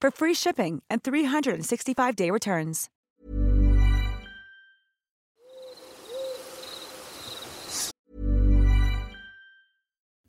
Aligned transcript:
for 0.00 0.10
free 0.10 0.34
shipping 0.34 0.82
and 0.90 1.02
365-day 1.02 2.30
returns. 2.30 2.88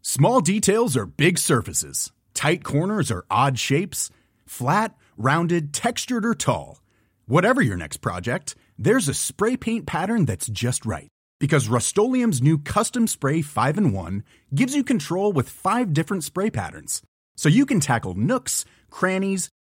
Small 0.01 0.41
details 0.41 0.97
are 0.97 1.05
big 1.05 1.37
surfaces. 1.37 2.11
Tight 2.33 2.63
corners 2.63 3.11
are 3.11 3.25
odd 3.29 3.59
shapes. 3.59 4.09
Flat, 4.45 4.95
rounded, 5.17 5.71
textured, 5.71 6.25
or 6.25 6.33
tall. 6.33 6.81
Whatever 7.27 7.61
your 7.61 7.77
next 7.77 7.97
project, 7.97 8.55
there's 8.77 9.07
a 9.07 9.13
spray 9.13 9.55
paint 9.55 9.85
pattern 9.85 10.25
that's 10.25 10.47
just 10.47 10.85
right. 10.85 11.09
Because 11.39 11.67
Rust-Oleum 11.67 12.33
Custom 12.63 13.07
Spray 13.07 13.43
5 13.43 13.77
in 13.77 13.93
1 13.93 14.23
gives 14.55 14.75
you 14.75 14.83
control 14.83 15.31
with 15.31 15.47
five 15.47 15.93
different 15.93 16.23
spray 16.23 16.49
patterns. 16.49 17.01
So 17.37 17.47
you 17.47 17.65
can 17.65 17.79
tackle 17.79 18.15
nooks, 18.15 18.65
crannies, 18.89 19.49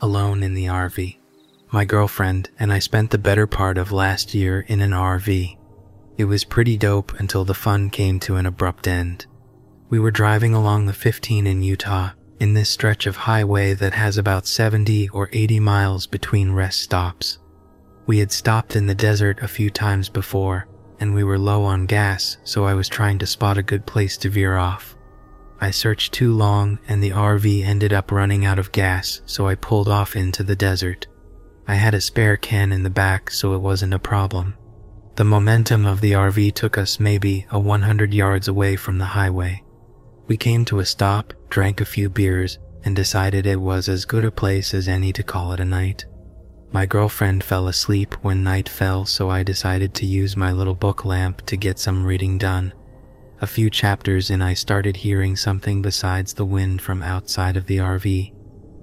Alone 0.00 0.44
in 0.44 0.54
the 0.54 0.66
RV. 0.66 1.16
My 1.72 1.84
girlfriend 1.84 2.50
and 2.60 2.72
I 2.72 2.78
spent 2.78 3.10
the 3.10 3.18
better 3.18 3.48
part 3.48 3.76
of 3.76 3.90
last 3.90 4.32
year 4.32 4.60
in 4.68 4.80
an 4.80 4.92
RV. 4.92 5.58
It 6.16 6.24
was 6.26 6.44
pretty 6.44 6.76
dope 6.76 7.18
until 7.18 7.44
the 7.44 7.52
fun 7.52 7.90
came 7.90 8.20
to 8.20 8.36
an 8.36 8.46
abrupt 8.46 8.86
end. 8.86 9.26
We 9.88 9.98
were 9.98 10.12
driving 10.12 10.54
along 10.54 10.86
the 10.86 10.92
15 10.92 11.48
in 11.48 11.62
Utah 11.64 12.10
in 12.38 12.54
this 12.54 12.70
stretch 12.70 13.08
of 13.08 13.16
highway 13.16 13.74
that 13.74 13.94
has 13.94 14.18
about 14.18 14.46
70 14.46 15.08
or 15.08 15.28
80 15.32 15.58
miles 15.58 16.06
between 16.06 16.52
rest 16.52 16.78
stops. 16.78 17.38
We 18.06 18.20
had 18.20 18.30
stopped 18.30 18.76
in 18.76 18.86
the 18.86 18.94
desert 18.94 19.42
a 19.42 19.48
few 19.48 19.68
times 19.68 20.08
before, 20.08 20.68
and 21.00 21.12
we 21.12 21.24
were 21.24 21.40
low 21.40 21.64
on 21.64 21.86
gas, 21.86 22.36
so 22.44 22.66
I 22.66 22.74
was 22.74 22.88
trying 22.88 23.18
to 23.18 23.26
spot 23.26 23.58
a 23.58 23.64
good 23.64 23.84
place 23.84 24.16
to 24.18 24.30
veer 24.30 24.56
off. 24.56 24.94
I 25.60 25.70
searched 25.70 26.12
too 26.12 26.32
long, 26.32 26.78
and 26.88 27.02
the 27.02 27.10
RV 27.10 27.62
ended 27.64 27.92
up 27.92 28.10
running 28.10 28.46
out 28.46 28.58
of 28.58 28.72
gas, 28.72 29.20
so 29.26 29.46
I 29.46 29.54
pulled 29.54 29.88
off 29.88 30.16
into 30.16 30.42
the 30.42 30.56
desert. 30.56 31.06
I 31.68 31.74
had 31.74 31.94
a 31.94 32.00
spare 32.00 32.36
can 32.36 32.72
in 32.72 32.82
the 32.82 32.90
back, 32.90 33.30
so 33.30 33.54
it 33.54 33.60
wasn't 33.60 33.94
a 33.94 33.98
problem. 33.98 34.54
The 35.16 35.24
momentum 35.24 35.84
of 35.84 36.00
the 36.00 36.12
RV 36.12 36.54
took 36.54 36.78
us 36.78 36.98
maybe 36.98 37.46
a 37.50 37.60
100 37.60 38.14
yards 38.14 38.48
away 38.48 38.76
from 38.76 38.96
the 38.96 39.04
highway. 39.04 39.62
We 40.26 40.38
came 40.38 40.64
to 40.66 40.78
a 40.78 40.86
stop, 40.86 41.34
drank 41.50 41.80
a 41.80 41.84
few 41.84 42.08
beers, 42.08 42.58
and 42.84 42.96
decided 42.96 43.44
it 43.44 43.60
was 43.60 43.88
as 43.88 44.06
good 44.06 44.24
a 44.24 44.30
place 44.30 44.72
as 44.72 44.88
any 44.88 45.12
to 45.12 45.22
call 45.22 45.52
it 45.52 45.60
a 45.60 45.64
night. 45.64 46.06
My 46.72 46.86
girlfriend 46.86 47.44
fell 47.44 47.68
asleep 47.68 48.14
when 48.22 48.44
night 48.44 48.68
fell, 48.68 49.04
so 49.04 49.28
I 49.28 49.42
decided 49.42 49.92
to 49.94 50.06
use 50.06 50.36
my 50.36 50.52
little 50.52 50.74
book 50.74 51.04
lamp 51.04 51.44
to 51.46 51.56
get 51.56 51.78
some 51.78 52.06
reading 52.06 52.38
done. 52.38 52.72
A 53.42 53.46
few 53.46 53.70
chapters 53.70 54.28
in, 54.28 54.42
I 54.42 54.52
started 54.52 54.98
hearing 54.98 55.34
something 55.34 55.80
besides 55.80 56.34
the 56.34 56.44
wind 56.44 56.82
from 56.82 57.02
outside 57.02 57.56
of 57.56 57.64
the 57.64 57.78
RV. 57.78 58.34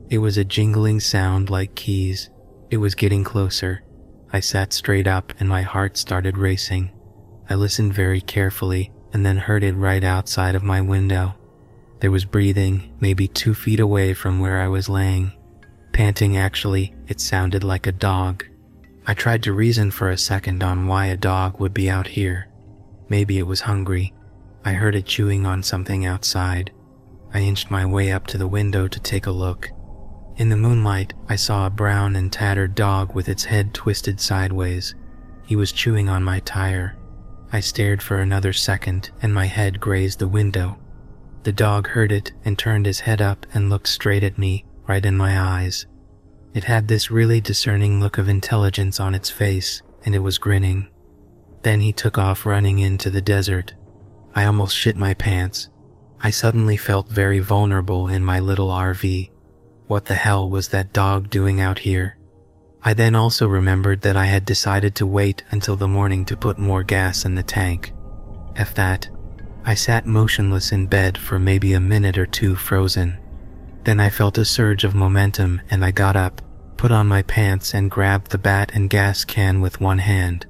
It 0.09 0.17
was 0.17 0.35
a 0.39 0.43
jingling 0.43 0.99
sound 0.99 1.51
like 1.51 1.75
keys. 1.75 2.31
It 2.71 2.77
was 2.77 2.95
getting 2.95 3.23
closer. 3.23 3.83
I 4.33 4.39
sat 4.39 4.73
straight 4.73 5.05
up 5.05 5.31
and 5.39 5.47
my 5.47 5.61
heart 5.61 5.95
started 5.95 6.39
racing. 6.39 6.91
I 7.47 7.53
listened 7.53 7.93
very 7.93 8.19
carefully 8.19 8.91
and 9.13 9.23
then 9.23 9.37
heard 9.37 9.63
it 9.63 9.75
right 9.75 10.03
outside 10.03 10.55
of 10.55 10.63
my 10.63 10.81
window. 10.81 11.35
There 11.99 12.11
was 12.11 12.25
breathing, 12.25 12.95
maybe 12.99 13.27
two 13.27 13.53
feet 13.53 13.79
away 13.79 14.15
from 14.15 14.39
where 14.39 14.59
I 14.59 14.67
was 14.69 14.89
laying. 14.89 15.33
Panting, 15.93 16.35
actually, 16.35 16.95
it 17.07 17.21
sounded 17.21 17.63
like 17.63 17.85
a 17.85 17.91
dog. 17.91 18.43
I 19.05 19.13
tried 19.13 19.43
to 19.43 19.53
reason 19.53 19.91
for 19.91 20.09
a 20.09 20.17
second 20.17 20.63
on 20.63 20.87
why 20.87 21.05
a 21.05 21.17
dog 21.17 21.59
would 21.59 21.75
be 21.75 21.91
out 21.91 22.07
here. 22.07 22.47
Maybe 23.07 23.37
it 23.37 23.47
was 23.47 23.61
hungry. 23.61 24.13
I 24.67 24.73
heard 24.73 24.95
it 24.95 25.05
chewing 25.05 25.45
on 25.45 25.63
something 25.63 26.05
outside. 26.05 26.73
I 27.33 27.39
inched 27.39 27.71
my 27.71 27.85
way 27.85 28.11
up 28.11 28.27
to 28.27 28.37
the 28.37 28.49
window 28.49 28.89
to 28.89 28.99
take 28.99 29.25
a 29.25 29.31
look. 29.31 29.69
In 30.35 30.49
the 30.49 30.57
moonlight, 30.57 31.13
I 31.29 31.37
saw 31.37 31.65
a 31.65 31.69
brown 31.69 32.17
and 32.17 32.33
tattered 32.33 32.75
dog 32.75 33.15
with 33.15 33.29
its 33.29 33.45
head 33.45 33.73
twisted 33.73 34.19
sideways. 34.19 34.93
He 35.45 35.55
was 35.55 35.71
chewing 35.71 36.09
on 36.09 36.21
my 36.21 36.41
tire. 36.41 36.97
I 37.53 37.61
stared 37.61 38.03
for 38.03 38.17
another 38.17 38.51
second 38.51 39.09
and 39.21 39.33
my 39.33 39.45
head 39.45 39.79
grazed 39.79 40.19
the 40.19 40.27
window. 40.27 40.77
The 41.43 41.53
dog 41.53 41.87
heard 41.87 42.11
it 42.11 42.33
and 42.43 42.59
turned 42.59 42.87
his 42.87 42.99
head 42.99 43.21
up 43.21 43.45
and 43.53 43.69
looked 43.69 43.87
straight 43.87 44.25
at 44.25 44.37
me, 44.37 44.65
right 44.85 45.05
in 45.05 45.15
my 45.15 45.39
eyes. 45.39 45.85
It 46.53 46.65
had 46.65 46.89
this 46.89 47.09
really 47.09 47.39
discerning 47.39 48.01
look 48.01 48.17
of 48.17 48.27
intelligence 48.27 48.99
on 48.99 49.15
its 49.15 49.29
face, 49.29 49.81
and 50.03 50.13
it 50.13 50.19
was 50.19 50.37
grinning. 50.37 50.89
Then 51.61 51.79
he 51.79 51.93
took 51.93 52.17
off 52.17 52.45
running 52.45 52.79
into 52.79 53.09
the 53.09 53.21
desert. 53.21 53.73
I 54.35 54.45
almost 54.45 54.75
shit 54.75 54.95
my 54.95 55.13
pants. 55.13 55.69
I 56.19 56.29
suddenly 56.29 56.77
felt 56.77 57.09
very 57.09 57.39
vulnerable 57.39 58.07
in 58.07 58.23
my 58.23 58.39
little 58.39 58.69
RV. 58.69 59.29
What 59.87 60.05
the 60.05 60.15
hell 60.15 60.49
was 60.49 60.69
that 60.69 60.93
dog 60.93 61.29
doing 61.29 61.61
out 61.61 61.79
here? 61.79 62.17
I 62.83 62.93
then 62.93 63.15
also 63.15 63.47
remembered 63.47 64.01
that 64.01 64.17
I 64.17 64.25
had 64.25 64.45
decided 64.45 64.95
to 64.95 65.05
wait 65.05 65.43
until 65.51 65.75
the 65.75 65.87
morning 65.87 66.25
to 66.25 66.37
put 66.37 66.57
more 66.57 66.83
gas 66.83 67.25
in 67.25 67.35
the 67.35 67.43
tank. 67.43 67.93
F 68.55 68.73
that. 68.75 69.09
I 69.65 69.73
sat 69.73 70.05
motionless 70.05 70.71
in 70.71 70.87
bed 70.87 71.17
for 71.17 71.37
maybe 71.37 71.73
a 71.73 71.79
minute 71.79 72.17
or 72.17 72.25
two 72.25 72.55
frozen. 72.55 73.17
Then 73.83 73.99
I 73.99 74.09
felt 74.09 74.37
a 74.37 74.45
surge 74.45 74.83
of 74.83 74.95
momentum 74.95 75.61
and 75.69 75.83
I 75.83 75.91
got 75.91 76.15
up, 76.15 76.41
put 76.77 76.91
on 76.91 77.07
my 77.07 77.21
pants, 77.23 77.73
and 77.73 77.91
grabbed 77.91 78.31
the 78.31 78.37
bat 78.37 78.71
and 78.73 78.89
gas 78.89 79.25
can 79.25 79.61
with 79.61 79.81
one 79.81 79.99
hand. 79.99 80.45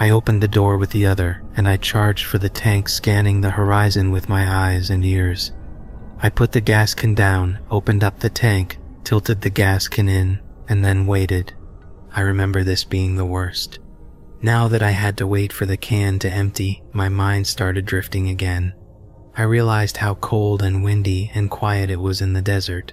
I 0.00 0.10
opened 0.10 0.42
the 0.42 0.48
door 0.48 0.76
with 0.78 0.90
the 0.90 1.06
other 1.06 1.42
and 1.56 1.68
I 1.68 1.76
charged 1.76 2.24
for 2.24 2.38
the 2.38 2.48
tank, 2.48 2.88
scanning 2.88 3.40
the 3.40 3.50
horizon 3.50 4.12
with 4.12 4.28
my 4.28 4.48
eyes 4.48 4.90
and 4.90 5.04
ears. 5.04 5.52
I 6.22 6.30
put 6.30 6.52
the 6.52 6.60
gas 6.60 6.94
can 6.94 7.14
down, 7.14 7.58
opened 7.70 8.04
up 8.04 8.20
the 8.20 8.30
tank, 8.30 8.78
tilted 9.02 9.40
the 9.40 9.50
gas 9.50 9.88
can 9.88 10.08
in, 10.08 10.40
and 10.68 10.84
then 10.84 11.06
waited. 11.06 11.52
I 12.14 12.20
remember 12.20 12.62
this 12.62 12.84
being 12.84 13.16
the 13.16 13.24
worst. 13.24 13.80
Now 14.40 14.68
that 14.68 14.82
I 14.82 14.90
had 14.90 15.16
to 15.16 15.26
wait 15.26 15.52
for 15.52 15.66
the 15.66 15.76
can 15.76 16.20
to 16.20 16.30
empty, 16.30 16.82
my 16.92 17.08
mind 17.08 17.48
started 17.48 17.84
drifting 17.84 18.28
again. 18.28 18.74
I 19.36 19.42
realized 19.42 19.96
how 19.96 20.14
cold 20.14 20.62
and 20.62 20.84
windy 20.84 21.30
and 21.34 21.50
quiet 21.50 21.90
it 21.90 22.00
was 22.00 22.20
in 22.20 22.34
the 22.34 22.42
desert. 22.42 22.92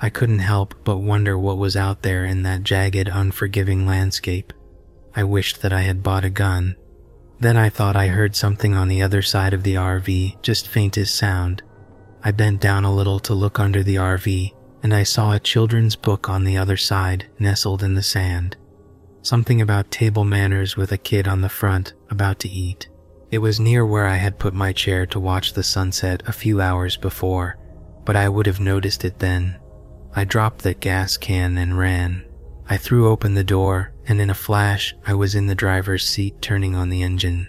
I 0.00 0.10
couldn't 0.10 0.40
help 0.40 0.74
but 0.84 0.98
wonder 0.98 1.36
what 1.36 1.58
was 1.58 1.76
out 1.76 2.02
there 2.02 2.24
in 2.24 2.42
that 2.42 2.62
jagged, 2.62 3.08
unforgiving 3.08 3.86
landscape. 3.86 4.52
I 5.16 5.24
wished 5.24 5.62
that 5.62 5.72
I 5.72 5.80
had 5.80 6.02
bought 6.02 6.26
a 6.26 6.30
gun. 6.30 6.76
Then 7.40 7.56
I 7.56 7.70
thought 7.70 7.96
I 7.96 8.08
heard 8.08 8.36
something 8.36 8.74
on 8.74 8.88
the 8.88 9.00
other 9.00 9.22
side 9.22 9.54
of 9.54 9.62
the 9.62 9.74
RV, 9.74 10.42
just 10.42 10.68
faintest 10.68 11.14
sound. 11.14 11.62
I 12.22 12.32
bent 12.32 12.60
down 12.60 12.84
a 12.84 12.94
little 12.94 13.18
to 13.20 13.32
look 13.32 13.58
under 13.58 13.82
the 13.82 13.96
RV, 13.96 14.52
and 14.82 14.92
I 14.92 15.04
saw 15.04 15.32
a 15.32 15.40
children's 15.40 15.96
book 15.96 16.28
on 16.28 16.44
the 16.44 16.58
other 16.58 16.76
side, 16.76 17.26
nestled 17.38 17.82
in 17.82 17.94
the 17.94 18.02
sand. 18.02 18.58
Something 19.22 19.62
about 19.62 19.90
table 19.90 20.24
manners 20.24 20.76
with 20.76 20.92
a 20.92 20.98
kid 20.98 21.26
on 21.26 21.40
the 21.40 21.48
front, 21.48 21.94
about 22.10 22.38
to 22.40 22.48
eat. 22.48 22.88
It 23.30 23.38
was 23.38 23.58
near 23.58 23.84
where 23.86 24.06
I 24.06 24.16
had 24.16 24.38
put 24.38 24.54
my 24.54 24.72
chair 24.72 25.06
to 25.06 25.18
watch 25.18 25.54
the 25.54 25.62
sunset 25.62 26.22
a 26.26 26.32
few 26.32 26.60
hours 26.60 26.96
before, 26.96 27.56
but 28.04 28.16
I 28.16 28.28
would 28.28 28.46
have 28.46 28.60
noticed 28.60 29.04
it 29.04 29.18
then. 29.18 29.58
I 30.14 30.24
dropped 30.24 30.60
the 30.60 30.74
gas 30.74 31.16
can 31.16 31.58
and 31.58 31.78
ran. 31.78 32.24
I 32.68 32.76
threw 32.76 33.08
open 33.08 33.34
the 33.34 33.44
door, 33.44 33.92
and 34.06 34.20
in 34.20 34.30
a 34.30 34.34
flash, 34.34 34.94
I 35.06 35.14
was 35.14 35.34
in 35.34 35.46
the 35.46 35.54
driver's 35.54 36.08
seat 36.08 36.40
turning 36.40 36.74
on 36.74 36.88
the 36.88 37.02
engine. 37.02 37.48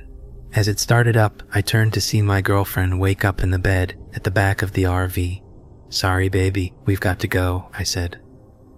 As 0.54 0.68
it 0.68 0.80
started 0.80 1.16
up, 1.16 1.44
I 1.54 1.62
turned 1.62 1.94
to 1.94 2.02
see 2.02 2.22
my 2.22 2.42
girlfriend 2.42 3.00
wake 3.00 3.24
up 3.24 3.44
in 3.44 3.52
the 3.52 3.60
bed 3.60 3.96
at 4.14 4.24
the 4.24 4.32
back 4.32 4.62
of 4.62 4.72
the 4.74 4.84
RV. 4.84 5.44
Sorry, 5.90 6.30
baby, 6.30 6.74
we've 6.86 7.00
got 7.00 7.20
to 7.20 7.28
go, 7.28 7.70
I 7.74 7.84
said. 7.84 8.20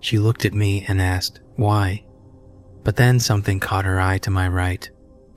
She 0.01 0.19
looked 0.19 0.45
at 0.45 0.53
me 0.53 0.85
and 0.87 1.01
asked, 1.01 1.39
Why? 1.55 2.05
But 2.83 2.95
then 2.95 3.19
something 3.19 3.59
caught 3.59 3.85
her 3.85 3.99
eye 3.99 4.17
to 4.19 4.31
my 4.31 4.47
right. 4.47 4.89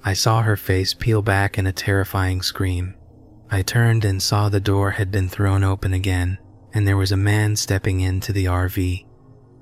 I 0.05 0.15
saw 0.15 0.43
her 0.43 0.56
face 0.56 0.94
peel 0.94 1.23
back 1.23 1.59
in 1.59 1.67
a 1.67 1.73
terrifying 1.73 2.43
scream. 2.43 2.94
I 3.50 3.62
turned 3.62 4.05
and 4.05 4.23
saw 4.23 4.49
the 4.49 4.61
door 4.61 4.93
had 4.93 5.11
been 5.11 5.29
thrown 5.29 5.62
open 5.62 5.93
again, 5.93 6.39
and 6.73 6.89
there 6.89 6.97
was 6.97 7.12
a 7.12 7.17
man 7.17 7.55
stepping 7.56 8.00
into 8.00 8.33
the 8.33 8.47
RV. 8.47 9.06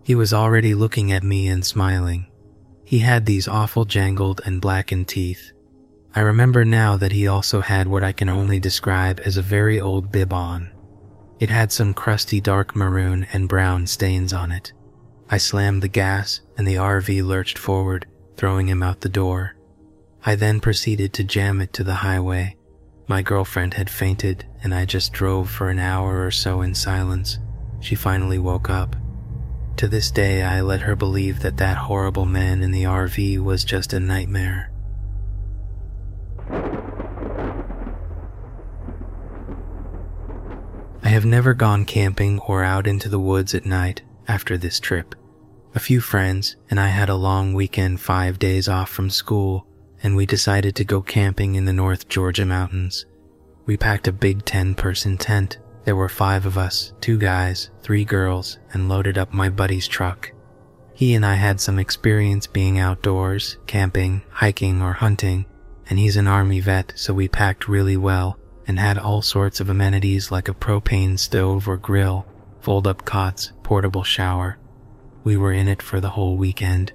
He 0.03 0.15
was 0.15 0.32
already 0.32 0.75
looking 0.75 1.12
at 1.12 1.23
me 1.23 1.49
and 1.49 1.65
smiling. 1.65 2.30
He 2.90 2.98
had 2.98 3.25
these 3.25 3.46
awful 3.46 3.84
jangled 3.84 4.40
and 4.44 4.60
blackened 4.60 5.06
teeth. 5.06 5.52
I 6.12 6.22
remember 6.22 6.64
now 6.64 6.96
that 6.96 7.12
he 7.12 7.28
also 7.28 7.60
had 7.60 7.87
what 7.87 8.02
I 8.02 8.10
can 8.10 8.28
only 8.28 8.58
describe 8.58 9.20
as 9.25 9.37
a 9.37 9.42
very 9.42 9.81
old 9.81 10.10
bib 10.10 10.32
on. 10.32 10.72
It 11.38 11.50
had 11.50 11.70
some 11.70 11.94
crusty 11.94 12.40
dark 12.40 12.75
maroon 12.75 13.28
and 13.32 13.48
brown 13.48 13.87
stains 13.87 14.32
on 14.32 14.50
it. 14.50 14.72
I 15.28 15.38
slammed 15.38 15.82
the 15.82 15.87
gas 15.87 16.40
and 16.58 16.66
the 16.66 16.75
RV 16.75 17.25
lurched 17.25 17.58
forward, 17.58 18.08
throwing 18.37 18.69
him 18.69 18.82
out 18.82 19.02
the 19.02 19.08
door. 19.08 19.54
I 20.26 20.34
then 20.34 20.58
proceeded 20.58 21.12
to 21.12 21.22
jam 21.22 21.60
it 21.60 21.72
to 21.75 21.84
the 21.84 22.02
highway. 22.02 22.56
My 23.06 23.22
girlfriend 23.22 23.75
had 23.75 23.88
fainted 23.88 24.46
and 24.64 24.75
I 24.75 24.84
just 24.84 25.12
drove 25.12 25.48
for 25.48 25.70
an 25.70 25.78
hour 25.78 26.26
or 26.26 26.32
so 26.32 26.60
in 26.60 26.75
silence. 26.75 27.38
She 27.78 27.94
finally 27.94 28.40
woke 28.40 28.69
up. 28.69 28.96
To 29.81 29.88
this 29.88 30.11
day, 30.11 30.43
I 30.43 30.61
let 30.61 30.82
her 30.82 30.94
believe 30.94 31.41
that 31.41 31.56
that 31.56 31.79
horrible 31.79 32.27
man 32.27 32.62
in 32.62 32.71
the 32.71 32.82
RV 32.82 33.43
was 33.43 33.65
just 33.65 33.94
a 33.94 33.99
nightmare. 33.99 34.71
I 41.03 41.09
have 41.09 41.25
never 41.25 41.55
gone 41.55 41.87
camping 41.87 42.41
or 42.41 42.62
out 42.62 42.87
into 42.87 43.09
the 43.09 43.19
woods 43.19 43.55
at 43.55 43.65
night 43.65 44.03
after 44.29 44.59
this 44.59 44.81
trip. 44.81 45.15
A 45.75 45.81
few 45.81 46.03
friends 46.03 46.56
and 46.69 46.79
I 46.79 46.88
had 46.88 47.09
a 47.09 47.15
long 47.15 47.55
weekend, 47.55 48.03
five 48.03 48.38
days 48.38 48.69
off 48.69 48.91
from 48.91 49.09
school, 49.09 49.67
and 50.03 50.15
we 50.15 50.27
decided 50.27 50.77
to 50.77 50.85
go 50.85 51.00
camping 51.00 51.55
in 51.55 51.65
the 51.65 51.73
North 51.73 52.06
Georgia 52.06 52.44
mountains. 52.44 53.06
We 53.65 53.79
packed 53.79 54.06
a 54.06 54.12
big 54.12 54.44
10 54.44 54.75
person 54.75 55.17
tent. 55.17 55.56
There 55.85 55.97
were 55.97 56.09
five 56.09 56.47
of 56.47 56.59
us 56.59 56.93
two 57.00 57.19
guys, 57.19 57.71
three 57.82 58.05
girls, 58.05 58.59
and 58.73 58.88
loaded 58.88 59.17
up 59.17 59.32
my 59.32 59.49
buddy's 59.49 59.88
truck. 59.88 60.32
He 60.94 61.15
and 61.15 61.25
I 61.25 61.35
had 61.35 61.61
some 61.61 61.79
experience 61.79 62.47
being 62.47 62.79
outdoors, 62.79 63.56
camping, 63.67 64.23
hiking, 64.29 64.82
or 64.82 64.93
hunting, 64.93 65.47
and 65.88 65.99
he's 65.99 66.17
an 66.17 66.29
army 66.29 66.61
vet, 66.61 66.93
so 66.94 67.15
we 67.15 67.27
packed 67.27 67.69
really 67.69 67.97
well 67.97 68.38
and 68.67 68.79
had 68.79 68.99
all 68.99 69.23
sorts 69.23 69.61
of 69.61 69.71
amenities 69.71 70.31
like 70.31 70.49
a 70.49 70.55
propane 70.55 71.19
stove 71.19 71.67
or 71.67 71.77
grill, 71.77 72.27
fold 72.61 72.87
up 72.87 73.05
cots, 73.05 73.53
portable 73.62 74.05
shower. 74.05 74.59
We 75.25 75.37
were 75.37 75.53
in 75.53 75.69
it 75.69 75.82
for 75.82 76.00
the 76.00 76.11
whole 76.11 76.37
weekend. 76.37 76.93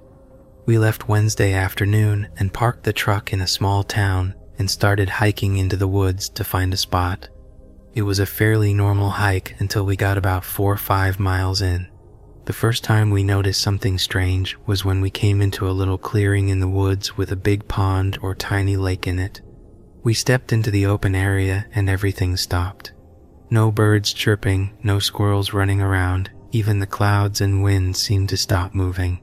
We 0.64 0.78
left 0.78 1.08
Wednesday 1.08 1.52
afternoon 1.52 2.28
and 2.38 2.54
parked 2.54 2.84
the 2.84 2.92
truck 2.92 3.32
in 3.32 3.40
a 3.40 3.46
small 3.46 3.82
town 3.82 4.34
and 4.58 4.70
started 4.70 5.08
hiking 5.08 5.56
into 5.56 5.76
the 5.76 5.88
woods 5.88 6.28
to 6.30 6.44
find 6.44 6.72
a 6.72 6.76
spot. 6.76 7.28
It 7.96 8.02
was 8.02 8.18
a 8.18 8.26
fairly 8.26 8.74
normal 8.74 9.08
hike 9.08 9.56
until 9.58 9.86
we 9.86 9.96
got 9.96 10.18
about 10.18 10.44
four 10.44 10.70
or 10.70 10.76
five 10.76 11.18
miles 11.18 11.62
in. 11.62 11.88
The 12.44 12.52
first 12.52 12.84
time 12.84 13.08
we 13.08 13.22
noticed 13.22 13.62
something 13.62 13.96
strange 13.96 14.54
was 14.66 14.84
when 14.84 15.00
we 15.00 15.08
came 15.08 15.40
into 15.40 15.66
a 15.66 15.72
little 15.72 15.96
clearing 15.96 16.50
in 16.50 16.60
the 16.60 16.68
woods 16.68 17.16
with 17.16 17.32
a 17.32 17.36
big 17.36 17.66
pond 17.68 18.18
or 18.20 18.34
tiny 18.34 18.76
lake 18.76 19.06
in 19.06 19.18
it. 19.18 19.40
We 20.02 20.12
stepped 20.12 20.52
into 20.52 20.70
the 20.70 20.84
open 20.84 21.14
area 21.14 21.64
and 21.74 21.88
everything 21.88 22.36
stopped. 22.36 22.92
No 23.48 23.72
birds 23.72 24.12
chirping, 24.12 24.76
no 24.82 24.98
squirrels 24.98 25.54
running 25.54 25.80
around, 25.80 26.30
even 26.52 26.80
the 26.80 26.86
clouds 26.86 27.40
and 27.40 27.62
wind 27.62 27.96
seemed 27.96 28.28
to 28.28 28.36
stop 28.36 28.74
moving. 28.74 29.20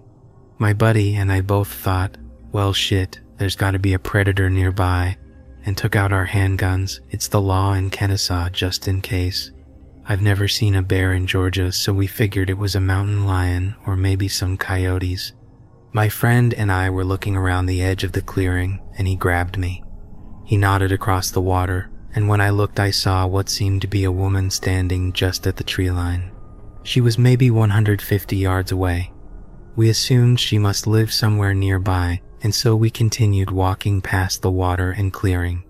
My 0.57 0.73
buddy 0.73 1.13
and 1.13 1.31
I 1.31 1.41
both 1.41 1.71
thought, 1.71 2.17
well 2.51 2.73
shit, 2.73 3.19
there's 3.37 3.55
gotta 3.55 3.77
be 3.77 3.93
a 3.93 3.99
predator 3.99 4.49
nearby, 4.49 5.17
and 5.65 5.77
took 5.77 5.95
out 5.95 6.11
our 6.11 6.27
handguns. 6.27 6.99
It's 7.09 7.27
the 7.27 7.41
law 7.41 7.73
in 7.73 7.89
Kennesaw 7.89 8.49
just 8.49 8.87
in 8.87 9.01
case. 9.01 9.51
I've 10.05 10.21
never 10.21 10.47
seen 10.47 10.75
a 10.75 10.81
bear 10.81 11.13
in 11.13 11.27
Georgia, 11.27 11.71
so 11.71 11.93
we 11.93 12.07
figured 12.07 12.49
it 12.49 12.57
was 12.57 12.75
a 12.75 12.81
mountain 12.81 13.25
lion 13.25 13.75
or 13.87 13.95
maybe 13.95 14.27
some 14.27 14.57
coyotes. 14.57 15.31
My 15.93 16.09
friend 16.09 16.53
and 16.53 16.71
I 16.71 16.89
were 16.89 17.05
looking 17.05 17.35
around 17.35 17.67
the 17.67 17.81
edge 17.81 18.03
of 18.03 18.11
the 18.11 18.21
clearing, 18.21 18.81
and 18.97 19.07
he 19.07 19.15
grabbed 19.15 19.57
me. 19.57 19.83
He 20.43 20.57
nodded 20.57 20.91
across 20.91 21.31
the 21.31 21.41
water, 21.41 21.89
and 22.15 22.27
when 22.27 22.41
I 22.41 22.49
looked, 22.49 22.79
I 22.79 22.91
saw 22.91 23.25
what 23.25 23.47
seemed 23.47 23.81
to 23.81 23.87
be 23.87 24.03
a 24.03 24.11
woman 24.11 24.49
standing 24.49 25.13
just 25.13 25.47
at 25.47 25.55
the 25.55 25.63
tree 25.63 25.91
line. 25.91 26.31
She 26.83 26.99
was 26.99 27.17
maybe 27.17 27.49
150 27.49 28.35
yards 28.35 28.71
away. 28.71 29.11
We 29.75 29.89
assumed 29.89 30.39
she 30.39 30.57
must 30.57 30.85
live 30.85 31.13
somewhere 31.13 31.53
nearby, 31.53 32.21
and 32.43 32.53
so 32.53 32.75
we 32.75 32.89
continued 32.89 33.49
walking 33.49 34.01
past 34.01 34.41
the 34.41 34.51
water 34.51 34.91
and 34.91 35.11
clearing. 35.13 35.63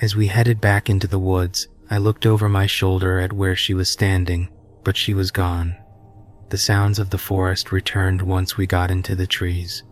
As 0.00 0.14
we 0.14 0.26
headed 0.26 0.60
back 0.60 0.90
into 0.90 1.06
the 1.06 1.18
woods, 1.18 1.68
I 1.90 1.98
looked 1.98 2.26
over 2.26 2.48
my 2.48 2.66
shoulder 2.66 3.18
at 3.18 3.32
where 3.32 3.56
she 3.56 3.74
was 3.74 3.90
standing, 3.90 4.48
but 4.84 4.96
she 4.96 5.14
was 5.14 5.30
gone. 5.30 5.76
The 6.50 6.58
sounds 6.58 6.98
of 6.98 7.10
the 7.10 7.18
forest 7.18 7.72
returned 7.72 8.20
once 8.20 8.56
we 8.56 8.66
got 8.66 8.90
into 8.90 9.16
the 9.16 9.26
trees. 9.26 9.82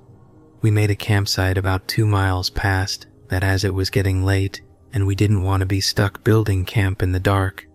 We 0.60 0.70
made 0.70 0.90
a 0.90 0.96
campsite 0.96 1.56
about 1.56 1.88
two 1.88 2.04
miles 2.04 2.50
past 2.50 3.06
that 3.28 3.42
as 3.42 3.64
it 3.64 3.72
was 3.72 3.88
getting 3.88 4.24
late 4.24 4.60
and 4.92 5.06
we 5.06 5.14
didn't 5.14 5.42
want 5.42 5.60
to 5.60 5.66
be 5.66 5.80
stuck 5.80 6.22
building 6.22 6.64
camp 6.64 7.02
in 7.02 7.12
the 7.12 7.20
dark, 7.20 7.66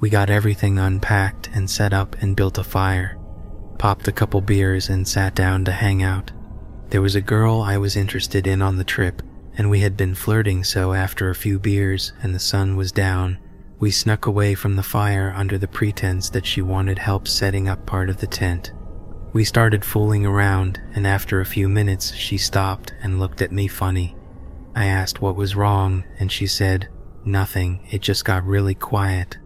we 0.00 0.10
got 0.10 0.28
everything 0.28 0.78
unpacked 0.78 1.48
and 1.54 1.70
set 1.70 1.94
up 1.94 2.14
and 2.20 2.36
built 2.36 2.58
a 2.58 2.64
fire, 2.64 3.16
popped 3.78 4.06
a 4.08 4.12
couple 4.12 4.42
beers 4.42 4.90
and 4.90 5.08
sat 5.08 5.34
down 5.34 5.64
to 5.64 5.72
hang 5.72 6.02
out. 6.02 6.30
There 6.96 7.02
was 7.02 7.14
a 7.14 7.20
girl 7.20 7.60
I 7.60 7.76
was 7.76 7.94
interested 7.94 8.46
in 8.46 8.62
on 8.62 8.78
the 8.78 8.82
trip, 8.82 9.20
and 9.58 9.68
we 9.68 9.80
had 9.80 9.98
been 9.98 10.14
flirting 10.14 10.64
so 10.64 10.94
after 10.94 11.28
a 11.28 11.34
few 11.34 11.58
beers 11.58 12.14
and 12.22 12.34
the 12.34 12.38
sun 12.38 12.74
was 12.74 12.90
down, 12.90 13.36
We 13.78 13.90
snuck 13.90 14.24
away 14.24 14.54
from 14.54 14.76
the 14.76 14.82
fire 14.82 15.30
under 15.36 15.58
the 15.58 15.68
pretense 15.68 16.30
that 16.30 16.46
she 16.46 16.62
wanted 16.62 16.98
help 16.98 17.28
setting 17.28 17.68
up 17.68 17.84
part 17.84 18.08
of 18.08 18.16
the 18.16 18.26
tent. 18.26 18.72
We 19.34 19.44
started 19.44 19.84
fooling 19.84 20.24
around, 20.24 20.80
and 20.94 21.06
after 21.06 21.38
a 21.38 21.44
few 21.44 21.68
minutes, 21.68 22.14
she 22.14 22.38
stopped 22.38 22.94
and 23.02 23.20
looked 23.20 23.42
at 23.42 23.52
me 23.52 23.68
funny. 23.68 24.16
I 24.74 24.86
asked 24.86 25.20
what 25.20 25.36
was 25.36 25.54
wrong, 25.54 26.04
and 26.18 26.32
she 26.32 26.46
said, 26.46 26.88
Nothing, 27.26 27.86
it 27.90 28.00
just 28.00 28.24
got 28.24 28.42
really 28.46 28.74
quiet. 28.74 29.36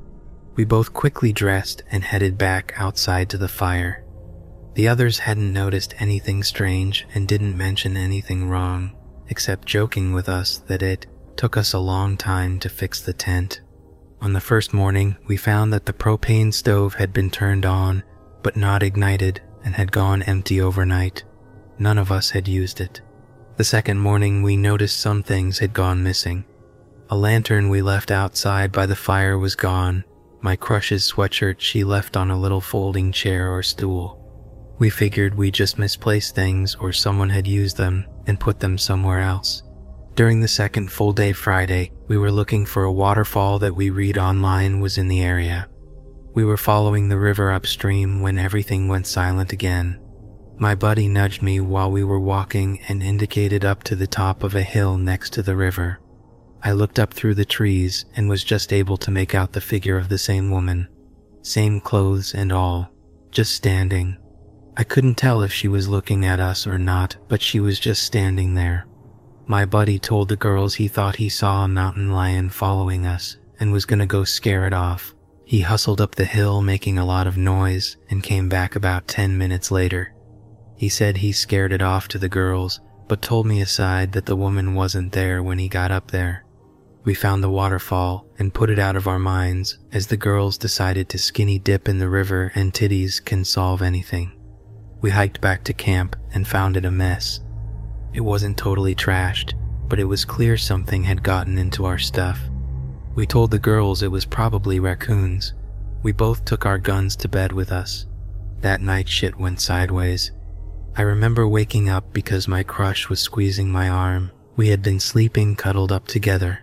We 0.55 0.65
both 0.65 0.93
quickly 0.93 1.33
dressed 1.33 1.83
and 1.91 2.05
headed 2.05 2.39
back 2.39 2.75
outside 2.77 3.29
to 3.31 3.39
the 3.39 3.49
fire. 3.49 4.00
The 4.75 4.89
others 4.89 5.19
hadn't 5.19 5.53
noticed 5.53 5.95
anything 5.99 6.43
strange 6.43 7.07
and 7.15 7.27
didn't 7.27 7.57
mention 7.57 7.97
anything 7.97 8.49
wrong, 8.49 8.93
except 9.29 9.67
joking 9.67 10.13
with 10.13 10.29
us 10.29 10.59
that 10.69 10.83
it 10.83 11.07
took 11.37 11.57
us 11.57 11.73
a 11.73 11.79
long 11.79 12.17
time 12.17 12.59
to 12.61 12.69
fix 12.69 13.01
the 13.01 13.13
tent. 13.13 13.61
On 14.21 14.33
the 14.33 14.41
first 14.41 14.73
morning, 14.73 15.17
we 15.27 15.37
found 15.37 15.73
that 15.73 15.87
the 15.87 15.93
propane 15.93 16.53
stove 16.53 16.95
had 16.95 17.13
been 17.13 17.31
turned 17.31 17.65
on, 17.65 18.03
but 18.43 18.57
not 18.57 18.83
ignited, 18.83 19.41
and 19.65 19.75
had 19.75 19.93
gone 19.93 20.23
empty 20.23 20.61
overnight. 20.61 21.25
None 21.79 21.99
of 21.99 22.13
us 22.13 22.31
had 22.31 22.47
used 22.47 22.81
it. 22.81 23.01
The 23.57 23.65
second 23.65 23.99
morning, 23.99 24.43
we 24.43 24.57
noticed 24.57 25.01
some 25.01 25.23
things 25.23 25.59
had 25.59 25.73
gone 25.73 26.03
missing. 26.03 26.45
A 27.09 27.17
lantern 27.17 27.71
we 27.71 27.83
left 27.83 28.11
outside 28.11 28.71
by 28.73 28.87
the 28.87 28.97
fire 28.97 29.39
was 29.39 29.57
gone. 29.57 30.05
My 30.43 30.57
crush's 30.57 31.11
sweatshirt 31.11 31.57
she 31.59 31.83
left 31.83 32.17
on 32.17 32.31
a 32.31 32.39
little 32.39 32.61
folding 32.61 33.13
chair 33.13 33.53
or 33.53 33.63
stool. 33.63 34.20
We 34.81 34.89
figured 34.89 35.35
we 35.35 35.51
just 35.51 35.79
misplaced 35.79 36.35
things 36.35 36.75
or 36.75 36.91
someone 36.91 37.29
had 37.29 37.47
used 37.47 37.77
them 37.77 38.07
and 38.27 38.41
put 38.41 38.61
them 38.61 38.79
somewhere 38.79 39.21
else. 39.21 39.63
During 40.15 40.41
the 40.41 40.49
second 40.49 40.91
full 40.91 41.13
day 41.13 41.33
Friday, 41.33 41.93
we 42.09 42.17
were 42.17 42.33
looking 42.33 42.65
for 42.65 42.85
a 42.85 42.93
waterfall 42.93 43.59
that 43.59 43.77
we 43.77 43.91
read 43.91 44.17
online 44.17 44.81
was 44.81 44.97
in 44.97 45.09
the 45.09 45.21
area. 45.21 45.69
We 46.33 46.47
were 46.47 46.57
following 46.57 47.11
the 47.11 47.19
river 47.19 47.53
upstream 47.53 48.23
when 48.23 48.39
everything 48.39 48.89
went 48.89 49.07
silent 49.07 49.53
again. 49.53 50.01
My 50.57 50.75
buddy 50.75 51.09
nudged 51.09 51.43
me 51.43 51.61
while 51.61 51.91
we 51.91 52.03
were 52.03 52.19
walking 52.19 52.81
and 52.89 53.03
indicated 53.03 53.67
up 53.67 53.83
to 53.85 53.97
the 53.97 54.07
top 54.07 54.43
of 54.43 54.55
a 54.55 54.63
hill 54.63 54.97
next 54.97 55.35
to 55.35 55.43
the 55.43 55.57
river. 55.57 56.01
I 56.63 56.73
looked 56.73 56.99
up 56.99 57.13
through 57.13 57.35
the 57.35 57.45
trees 57.45 58.07
and 58.17 58.31
was 58.31 58.45
just 58.45 58.73
able 58.73 58.97
to 58.97 59.11
make 59.11 59.35
out 59.35 59.53
the 59.53 59.61
figure 59.61 59.99
of 59.99 60.09
the 60.09 60.19
same 60.19 60.51
woman. 60.51 60.89
Same 61.43 61.83
clothes 61.83 62.33
and 62.33 62.51
all, 62.51 62.91
just 63.31 63.53
standing. 63.53 64.17
I 64.77 64.85
couldn't 64.85 65.17
tell 65.17 65.43
if 65.43 65.53
she 65.53 65.69
was 65.69 65.89
looking 65.89 66.25
at 66.25 66.41
us 66.41 66.67
or 66.67 66.79
not, 66.79 67.17
but 67.29 67.43
she 67.43 67.61
was 67.61 67.81
just 67.81 68.03
standing 68.03 68.55
there. 68.55 68.87
My 69.47 69.65
buddy 69.65 69.99
told 69.99 70.29
the 70.29 70.37
girls 70.37 70.75
he 70.75 70.87
thought 70.87 71.17
he 71.17 71.29
saw 71.29 71.65
a 71.65 71.69
mountain 71.69 72.13
lion 72.13 72.51
following 72.51 73.05
us 73.05 73.37
and 73.59 73.73
was 73.73 73.85
gonna 73.85 74.07
go 74.07 74.23
scare 74.23 74.67
it 74.67 74.73
off. 74.73 75.13
He 75.45 75.63
hustled 75.63 76.01
up 76.01 76.15
the 76.15 76.25
hill 76.25 76.63
making 76.63 76.99
a 76.99 77.05
lot 77.05 77.27
of 77.27 77.37
noise 77.37 77.97
and 78.09 78.23
came 78.23 78.49
back 78.49 78.77
about 78.77 79.09
10 79.09 79.37
minutes 79.37 79.73
later. 79.73 80.15
He 80.77 80.89
said 80.89 81.17
he 81.17 81.33
scared 81.33 81.73
it 81.73 81.83
off 81.83 82.07
to 82.09 82.19
the 82.19 82.29
girls, 82.29 82.81
but 83.09 83.21
told 83.21 83.47
me 83.47 83.61
aside 83.61 84.13
that 84.13 84.27
the 84.27 84.37
woman 84.37 84.77
wasn't 84.77 85.13
there 85.13 85.43
when 85.43 85.59
he 85.59 85.69
got 85.69 85.91
up 85.91 86.13
there. 86.13 86.45
We 87.03 87.15
found 87.15 87.43
the 87.43 87.51
waterfall 87.51 88.27
and 88.39 88.55
put 88.55 88.71
it 88.71 88.79
out 88.79 88.95
of 88.95 89.09
our 89.09 89.19
minds 89.19 89.79
as 89.91 90.07
the 90.07 90.17
girls 90.17 90.57
decided 90.57 91.09
to 91.09 91.19
skinny 91.19 91.59
dip 91.59 91.89
in 91.89 91.99
the 91.99 92.09
river 92.09 92.53
and 92.55 92.73
titties 92.73 93.23
can 93.23 93.45
solve 93.45 93.83
anything. 93.83 94.33
We 95.01 95.11
hiked 95.11 95.41
back 95.41 95.65
to 95.65 95.73
camp 95.73 96.17
and 96.33 96.47
found 96.47 96.77
it 96.77 96.85
a 96.85 96.91
mess. 96.91 97.41
It 98.13 98.21
wasn't 98.21 98.59
totally 98.59 98.95
trashed, 98.95 99.55
but 99.89 99.99
it 99.99 100.05
was 100.05 100.25
clear 100.25 100.57
something 100.57 101.05
had 101.05 101.23
gotten 101.23 101.59
into 101.59 101.87
our 101.87 101.99
stuff. 101.99 102.41
We 103.15 103.27
told 103.27 103.51
the 103.51 103.59
girls 103.59 104.03
it 104.03 104.11
was 104.11 104.25
probably 104.25 104.79
raccoons. 104.79 105.55
We 106.03 106.13
both 106.13 106.45
took 106.45 106.67
our 106.67 106.79
guns 106.79 107.17
to 107.17 107.29
bed 107.29 107.53
with 107.53 107.73
us. 107.73 108.07
That 108.61 108.83
night 108.83 109.09
shit 109.09 109.39
went 109.39 109.61
sideways. 109.61 110.33
I 110.97 111.03
remember 111.03 111.49
waking 111.49 111.89
up 111.89 112.13
because 112.13 112.47
my 112.47 112.63
crush 112.63 113.09
was 113.09 113.21
squeezing 113.21 113.71
my 113.71 113.89
arm. 113.89 114.31
We 114.57 114.69
had 114.69 114.83
been 114.83 115.01
sleeping 115.01 115.57
cuddled 115.57 115.93
up 115.93 116.07
together. 116.07 116.61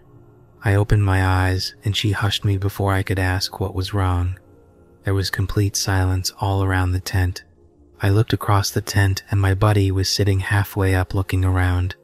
I 0.63 0.75
opened 0.75 1.03
my 1.03 1.25
eyes 1.25 1.75
and 1.83 1.95
she 1.95 2.11
hushed 2.11 2.45
me 2.45 2.57
before 2.57 2.93
I 2.93 3.03
could 3.03 3.19
ask 3.19 3.59
what 3.59 3.73
was 3.73 3.93
wrong. 3.93 4.37
There 5.03 5.13
was 5.13 5.29
complete 5.29 5.75
silence 5.75 6.31
all 6.39 6.63
around 6.63 6.91
the 6.91 6.99
tent. 6.99 7.43
I 7.99 8.09
looked 8.09 8.33
across 8.33 8.69
the 8.69 8.81
tent 8.81 9.23
and 9.31 9.41
my 9.41 9.53
buddy 9.53 9.91
was 9.91 10.07
sitting 10.07 10.39
halfway 10.39 10.93
up 10.93 11.13
looking 11.13 11.43
around. 11.43 11.95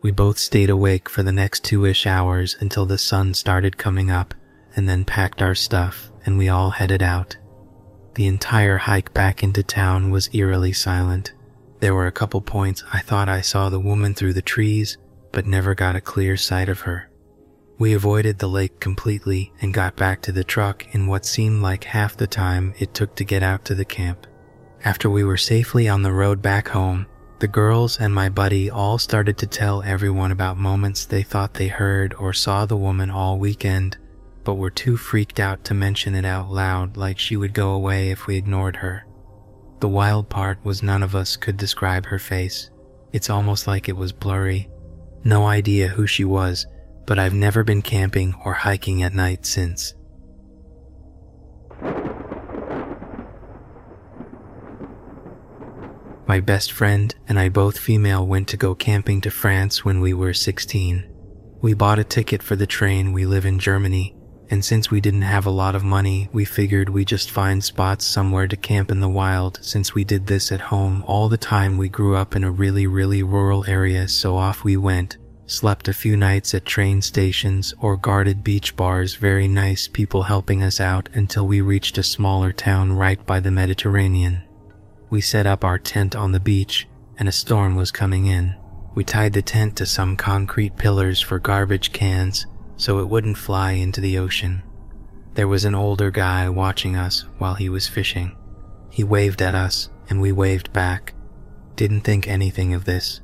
We 0.00 0.10
both 0.10 0.38
stayed 0.38 0.70
awake 0.70 1.08
for 1.08 1.22
the 1.22 1.32
next 1.32 1.64
two 1.64 1.84
ish 1.84 2.06
hours 2.06 2.56
until 2.60 2.86
the 2.86 2.98
sun 2.98 3.34
started 3.34 3.76
coming 3.76 4.10
up, 4.10 4.34
and 4.74 4.88
then 4.88 5.04
packed 5.04 5.42
our 5.42 5.54
stuff 5.54 6.10
and 6.24 6.38
we 6.38 6.48
all 6.48 6.70
headed 6.70 7.02
out. 7.02 7.36
The 8.14 8.26
entire 8.26 8.78
hike 8.78 9.12
back 9.14 9.42
into 9.42 9.62
town 9.62 10.10
was 10.10 10.28
eerily 10.32 10.72
silent. 10.72 11.32
There 11.80 11.94
were 11.94 12.06
a 12.06 12.12
couple 12.12 12.40
points 12.40 12.84
I 12.92 13.00
thought 13.00 13.28
I 13.28 13.40
saw 13.40 13.68
the 13.68 13.80
woman 13.80 14.14
through 14.14 14.34
the 14.34 14.42
trees, 14.42 14.98
but 15.32 15.46
never 15.46 15.74
got 15.74 15.96
a 15.96 16.00
clear 16.00 16.36
sight 16.36 16.68
of 16.68 16.80
her. 16.80 17.10
We 17.78 17.94
avoided 17.94 18.38
the 18.38 18.48
lake 18.48 18.78
completely 18.78 19.52
and 19.60 19.74
got 19.74 19.96
back 19.96 20.22
to 20.22 20.32
the 20.32 20.44
truck 20.44 20.94
in 20.94 21.08
what 21.08 21.26
seemed 21.26 21.62
like 21.62 21.82
half 21.84 22.16
the 22.16 22.28
time 22.28 22.74
it 22.78 22.94
took 22.94 23.16
to 23.16 23.24
get 23.24 23.42
out 23.42 23.64
to 23.64 23.74
the 23.74 23.84
camp. 23.84 24.26
After 24.84 25.08
we 25.08 25.22
were 25.22 25.36
safely 25.36 25.88
on 25.88 26.02
the 26.02 26.12
road 26.12 26.42
back 26.42 26.68
home, 26.68 27.06
the 27.38 27.46
girls 27.46 28.00
and 28.00 28.12
my 28.12 28.28
buddy 28.28 28.68
all 28.68 28.98
started 28.98 29.38
to 29.38 29.46
tell 29.46 29.80
everyone 29.82 30.32
about 30.32 30.56
moments 30.56 31.04
they 31.04 31.22
thought 31.22 31.54
they 31.54 31.68
heard 31.68 32.14
or 32.14 32.32
saw 32.32 32.66
the 32.66 32.76
woman 32.76 33.08
all 33.08 33.38
weekend, 33.38 33.96
but 34.42 34.54
were 34.54 34.70
too 34.70 34.96
freaked 34.96 35.38
out 35.38 35.64
to 35.64 35.74
mention 35.74 36.16
it 36.16 36.24
out 36.24 36.50
loud 36.50 36.96
like 36.96 37.18
she 37.18 37.36
would 37.36 37.54
go 37.54 37.70
away 37.70 38.10
if 38.10 38.26
we 38.26 38.36
ignored 38.36 38.76
her. 38.76 39.06
The 39.78 39.88
wild 39.88 40.28
part 40.28 40.58
was 40.64 40.82
none 40.82 41.04
of 41.04 41.14
us 41.14 41.36
could 41.36 41.56
describe 41.56 42.06
her 42.06 42.18
face. 42.18 42.70
It's 43.12 43.30
almost 43.30 43.68
like 43.68 43.88
it 43.88 43.96
was 43.96 44.12
blurry. 44.12 44.68
No 45.22 45.46
idea 45.46 45.86
who 45.88 46.08
she 46.08 46.24
was, 46.24 46.66
but 47.06 47.20
I've 47.20 47.34
never 47.34 47.62
been 47.62 47.82
camping 47.82 48.34
or 48.44 48.52
hiking 48.52 49.04
at 49.04 49.14
night 49.14 49.46
since. 49.46 49.94
My 56.32 56.40
best 56.40 56.72
friend 56.72 57.14
and 57.28 57.38
I 57.38 57.50
both 57.50 57.78
female 57.78 58.26
went 58.26 58.48
to 58.48 58.56
go 58.56 58.74
camping 58.74 59.20
to 59.20 59.30
France 59.30 59.84
when 59.84 60.00
we 60.00 60.14
were 60.14 60.32
16. 60.32 61.04
We 61.60 61.74
bought 61.74 61.98
a 61.98 62.04
ticket 62.04 62.42
for 62.42 62.56
the 62.56 62.66
train 62.66 63.12
we 63.12 63.26
live 63.26 63.44
in 63.44 63.58
Germany, 63.58 64.16
and 64.48 64.64
since 64.64 64.90
we 64.90 65.02
didn't 65.02 65.28
have 65.28 65.44
a 65.44 65.50
lot 65.50 65.74
of 65.74 65.84
money, 65.84 66.30
we 66.32 66.46
figured 66.46 66.88
we'd 66.88 67.08
just 67.08 67.30
find 67.30 67.62
spots 67.62 68.06
somewhere 68.06 68.48
to 68.48 68.56
camp 68.56 68.90
in 68.90 69.00
the 69.00 69.10
wild 69.10 69.58
since 69.60 69.94
we 69.94 70.04
did 70.04 70.26
this 70.26 70.50
at 70.50 70.62
home 70.72 71.04
all 71.06 71.28
the 71.28 71.36
time 71.36 71.76
we 71.76 71.90
grew 71.90 72.16
up 72.16 72.34
in 72.34 72.44
a 72.44 72.50
really, 72.50 72.86
really 72.86 73.22
rural 73.22 73.66
area, 73.66 74.08
so 74.08 74.34
off 74.34 74.64
we 74.64 74.78
went. 74.78 75.18
Slept 75.44 75.86
a 75.86 75.92
few 75.92 76.16
nights 76.16 76.54
at 76.54 76.64
train 76.64 77.02
stations 77.02 77.74
or 77.78 77.98
guarded 77.98 78.42
beach 78.42 78.74
bars, 78.74 79.16
very 79.16 79.48
nice 79.48 79.86
people 79.86 80.22
helping 80.22 80.62
us 80.62 80.80
out 80.80 81.10
until 81.12 81.46
we 81.46 81.60
reached 81.60 81.98
a 81.98 82.02
smaller 82.02 82.52
town 82.52 82.94
right 82.94 83.22
by 83.26 83.38
the 83.38 83.50
Mediterranean. 83.50 84.44
We 85.12 85.20
set 85.20 85.46
up 85.46 85.62
our 85.62 85.78
tent 85.78 86.16
on 86.16 86.32
the 86.32 86.40
beach, 86.40 86.88
and 87.18 87.28
a 87.28 87.32
storm 87.32 87.76
was 87.76 87.90
coming 87.90 88.24
in. 88.24 88.56
We 88.94 89.04
tied 89.04 89.34
the 89.34 89.42
tent 89.42 89.76
to 89.76 89.84
some 89.84 90.16
concrete 90.16 90.78
pillars 90.78 91.20
for 91.20 91.38
garbage 91.38 91.92
cans 91.92 92.46
so 92.78 92.98
it 92.98 93.10
wouldn't 93.10 93.36
fly 93.36 93.72
into 93.72 94.00
the 94.00 94.16
ocean. 94.16 94.62
There 95.34 95.46
was 95.46 95.66
an 95.66 95.74
older 95.74 96.10
guy 96.10 96.48
watching 96.48 96.96
us 96.96 97.26
while 97.36 97.52
he 97.52 97.68
was 97.68 97.86
fishing. 97.86 98.34
He 98.88 99.04
waved 99.04 99.42
at 99.42 99.54
us, 99.54 99.90
and 100.08 100.18
we 100.18 100.32
waved 100.32 100.72
back. 100.72 101.12
Didn't 101.76 102.04
think 102.04 102.26
anything 102.26 102.72
of 102.72 102.86
this. 102.86 103.20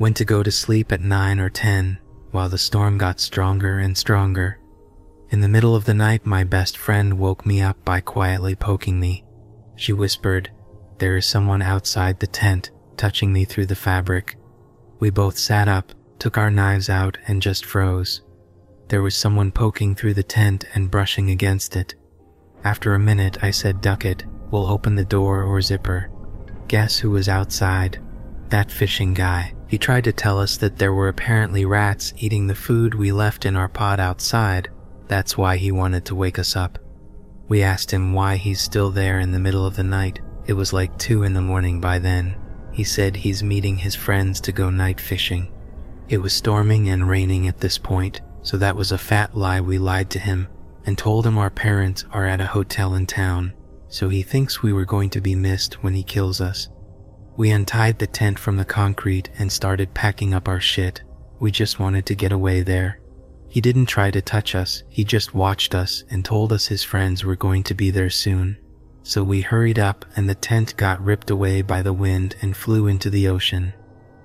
Went 0.00 0.16
to 0.16 0.24
go 0.24 0.42
to 0.42 0.50
sleep 0.50 0.90
at 0.90 1.00
9 1.00 1.38
or 1.38 1.48
10 1.48 2.00
while 2.32 2.48
the 2.48 2.58
storm 2.58 2.98
got 2.98 3.20
stronger 3.20 3.78
and 3.78 3.96
stronger. 3.96 4.58
In 5.28 5.42
the 5.42 5.48
middle 5.48 5.76
of 5.76 5.84
the 5.84 5.94
night, 5.94 6.26
my 6.26 6.42
best 6.42 6.76
friend 6.76 7.20
woke 7.20 7.46
me 7.46 7.60
up 7.60 7.84
by 7.84 8.00
quietly 8.00 8.56
poking 8.56 8.98
me. 8.98 9.24
She 9.76 9.92
whispered, 9.92 10.50
there 11.00 11.16
is 11.16 11.26
someone 11.26 11.62
outside 11.62 12.20
the 12.20 12.26
tent 12.26 12.70
touching 12.96 13.32
me 13.32 13.46
through 13.46 13.64
the 13.64 13.74
fabric. 13.74 14.36
We 14.98 15.08
both 15.08 15.38
sat 15.38 15.66
up, 15.66 15.92
took 16.18 16.36
our 16.36 16.50
knives 16.50 16.90
out, 16.90 17.16
and 17.26 17.40
just 17.40 17.64
froze. 17.64 18.20
There 18.88 19.00
was 19.00 19.16
someone 19.16 19.50
poking 19.50 19.94
through 19.94 20.14
the 20.14 20.22
tent 20.22 20.66
and 20.74 20.90
brushing 20.90 21.30
against 21.30 21.74
it. 21.76 21.94
After 22.62 22.94
a 22.94 22.98
minute, 22.98 23.42
I 23.42 23.50
said, 23.50 23.80
Duck 23.80 24.04
it, 24.04 24.24
we'll 24.50 24.66
open 24.66 24.94
the 24.94 25.04
door 25.04 25.42
or 25.42 25.62
zipper. 25.62 26.10
Guess 26.68 26.98
who 26.98 27.10
was 27.10 27.28
outside? 27.28 27.98
That 28.50 28.70
fishing 28.70 29.14
guy. 29.14 29.54
He 29.68 29.78
tried 29.78 30.04
to 30.04 30.12
tell 30.12 30.38
us 30.38 30.58
that 30.58 30.76
there 30.76 30.92
were 30.92 31.08
apparently 31.08 31.64
rats 31.64 32.12
eating 32.18 32.46
the 32.46 32.54
food 32.54 32.94
we 32.94 33.10
left 33.10 33.46
in 33.46 33.56
our 33.56 33.68
pot 33.68 33.98
outside. 33.98 34.68
That's 35.08 35.38
why 35.38 35.56
he 35.56 35.72
wanted 35.72 36.04
to 36.06 36.14
wake 36.14 36.38
us 36.38 36.54
up. 36.54 36.78
We 37.48 37.62
asked 37.62 37.90
him 37.90 38.12
why 38.12 38.36
he's 38.36 38.60
still 38.60 38.90
there 38.90 39.18
in 39.18 39.32
the 39.32 39.40
middle 39.40 39.64
of 39.64 39.76
the 39.76 39.84
night. 39.84 40.20
It 40.50 40.56
was 40.56 40.72
like 40.72 40.98
2 40.98 41.22
in 41.22 41.32
the 41.32 41.40
morning 41.40 41.80
by 41.80 42.00
then. 42.00 42.34
He 42.72 42.82
said 42.82 43.14
he's 43.14 43.40
meeting 43.40 43.76
his 43.76 43.94
friends 43.94 44.40
to 44.40 44.50
go 44.50 44.68
night 44.68 45.00
fishing. 45.00 45.52
It 46.08 46.18
was 46.18 46.32
storming 46.32 46.88
and 46.88 47.08
raining 47.08 47.46
at 47.46 47.58
this 47.58 47.78
point, 47.78 48.20
so 48.42 48.56
that 48.56 48.74
was 48.74 48.90
a 48.90 48.98
fat 48.98 49.36
lie 49.36 49.60
we 49.60 49.78
lied 49.78 50.10
to 50.10 50.18
him. 50.18 50.48
and 50.86 50.98
told 50.98 51.24
him 51.24 51.38
our 51.38 51.50
parents 51.50 52.04
are 52.10 52.26
at 52.26 52.40
a 52.40 52.48
hotel 52.48 52.96
in 52.96 53.06
town, 53.06 53.52
so 53.86 54.08
he 54.08 54.24
thinks 54.24 54.60
we 54.60 54.72
were 54.72 54.84
going 54.84 55.10
to 55.10 55.20
be 55.20 55.36
missed 55.36 55.84
when 55.84 55.94
he 55.94 56.02
kills 56.02 56.40
us. 56.40 56.68
We 57.36 57.52
untied 57.52 58.00
the 58.00 58.08
tent 58.08 58.36
from 58.36 58.56
the 58.56 58.64
concrete 58.64 59.30
and 59.38 59.52
started 59.52 59.94
packing 59.94 60.34
up 60.34 60.48
our 60.48 60.58
shit. 60.58 61.00
We 61.38 61.52
just 61.52 61.78
wanted 61.78 62.06
to 62.06 62.16
get 62.16 62.32
away 62.32 62.62
there. 62.62 62.98
He 63.48 63.60
didn't 63.60 63.86
try 63.86 64.10
to 64.10 64.20
touch 64.20 64.56
us, 64.56 64.82
he 64.88 65.04
just 65.04 65.32
watched 65.32 65.76
us 65.76 66.02
and 66.10 66.24
told 66.24 66.52
us 66.52 66.66
his 66.66 66.82
friends 66.82 67.24
were 67.24 67.36
going 67.36 67.62
to 67.64 67.74
be 67.74 67.92
there 67.92 68.10
soon. 68.10 68.56
So 69.02 69.24
we 69.24 69.40
hurried 69.40 69.78
up 69.78 70.04
and 70.16 70.28
the 70.28 70.34
tent 70.34 70.76
got 70.76 71.02
ripped 71.02 71.30
away 71.30 71.62
by 71.62 71.82
the 71.82 71.92
wind 71.92 72.36
and 72.42 72.56
flew 72.56 72.86
into 72.86 73.10
the 73.10 73.28
ocean. 73.28 73.72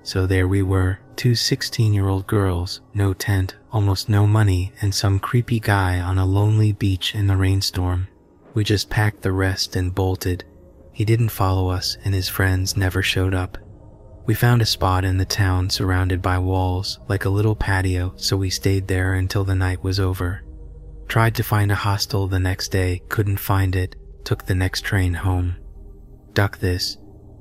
So 0.02 0.26
there 0.26 0.46
we 0.46 0.62
were, 0.62 1.00
two 1.16 1.34
16 1.34 1.92
year 1.92 2.08
old 2.08 2.26
girls, 2.26 2.80
no 2.94 3.12
tent, 3.12 3.56
almost 3.72 4.08
no 4.08 4.26
money, 4.26 4.72
and 4.80 4.94
some 4.94 5.18
creepy 5.18 5.58
guy 5.58 6.00
on 6.00 6.18
a 6.18 6.26
lonely 6.26 6.72
beach 6.72 7.14
in 7.14 7.26
the 7.26 7.36
rainstorm. 7.36 8.08
We 8.54 8.64
just 8.64 8.90
packed 8.90 9.22
the 9.22 9.32
rest 9.32 9.76
and 9.76 9.94
bolted. 9.94 10.44
He 10.92 11.04
didn't 11.04 11.30
follow 11.30 11.68
us 11.68 11.96
and 12.04 12.14
his 12.14 12.28
friends 12.28 12.76
never 12.76 13.02
showed 13.02 13.34
up. 13.34 13.58
We 14.26 14.34
found 14.34 14.60
a 14.60 14.66
spot 14.66 15.04
in 15.04 15.18
the 15.18 15.24
town 15.24 15.70
surrounded 15.70 16.20
by 16.20 16.38
walls, 16.38 16.98
like 17.08 17.24
a 17.24 17.30
little 17.30 17.54
patio, 17.54 18.12
so 18.16 18.36
we 18.36 18.50
stayed 18.50 18.88
there 18.88 19.14
until 19.14 19.44
the 19.44 19.54
night 19.54 19.84
was 19.84 20.00
over. 20.00 20.42
Tried 21.06 21.36
to 21.36 21.44
find 21.44 21.70
a 21.70 21.76
hostel 21.76 22.26
the 22.26 22.40
next 22.40 22.68
day, 22.68 23.02
couldn't 23.08 23.38
find 23.38 23.76
it, 23.76 23.94
took 24.26 24.44
the 24.44 24.54
next 24.54 24.80
train 24.82 25.14
home. 25.14 25.56
Duck 26.34 26.58
this. 26.58 26.98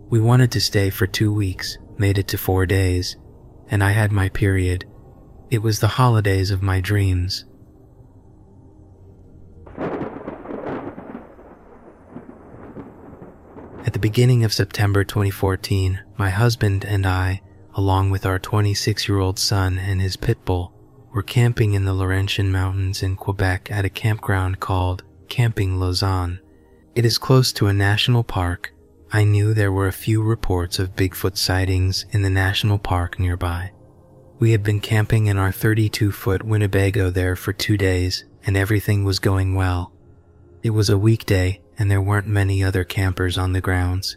We 0.07 0.21
wanted 0.21 0.51
to 0.51 0.61
stay 0.61 0.91
for 0.91 1.07
two 1.07 1.33
weeks, 1.33 1.79
made 1.97 2.19
it 2.19 2.27
to 2.29 2.37
four 2.37 2.67
days, 2.67 3.17
and 3.69 3.83
I 3.83 3.89
had 3.91 4.11
my 4.11 4.29
period. 4.29 4.85
It 5.49 5.63
was 5.63 5.79
the 5.79 5.87
holidays 5.87 6.51
of 6.51 6.61
my 6.61 6.79
dreams. 6.79 7.45
At 13.83 13.93
the 13.93 13.99
beginning 13.99 14.43
of 14.43 14.53
September 14.53 15.03
2014, 15.03 16.01
my 16.17 16.29
husband 16.29 16.85
and 16.85 17.07
I, 17.07 17.41
along 17.73 18.11
with 18.11 18.27
our 18.27 18.37
26 18.37 19.09
year 19.09 19.19
old 19.19 19.39
son 19.39 19.79
and 19.79 20.01
his 20.01 20.17
pit 20.17 20.45
bull, 20.45 20.71
were 21.15 21.23
camping 21.23 21.73
in 21.73 21.85
the 21.85 21.93
Laurentian 21.93 22.51
Mountains 22.51 23.01
in 23.01 23.15
Quebec 23.15 23.71
at 23.71 23.85
a 23.85 23.89
campground 23.89 24.59
called 24.59 25.03
Camping 25.29 25.79
Lausanne. 25.79 26.39
It 26.95 27.03
is 27.03 27.17
close 27.17 27.51
to 27.53 27.67
a 27.67 27.73
national 27.73 28.23
park. 28.23 28.73
I 29.11 29.25
knew 29.25 29.53
there 29.53 29.71
were 29.71 29.89
a 29.89 29.91
few 29.91 30.23
reports 30.23 30.79
of 30.79 30.95
Bigfoot 30.95 31.35
sightings 31.35 32.05
in 32.11 32.21
the 32.21 32.29
national 32.29 32.79
park 32.79 33.19
nearby. 33.19 33.73
We 34.39 34.51
had 34.51 34.63
been 34.63 34.79
camping 34.79 35.27
in 35.27 35.37
our 35.37 35.51
32 35.51 36.13
foot 36.13 36.43
Winnebago 36.43 37.09
there 37.09 37.35
for 37.35 37.51
two 37.51 37.75
days, 37.75 38.23
and 38.45 38.55
everything 38.55 39.03
was 39.03 39.19
going 39.19 39.55
well. 39.55 39.91
It 40.63 40.69
was 40.69 40.89
a 40.89 40.97
weekday, 40.97 41.59
and 41.77 41.91
there 41.91 42.01
weren't 42.01 42.27
many 42.27 42.63
other 42.63 42.85
campers 42.85 43.37
on 43.37 43.51
the 43.51 43.59
grounds. 43.59 44.15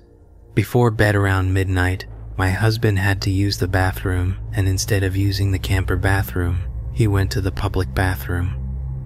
Before 0.54 0.92
bed 0.92 1.16
around 1.16 1.52
midnight, 1.52 2.06
my 2.36 2.50
husband 2.50 3.00
had 3.00 3.20
to 3.22 3.30
use 3.30 3.58
the 3.58 3.66
bathroom, 3.66 4.38
and 4.52 4.68
instead 4.68 5.02
of 5.02 5.16
using 5.16 5.50
the 5.50 5.58
camper 5.58 5.96
bathroom, 5.96 6.60
he 6.92 7.08
went 7.08 7.32
to 7.32 7.40
the 7.40 7.50
public 7.50 7.92
bathroom. 7.92 8.54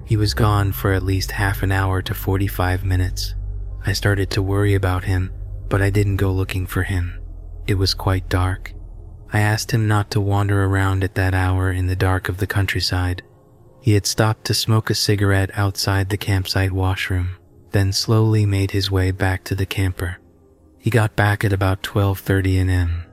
He 0.05 0.19
was 0.19 0.35
gone 0.35 0.73
for 0.73 0.93
at 0.93 1.02
least 1.02 1.31
half 1.31 1.62
an 1.62 1.73
hour 1.73 2.02
to 2.02 2.12
45 2.12 2.85
minutes. 2.85 3.35
I 3.85 3.93
started 3.93 4.31
to 4.31 4.43
worry 4.43 4.75
about 4.75 5.05
him, 5.05 5.33
but 5.69 5.83
I 5.83 5.91
didn't 5.91 6.17
go 6.17 6.33
looking 6.33 6.67
for 6.67 6.83
him. 6.83 7.21
It 7.67 7.75
was 7.75 7.95
quite 7.95 8.29
dark. 8.29 8.73
I 9.33 9.41
asked 9.41 9.71
him 9.71 9.89
not 9.89 10.11
to 10.11 10.21
wander 10.21 10.65
around 10.65 11.05
at 11.05 11.15
that 11.15 11.35
hour 11.35 11.73
in 11.73 11.87
the 11.87 11.97
dark 11.97 12.29
of 12.29 12.39
the 12.39 12.47
countryside. 12.47 13.23
He 13.81 13.95
had 13.95 14.07
stopped 14.07 14.45
to 14.47 14.55
smoke 14.55 14.91
a 14.91 14.95
cigarette 14.95 15.51
outside 15.55 16.09
the 16.09 16.17
campsite 16.17 16.73
washroom 16.73 17.37
then 17.73 17.93
slowly 17.93 18.47
made 18.47 18.71
his 18.71 18.91
way 18.91 19.11
back 19.11 19.45
to 19.45 19.55
the 19.55 19.67
camper. 19.67 20.19
He 20.79 20.91
got 20.91 21.17
back 21.17 21.45
at 21.45 21.53
about 21.53 21.83
12:30 21.83 22.69
a.m. 22.69 23.05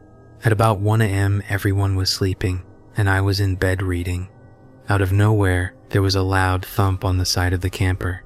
At 0.43 0.51
about 0.51 0.79
1 0.79 1.01
a.m., 1.01 1.43
everyone 1.49 1.95
was 1.95 2.09
sleeping, 2.09 2.63
and 2.95 3.09
I 3.09 3.21
was 3.21 3.39
in 3.39 3.55
bed 3.55 3.81
reading. 3.81 4.29
Out 4.87 5.01
of 5.01 5.11
nowhere, 5.11 5.73
there 5.89 6.01
was 6.01 6.15
a 6.15 6.21
loud 6.21 6.65
thump 6.65 7.03
on 7.03 7.17
the 7.17 7.25
side 7.25 7.53
of 7.53 7.61
the 7.61 7.69
camper. 7.69 8.23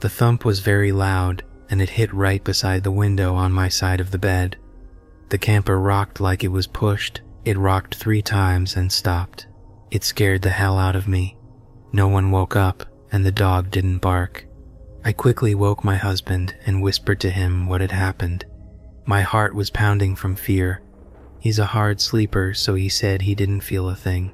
The 0.00 0.08
thump 0.08 0.44
was 0.44 0.60
very 0.60 0.92
loud, 0.92 1.42
and 1.70 1.80
it 1.80 1.90
hit 1.90 2.12
right 2.12 2.42
beside 2.42 2.82
the 2.82 2.90
window 2.90 3.34
on 3.34 3.52
my 3.52 3.68
side 3.68 4.00
of 4.00 4.10
the 4.10 4.18
bed. 4.18 4.56
The 5.28 5.38
camper 5.38 5.78
rocked 5.78 6.20
like 6.20 6.42
it 6.42 6.48
was 6.48 6.66
pushed. 6.66 7.20
It 7.44 7.56
rocked 7.56 7.94
three 7.94 8.20
times 8.20 8.76
and 8.76 8.90
stopped. 8.90 9.46
It 9.90 10.04
scared 10.04 10.42
the 10.42 10.50
hell 10.50 10.78
out 10.78 10.96
of 10.96 11.08
me. 11.08 11.36
No 11.92 12.08
one 12.08 12.30
woke 12.30 12.56
up, 12.56 12.84
and 13.12 13.24
the 13.24 13.32
dog 13.32 13.70
didn't 13.70 13.98
bark. 13.98 14.46
I 15.04 15.12
quickly 15.12 15.54
woke 15.54 15.82
my 15.82 15.96
husband 15.96 16.54
and 16.66 16.82
whispered 16.82 17.20
to 17.20 17.30
him 17.30 17.66
what 17.66 17.80
had 17.80 17.92
happened. 17.92 18.44
My 19.06 19.22
heart 19.22 19.54
was 19.54 19.70
pounding 19.70 20.14
from 20.14 20.36
fear. 20.36 20.82
He's 21.38 21.58
a 21.58 21.66
hard 21.66 22.00
sleeper, 22.00 22.52
so 22.52 22.74
he 22.74 22.88
said 22.88 23.22
he 23.22 23.34
didn't 23.34 23.62
feel 23.62 23.88
a 23.88 23.96
thing. 23.96 24.32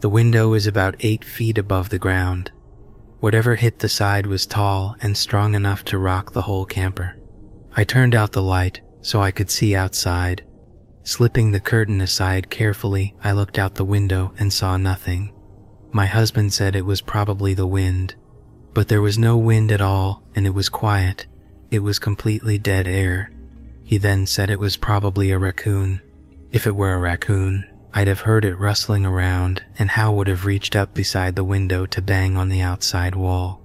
The 0.00 0.08
window 0.08 0.54
is 0.54 0.66
about 0.66 0.96
eight 1.00 1.24
feet 1.24 1.58
above 1.58 1.90
the 1.90 1.98
ground. 1.98 2.50
Whatever 3.20 3.56
hit 3.56 3.80
the 3.80 3.88
side 3.88 4.26
was 4.26 4.46
tall 4.46 4.96
and 5.00 5.16
strong 5.16 5.54
enough 5.54 5.84
to 5.86 5.98
rock 5.98 6.32
the 6.32 6.42
whole 6.42 6.64
camper. 6.64 7.16
I 7.76 7.84
turned 7.84 8.14
out 8.14 8.32
the 8.32 8.42
light 8.42 8.80
so 9.02 9.20
I 9.20 9.30
could 9.30 9.50
see 9.50 9.74
outside. 9.74 10.44
Slipping 11.02 11.50
the 11.50 11.60
curtain 11.60 12.00
aside 12.00 12.50
carefully, 12.50 13.16
I 13.24 13.32
looked 13.32 13.58
out 13.58 13.74
the 13.74 13.84
window 13.84 14.34
and 14.38 14.52
saw 14.52 14.76
nothing. 14.76 15.32
My 15.90 16.06
husband 16.06 16.52
said 16.52 16.76
it 16.76 16.84
was 16.84 17.00
probably 17.00 17.54
the 17.54 17.66
wind, 17.66 18.14
but 18.74 18.88
there 18.88 19.02
was 19.02 19.18
no 19.18 19.36
wind 19.36 19.72
at 19.72 19.80
all 19.80 20.22
and 20.34 20.46
it 20.46 20.54
was 20.54 20.68
quiet. 20.68 21.26
It 21.70 21.80
was 21.80 21.98
completely 21.98 22.58
dead 22.58 22.86
air. 22.86 23.32
He 23.82 23.98
then 23.98 24.26
said 24.26 24.50
it 24.50 24.60
was 24.60 24.76
probably 24.76 25.30
a 25.30 25.38
raccoon. 25.38 26.02
If 26.52 26.66
it 26.66 26.76
were 26.76 26.94
a 26.94 26.98
raccoon, 26.98 27.66
I'd 27.98 28.06
have 28.06 28.20
heard 28.20 28.44
it 28.44 28.60
rustling 28.60 29.04
around 29.04 29.64
and 29.76 29.90
Hal 29.90 30.14
would 30.14 30.28
have 30.28 30.46
reached 30.46 30.76
up 30.76 30.94
beside 30.94 31.34
the 31.34 31.42
window 31.42 31.84
to 31.86 32.00
bang 32.00 32.36
on 32.36 32.48
the 32.48 32.60
outside 32.60 33.16
wall. 33.16 33.60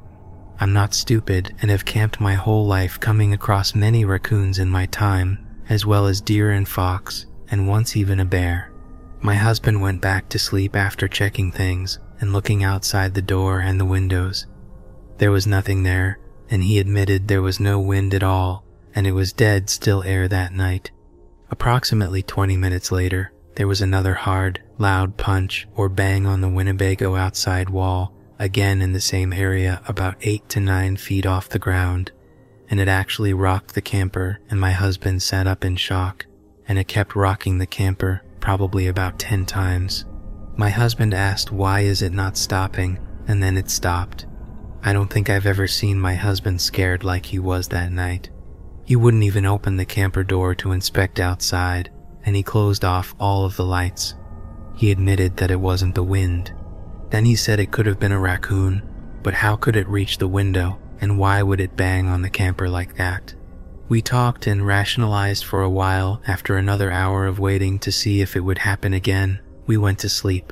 I'm 0.59 0.73
not 0.73 0.95
stupid 0.95 1.53
and 1.61 1.69
have 1.69 1.85
camped 1.85 2.19
my 2.19 2.33
whole 2.33 2.65
life 2.65 2.99
coming 2.99 3.31
across 3.31 3.75
many 3.75 4.05
raccoons 4.05 4.57
in 4.57 4.69
my 4.69 4.87
time, 4.87 5.37
as 5.69 5.85
well 5.85 6.07
as 6.07 6.19
deer 6.19 6.49
and 6.49 6.67
fox, 6.67 7.27
and 7.51 7.67
once 7.67 7.95
even 7.95 8.19
a 8.19 8.25
bear. 8.25 8.71
My 9.21 9.35
husband 9.35 9.83
went 9.83 10.01
back 10.01 10.29
to 10.29 10.39
sleep 10.39 10.75
after 10.75 11.07
checking 11.07 11.51
things 11.51 11.99
and 12.19 12.33
looking 12.33 12.63
outside 12.63 13.13
the 13.13 13.21
door 13.21 13.59
and 13.59 13.79
the 13.79 13.85
windows. 13.85 14.47
There 15.19 15.29
was 15.29 15.45
nothing 15.45 15.83
there, 15.83 16.17
and 16.49 16.63
he 16.63 16.79
admitted 16.79 17.27
there 17.27 17.43
was 17.43 17.59
no 17.59 17.79
wind 17.79 18.15
at 18.15 18.23
all, 18.23 18.65
and 18.95 19.05
it 19.05 19.11
was 19.11 19.31
dead 19.31 19.69
still 19.69 20.01
air 20.01 20.27
that 20.27 20.53
night. 20.53 20.89
Approximately 21.51 22.23
20 22.23 22.57
minutes 22.57 22.91
later, 22.91 23.31
there 23.55 23.67
was 23.67 23.81
another 23.81 24.13
hard, 24.13 24.61
loud 24.77 25.17
punch 25.17 25.67
or 25.75 25.89
bang 25.89 26.25
on 26.25 26.41
the 26.41 26.49
Winnebago 26.49 27.15
outside 27.15 27.69
wall, 27.69 28.13
again 28.39 28.81
in 28.81 28.93
the 28.93 29.01
same 29.01 29.31
area 29.31 29.81
about 29.87 30.15
8 30.21 30.49
to 30.49 30.59
9 30.59 30.97
feet 30.97 31.25
off 31.25 31.49
the 31.49 31.59
ground, 31.59 32.11
and 32.69 32.79
it 32.79 32.87
actually 32.87 33.33
rocked 33.33 33.75
the 33.75 33.81
camper, 33.81 34.39
and 34.49 34.59
my 34.59 34.71
husband 34.71 35.21
sat 35.21 35.47
up 35.47 35.63
in 35.63 35.75
shock, 35.75 36.25
and 36.67 36.79
it 36.79 36.87
kept 36.87 37.15
rocking 37.15 37.57
the 37.57 37.67
camper 37.67 38.21
probably 38.39 38.87
about 38.87 39.19
10 39.19 39.45
times. 39.45 40.05
My 40.55 40.69
husband 40.69 41.13
asked 41.13 41.51
why 41.51 41.81
is 41.81 42.01
it 42.01 42.13
not 42.13 42.37
stopping, 42.37 42.99
and 43.27 43.41
then 43.41 43.57
it 43.57 43.69
stopped. 43.69 44.25
I 44.83 44.91
don't 44.91 45.09
think 45.09 45.29
I've 45.29 45.45
ever 45.45 45.67
seen 45.67 45.99
my 45.99 46.15
husband 46.15 46.59
scared 46.59 47.03
like 47.03 47.27
he 47.27 47.39
was 47.39 47.69
that 47.69 47.91
night. 47.91 48.29
He 48.83 48.97
wouldn't 48.97 49.23
even 49.23 49.45
open 49.45 49.77
the 49.77 49.85
camper 49.85 50.23
door 50.23 50.53
to 50.55 50.73
inspect 50.73 51.19
outside, 51.19 51.89
and 52.25 52.35
he 52.35 52.43
closed 52.43 52.85
off 52.85 53.15
all 53.19 53.45
of 53.45 53.55
the 53.55 53.65
lights. 53.65 54.15
He 54.75 54.91
admitted 54.91 55.37
that 55.37 55.51
it 55.51 55.59
wasn't 55.59 55.95
the 55.95 56.03
wind. 56.03 56.53
Then 57.09 57.25
he 57.25 57.35
said 57.35 57.59
it 57.59 57.71
could 57.71 57.85
have 57.85 57.99
been 57.99 58.11
a 58.11 58.19
raccoon, 58.19 58.81
but 59.21 59.33
how 59.33 59.55
could 59.55 59.75
it 59.75 59.87
reach 59.87 60.17
the 60.17 60.27
window, 60.27 60.79
and 60.99 61.19
why 61.19 61.43
would 61.43 61.61
it 61.61 61.75
bang 61.75 62.07
on 62.07 62.21
the 62.21 62.29
camper 62.29 62.69
like 62.69 62.95
that? 62.95 63.35
We 63.89 64.01
talked 64.01 64.47
and 64.47 64.65
rationalized 64.65 65.43
for 65.43 65.61
a 65.61 65.69
while 65.69 66.21
after 66.25 66.57
another 66.57 66.91
hour 66.91 67.27
of 67.27 67.39
waiting 67.39 67.77
to 67.79 67.91
see 67.91 68.21
if 68.21 68.35
it 68.35 68.39
would 68.39 68.59
happen 68.59 68.93
again. 68.93 69.39
We 69.67 69.77
went 69.77 69.99
to 69.99 70.09
sleep. 70.09 70.51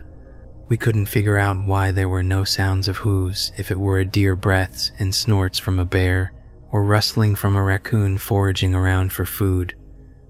We 0.67 0.77
couldn't 0.77 1.07
figure 1.07 1.37
out 1.37 1.65
why 1.65 1.91
there 1.91 2.07
were 2.07 2.23
no 2.23 2.43
sounds 2.43 2.87
of 2.87 2.97
hooves 2.97 3.51
if 3.57 3.71
it 3.71 3.79
were 3.79 3.99
a 3.99 4.05
deer 4.05 4.35
breaths 4.35 4.91
and 4.99 5.13
snorts 5.15 5.57
from 5.57 5.79
a 5.79 5.85
bear, 5.85 6.33
or 6.71 6.83
rustling 6.83 7.35
from 7.35 7.55
a 7.55 7.63
raccoon 7.63 8.17
foraging 8.17 8.75
around 8.75 9.11
for 9.11 9.25
food. 9.25 9.75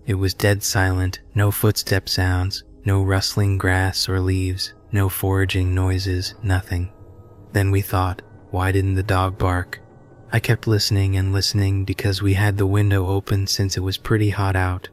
It 0.06 0.16
was 0.16 0.34
dead 0.34 0.64
silent, 0.64 1.20
no 1.36 1.52
footstep 1.52 2.10
sounds, 2.10 2.64
no 2.86 3.04
rustling 3.04 3.58
grass 3.58 4.10
or 4.10 4.20
leaves, 4.20 4.74
no 4.92 5.10
foraging 5.10 5.76
noises, 5.76 6.36
nothing. 6.44 6.92
Then 7.54 7.72
we 7.72 7.82
thought, 7.82 8.22
why 8.50 8.72
didn't 8.72 8.96
the 8.96 9.04
dog 9.04 9.38
bark? 9.38 9.80
I 10.34 10.40
kept 10.40 10.68
listening 10.68 11.18
and 11.18 11.34
listening 11.34 11.86
because 11.86 12.22
we 12.22 12.34
had 12.34 12.58
the 12.58 12.66
window 12.66 13.08
open 13.08 13.48
since 13.48 13.78
it 13.78 13.82
was 13.82 13.98
pretty 13.98 14.30
hot 14.30 14.56
out, 14.56 14.90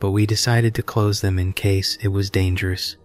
but 0.00 0.12
we 0.12 0.24
decided 0.26 0.74
to 0.76 0.82
close 0.82 1.20
them 1.20 1.38
in 1.38 1.52
case 1.52 1.98
it 2.00 2.08
was 2.08 2.30
dangerous. 2.30 2.96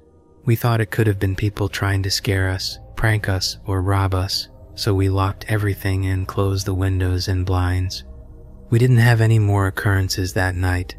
We 0.45 0.55
thought 0.55 0.81
it 0.81 0.91
could 0.91 1.07
have 1.07 1.19
been 1.19 1.35
people 1.35 1.69
trying 1.69 2.03
to 2.03 2.11
scare 2.11 2.49
us, 2.49 2.79
prank 2.95 3.27
us, 3.27 3.57
or 3.65 3.81
rob 3.81 4.13
us. 4.13 4.49
so 4.75 4.93
we 4.93 5.09
locked 5.09 5.45
everything 5.47 6.05
and 6.07 6.27
closed 6.27 6.65
the 6.65 6.73
windows 6.73 7.27
and 7.27 7.45
blinds. 7.45 8.03
We 8.69 8.79
didn't 8.79 8.97
have 8.97 9.21
any 9.21 9.39
more 9.39 9.67
occurrences 9.67 10.33
that 10.33 10.55
night. 10.55 10.95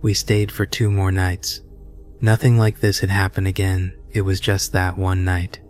We 0.00 0.14
stayed 0.14 0.52
for 0.52 0.64
two 0.64 0.90
more 0.90 1.10
nights. 1.10 1.60
Nothing 2.20 2.58
like 2.58 2.80
this 2.80 3.00
had 3.00 3.10
happened 3.10 3.48
again, 3.48 3.96
it 4.12 4.22
was 4.22 4.40
just 4.40 4.72
that 4.72 4.96
one 4.96 5.24
night. 5.24 5.60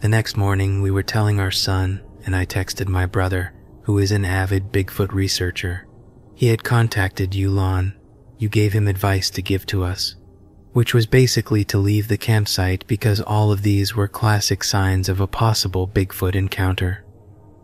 The 0.00 0.08
next 0.08 0.36
morning, 0.36 0.82
we 0.82 0.90
were 0.90 1.02
telling 1.02 1.38
our 1.38 1.50
son, 1.50 2.00
and 2.24 2.34
I 2.34 2.46
texted 2.46 2.88
my 2.88 3.06
brother, 3.06 3.54
who 3.82 3.98
is 3.98 4.12
an 4.12 4.24
avid 4.24 4.72
Bigfoot 4.72 5.12
researcher. 5.12 5.86
He 6.34 6.48
had 6.48 6.64
contacted 6.64 7.32
Yulon. 7.32 7.94
You 8.38 8.48
gave 8.48 8.72
him 8.72 8.88
advice 8.88 9.30
to 9.30 9.42
give 9.42 9.66
to 9.66 9.84
us, 9.84 10.16
which 10.72 10.94
was 10.94 11.06
basically 11.06 11.64
to 11.66 11.78
leave 11.78 12.08
the 12.08 12.18
campsite 12.18 12.84
because 12.86 13.20
all 13.20 13.52
of 13.52 13.62
these 13.62 13.94
were 13.94 14.08
classic 14.08 14.64
signs 14.64 15.08
of 15.08 15.20
a 15.20 15.26
possible 15.26 15.86
Bigfoot 15.86 16.34
encounter. 16.34 17.04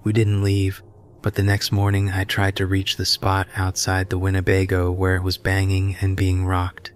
We 0.05 0.13
didn't 0.13 0.43
leave, 0.43 0.83
but 1.23 1.35
the 1.35 1.43
next 1.43 1.73
morning 1.73 2.11
I 2.11 2.25
tried 2.25 2.57
to 2.57 2.67
reach 2.67 2.97
the 2.97 3.05
spot 3.05 3.49
outside 3.57 4.11
the 4.11 4.19
Winnebago 4.19 4.91
where 4.91 5.17
it 5.17 5.23
was 5.23 5.39
banging 5.39 5.97
and 6.01 6.17
being 6.17 6.47
rocked. 6.47 6.93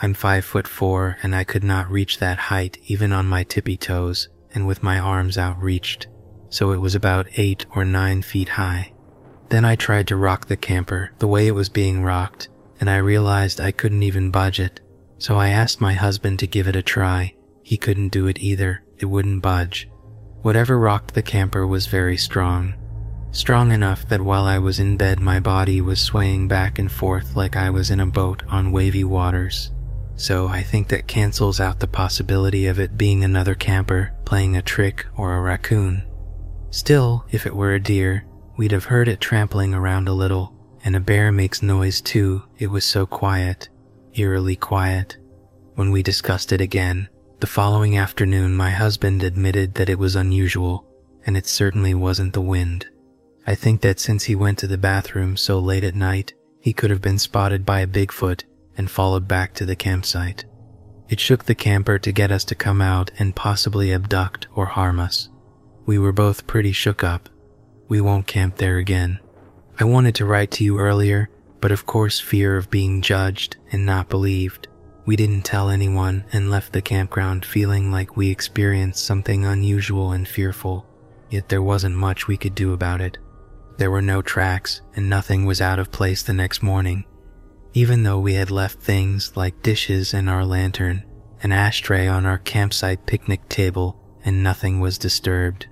I'm 0.00 0.14
five 0.14 0.44
foot 0.44 0.66
four 0.66 1.16
and 1.22 1.34
I 1.34 1.44
could 1.44 1.62
not 1.62 1.90
reach 1.90 2.18
that 2.18 2.38
height 2.38 2.78
even 2.86 3.12
on 3.12 3.26
my 3.26 3.44
tippy 3.44 3.76
toes 3.76 4.28
and 4.54 4.66
with 4.66 4.82
my 4.82 4.98
arms 4.98 5.38
outreached, 5.38 6.08
so 6.48 6.72
it 6.72 6.80
was 6.80 6.94
about 6.94 7.28
eight 7.36 7.66
or 7.74 7.84
nine 7.84 8.22
feet 8.22 8.50
high. 8.50 8.92
Then 9.48 9.64
I 9.64 9.76
tried 9.76 10.08
to 10.08 10.16
rock 10.16 10.46
the 10.46 10.56
camper 10.56 11.12
the 11.18 11.28
way 11.28 11.46
it 11.46 11.54
was 11.54 11.68
being 11.68 12.02
rocked, 12.02 12.48
and 12.80 12.90
I 12.90 12.96
realized 12.96 13.60
I 13.60 13.70
couldn't 13.70 14.02
even 14.02 14.30
budge 14.30 14.58
it, 14.58 14.80
so 15.18 15.36
I 15.36 15.50
asked 15.50 15.80
my 15.80 15.92
husband 15.92 16.38
to 16.40 16.46
give 16.46 16.66
it 16.66 16.76
a 16.76 16.82
try. 16.82 17.34
He 17.62 17.76
couldn't 17.76 18.08
do 18.08 18.26
it 18.26 18.40
either, 18.40 18.82
it 18.98 19.06
wouldn't 19.06 19.42
budge. 19.42 19.88
Whatever 20.42 20.78
rocked 20.78 21.14
the 21.14 21.22
camper 21.22 21.66
was 21.66 21.86
very 21.86 22.16
strong, 22.16 22.74
strong 23.32 23.72
enough 23.72 24.06
that 24.08 24.20
while 24.20 24.44
I 24.44 24.58
was 24.58 24.78
in 24.78 24.96
bed, 24.96 25.18
my 25.18 25.40
body 25.40 25.80
was 25.80 26.00
swaying 26.00 26.48
back 26.48 26.78
and 26.78 26.92
forth 26.92 27.34
like 27.34 27.56
I 27.56 27.70
was 27.70 27.90
in 27.90 28.00
a 28.00 28.06
boat 28.06 28.42
on 28.48 28.72
wavy 28.72 29.04
waters. 29.04 29.72
So 30.16 30.46
I 30.46 30.62
think 30.62 30.88
that 30.88 31.08
cancels 31.08 31.58
out 31.58 31.80
the 31.80 31.86
possibility 31.86 32.66
of 32.66 32.78
it 32.78 32.98
being 32.98 33.24
another 33.24 33.54
camper 33.54 34.12
playing 34.24 34.56
a 34.56 34.62
trick 34.62 35.06
or 35.16 35.34
a 35.34 35.40
raccoon. 35.40 36.04
Still, 36.70 37.24
if 37.30 37.46
it 37.46 37.56
were 37.56 37.74
a 37.74 37.80
deer, 37.80 38.24
we'd 38.56 38.72
have 38.72 38.84
heard 38.84 39.08
it 39.08 39.20
trampling 39.20 39.74
around 39.74 40.08
a 40.08 40.12
little, 40.12 40.54
and 40.84 40.94
a 40.94 41.00
bear 41.00 41.32
makes 41.32 41.62
noise 41.62 42.00
too. 42.00 42.42
It 42.58 42.68
was 42.68 42.84
so 42.84 43.06
quiet, 43.06 43.68
eerily 44.14 44.56
quiet. 44.56 45.16
When 45.74 45.90
we 45.90 46.02
discussed 46.02 46.52
it 46.52 46.60
again, 46.60 47.08
the 47.40 47.46
following 47.46 47.96
afternoon, 47.96 48.54
my 48.54 48.70
husband 48.70 49.22
admitted 49.22 49.74
that 49.74 49.88
it 49.88 49.98
was 49.98 50.14
unusual, 50.14 50.86
and 51.26 51.36
it 51.36 51.46
certainly 51.46 51.94
wasn't 51.94 52.34
the 52.34 52.40
wind. 52.40 52.86
I 53.46 53.54
think 53.54 53.80
that 53.80 53.98
since 53.98 54.24
he 54.24 54.34
went 54.34 54.58
to 54.58 54.66
the 54.66 54.78
bathroom 54.78 55.36
so 55.36 55.58
late 55.58 55.84
at 55.84 55.94
night, 55.94 56.34
he 56.60 56.72
could 56.72 56.90
have 56.90 57.02
been 57.02 57.18
spotted 57.18 57.66
by 57.66 57.80
a 57.80 57.86
Bigfoot 57.86 58.44
and 58.76 58.90
followed 58.90 59.26
back 59.26 59.52
to 59.54 59.66
the 59.66 59.76
campsite. 59.76 60.44
It 61.08 61.20
shook 61.20 61.44
the 61.44 61.54
camper 61.54 61.98
to 61.98 62.12
get 62.12 62.30
us 62.30 62.44
to 62.46 62.54
come 62.54 62.80
out 62.80 63.10
and 63.18 63.36
possibly 63.36 63.92
abduct 63.92 64.46
or 64.54 64.66
harm 64.66 65.00
us. 65.00 65.28
We 65.84 65.98
were 65.98 66.12
both 66.12 66.46
pretty 66.46 66.72
shook 66.72 67.02
up. 67.02 67.28
We 67.88 68.00
won't 68.00 68.26
camp 68.26 68.56
there 68.56 68.78
again. 68.78 69.18
I 69.78 69.84
wanted 69.84 70.14
to 70.16 70.24
write 70.24 70.52
to 70.52 70.64
you 70.64 70.78
earlier, 70.78 71.28
but 71.60 71.72
of 71.72 71.84
course, 71.84 72.20
fear 72.20 72.56
of 72.56 72.70
being 72.70 73.02
judged 73.02 73.56
and 73.72 73.84
not 73.84 74.08
believed. 74.08 74.68
We 75.04 75.16
didn't 75.16 75.42
tell 75.42 75.68
anyone 75.68 76.24
and 76.32 76.50
left 76.50 76.72
the 76.72 76.80
campground 76.80 77.44
feeling 77.44 77.90
like 77.90 78.16
we 78.16 78.30
experienced 78.30 79.04
something 79.04 79.44
unusual 79.44 80.12
and 80.12 80.28
fearful, 80.28 80.86
yet 81.28 81.48
there 81.48 81.62
wasn't 81.62 81.96
much 81.96 82.28
we 82.28 82.36
could 82.36 82.54
do 82.54 82.72
about 82.72 83.00
it. 83.00 83.18
There 83.82 83.90
were 83.90 84.00
no 84.00 84.22
tracks, 84.22 84.80
and 84.94 85.10
nothing 85.10 85.44
was 85.44 85.60
out 85.60 85.80
of 85.80 85.90
place 85.90 86.22
the 86.22 86.32
next 86.32 86.62
morning. 86.62 87.04
Even 87.74 88.04
though 88.04 88.20
we 88.20 88.34
had 88.34 88.48
left 88.48 88.78
things 88.78 89.36
like 89.36 89.60
dishes 89.60 90.14
and 90.14 90.30
our 90.30 90.44
lantern, 90.44 91.02
an 91.42 91.50
ashtray 91.50 92.06
on 92.06 92.24
our 92.24 92.38
campsite 92.38 93.06
picnic 93.06 93.48
table, 93.48 94.00
and 94.24 94.40
nothing 94.40 94.78
was 94.78 94.98
disturbed. 94.98 95.66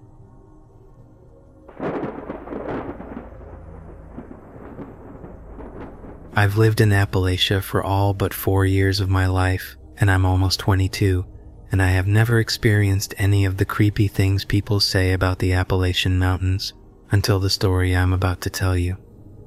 I've 6.35 6.57
lived 6.57 6.81
in 6.81 6.91
Appalachia 6.91 7.63
for 7.63 7.81
all 7.81 8.13
but 8.13 8.35
four 8.35 8.67
years 8.67 8.99
of 8.99 9.09
my 9.09 9.29
life, 9.29 9.77
and 9.99 10.11
I'm 10.11 10.27
almost 10.27 10.59
22, 10.59 11.25
and 11.71 11.81
I 11.81 11.91
have 11.91 12.09
never 12.09 12.41
experienced 12.41 13.15
any 13.19 13.45
of 13.45 13.59
the 13.59 13.65
creepy 13.65 14.09
things 14.09 14.45
people 14.45 14.81
say 14.81 15.13
about 15.13 15.39
the 15.39 15.53
Appalachian 15.53 16.19
Mountains 16.19 16.73
until 17.11 17.41
the 17.41 17.51
story 17.51 17.97
I'm 17.97 18.13
about 18.13 18.41
to 18.43 18.51
tell 18.51 18.77
you. 18.77 18.97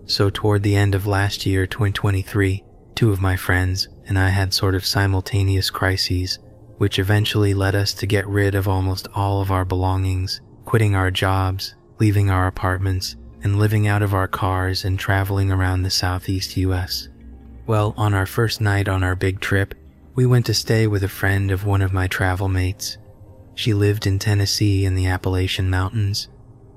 So, 0.05 0.29
toward 0.29 0.63
the 0.63 0.75
end 0.75 0.95
of 0.95 1.07
last 1.07 1.45
year, 1.45 1.65
2023, 1.65 2.63
two 2.95 3.11
of 3.11 3.21
my 3.21 3.35
friends 3.35 3.87
and 4.05 4.19
I 4.19 4.29
had 4.29 4.53
sort 4.53 4.75
of 4.75 4.85
simultaneous 4.85 5.69
crises, 5.69 6.39
which 6.77 6.99
eventually 6.99 7.53
led 7.53 7.75
us 7.75 7.93
to 7.95 8.05
get 8.05 8.27
rid 8.27 8.55
of 8.55 8.67
almost 8.67 9.07
all 9.15 9.41
of 9.41 9.51
our 9.51 9.65
belongings, 9.65 10.41
quitting 10.65 10.95
our 10.95 11.11
jobs, 11.11 11.75
leaving 11.99 12.29
our 12.29 12.47
apartments, 12.47 13.15
and 13.43 13.59
living 13.59 13.87
out 13.87 14.01
of 14.01 14.13
our 14.13 14.27
cars 14.27 14.83
and 14.85 14.99
traveling 14.99 15.51
around 15.51 15.83
the 15.83 15.89
southeast 15.89 16.57
US. 16.57 17.09
Well, 17.65 17.93
on 17.97 18.13
our 18.13 18.25
first 18.25 18.59
night 18.59 18.89
on 18.89 19.03
our 19.03 19.15
big 19.15 19.39
trip, 19.39 19.73
we 20.15 20.25
went 20.25 20.45
to 20.47 20.53
stay 20.53 20.87
with 20.87 21.03
a 21.03 21.07
friend 21.09 21.51
of 21.51 21.65
one 21.65 21.81
of 21.81 21.93
my 21.93 22.07
travel 22.07 22.47
mates. 22.47 22.97
She 23.55 23.73
lived 23.73 24.05
in 24.05 24.19
Tennessee 24.19 24.85
in 24.85 24.95
the 24.95 25.07
Appalachian 25.07 25.69
Mountains, 25.69 26.27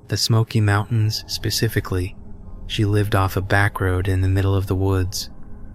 the 0.09 0.17
Smoky 0.17 0.61
Mountains 0.61 1.25
specifically. 1.27 2.17
She 2.67 2.85
lived 2.85 3.15
off 3.15 3.37
a 3.37 3.41
back 3.41 3.81
road 3.81 4.09
in 4.09 4.21
the 4.21 4.29
middle 4.29 4.55
of 4.55 4.67
the 4.67 4.75
woods. 4.75 5.31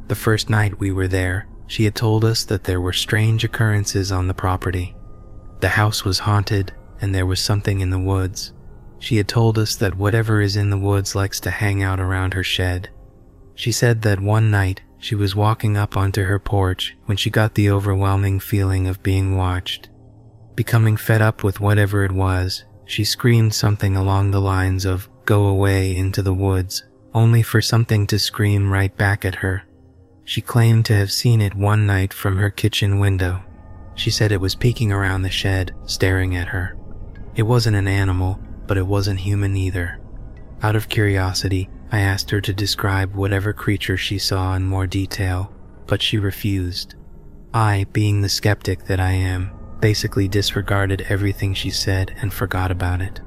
The 0.08 0.16
first 0.16 0.50
night 0.50 0.80
we 0.80 0.92
were 0.92 1.08
there, 1.08 1.48
she 1.68 1.86
had 1.86 1.96
told 1.96 2.26
us 2.26 2.44
that 2.46 2.66
there 2.66 2.82
were 2.82 2.94
strange 2.94 3.44
occurrences 3.44 4.12
on 4.12 4.28
the 4.28 4.34
property. 4.34 4.96
The 5.62 5.70
house 5.70 6.04
was 6.04 6.20
haunted, 6.20 6.74
and 7.00 7.16
there 7.16 7.26
was 7.26 7.40
something 7.40 7.80
in 7.80 7.90
the 7.90 8.00
woods. 8.00 8.54
She 9.00 9.18
had 9.18 9.28
told 9.28 9.58
us 9.58 9.76
that 9.78 9.98
whatever 9.98 10.42
is 10.42 10.56
in 10.56 10.70
the 10.70 10.78
woods 10.78 11.16
likes 11.16 11.40
to 11.42 11.50
hang 11.50 11.82
out 11.82 12.00
around 12.00 12.34
her 12.34 12.44
shed. 12.44 12.90
She 13.56 13.72
said 13.72 14.02
that 14.02 14.20
one 14.20 14.52
night 14.52 14.82
she 14.98 15.16
was 15.16 15.36
walking 15.36 15.78
up 15.78 15.98
onto 15.98 16.24
her 16.24 16.40
porch 16.40 16.96
when 17.06 17.18
she 17.18 17.30
got 17.30 17.56
the 17.56 17.70
overwhelming 17.70 18.40
feeling 18.40 18.88
of 18.88 19.02
being 19.02 19.36
watched. 19.36 19.90
Becoming 20.56 20.98
fed 20.98 21.22
up 21.22 21.44
with 21.44 21.60
whatever 21.60 22.04
it 22.06 22.12
was, 22.12 22.64
she 22.86 23.04
screamed 23.04 23.54
something 23.54 23.96
along 23.96 24.32
the 24.32 24.42
lines 24.42 24.86
of, 24.86 25.08
Go 25.26 25.46
away 25.46 25.96
into 25.96 26.22
the 26.22 26.34
woods, 26.34 26.84
only 27.14 27.44
for 27.44 27.62
something 27.62 28.08
to 28.08 28.20
scream 28.20 28.72
right 28.72 28.96
back 28.98 29.24
at 29.24 29.36
her. 29.36 29.64
She 30.24 30.42
claimed 30.42 30.86
to 30.86 30.96
have 30.96 31.12
seen 31.12 31.42
it 31.42 31.56
one 31.56 31.86
night 31.86 32.14
from 32.14 32.38
her 32.38 32.50
kitchen 32.50 33.00
window. 33.00 33.44
She 33.96 34.10
said 34.10 34.32
it 34.32 34.42
was 34.42 34.56
peeking 34.56 34.92
around 34.92 35.22
the 35.22 35.30
shed, 35.30 35.74
staring 35.86 36.36
at 36.36 36.48
her. 36.48 36.78
It 37.36 37.44
wasn't 37.44 37.78
an 37.78 37.88
animal, 37.88 38.40
but 38.68 38.78
it 38.78 38.88
wasn't 38.88 39.20
human 39.20 39.56
either. 39.56 40.00
Out 40.64 40.76
of 40.76 40.90
curiosity, 40.90 41.70
I 41.92 42.00
asked 42.00 42.30
her 42.32 42.42
to 42.42 42.54
describe 42.54 43.14
whatever 43.14 43.54
creature 43.54 43.98
she 43.98 44.18
saw 44.18 44.56
in 44.56 44.64
more 44.64 44.88
detail, 44.88 45.54
but 45.88 46.02
she 46.02 46.18
refused. 46.18 46.96
I, 47.54 47.86
being 47.92 48.22
the 48.22 48.30
skeptic 48.30 48.86
that 48.86 49.00
I 49.00 49.12
am, 49.12 49.52
basically 49.82 50.28
disregarded 50.28 51.06
everything 51.10 51.54
she 51.54 51.70
said 51.70 52.16
and 52.22 52.32
forgot 52.32 52.72
about 52.72 53.02
it. 53.02 53.20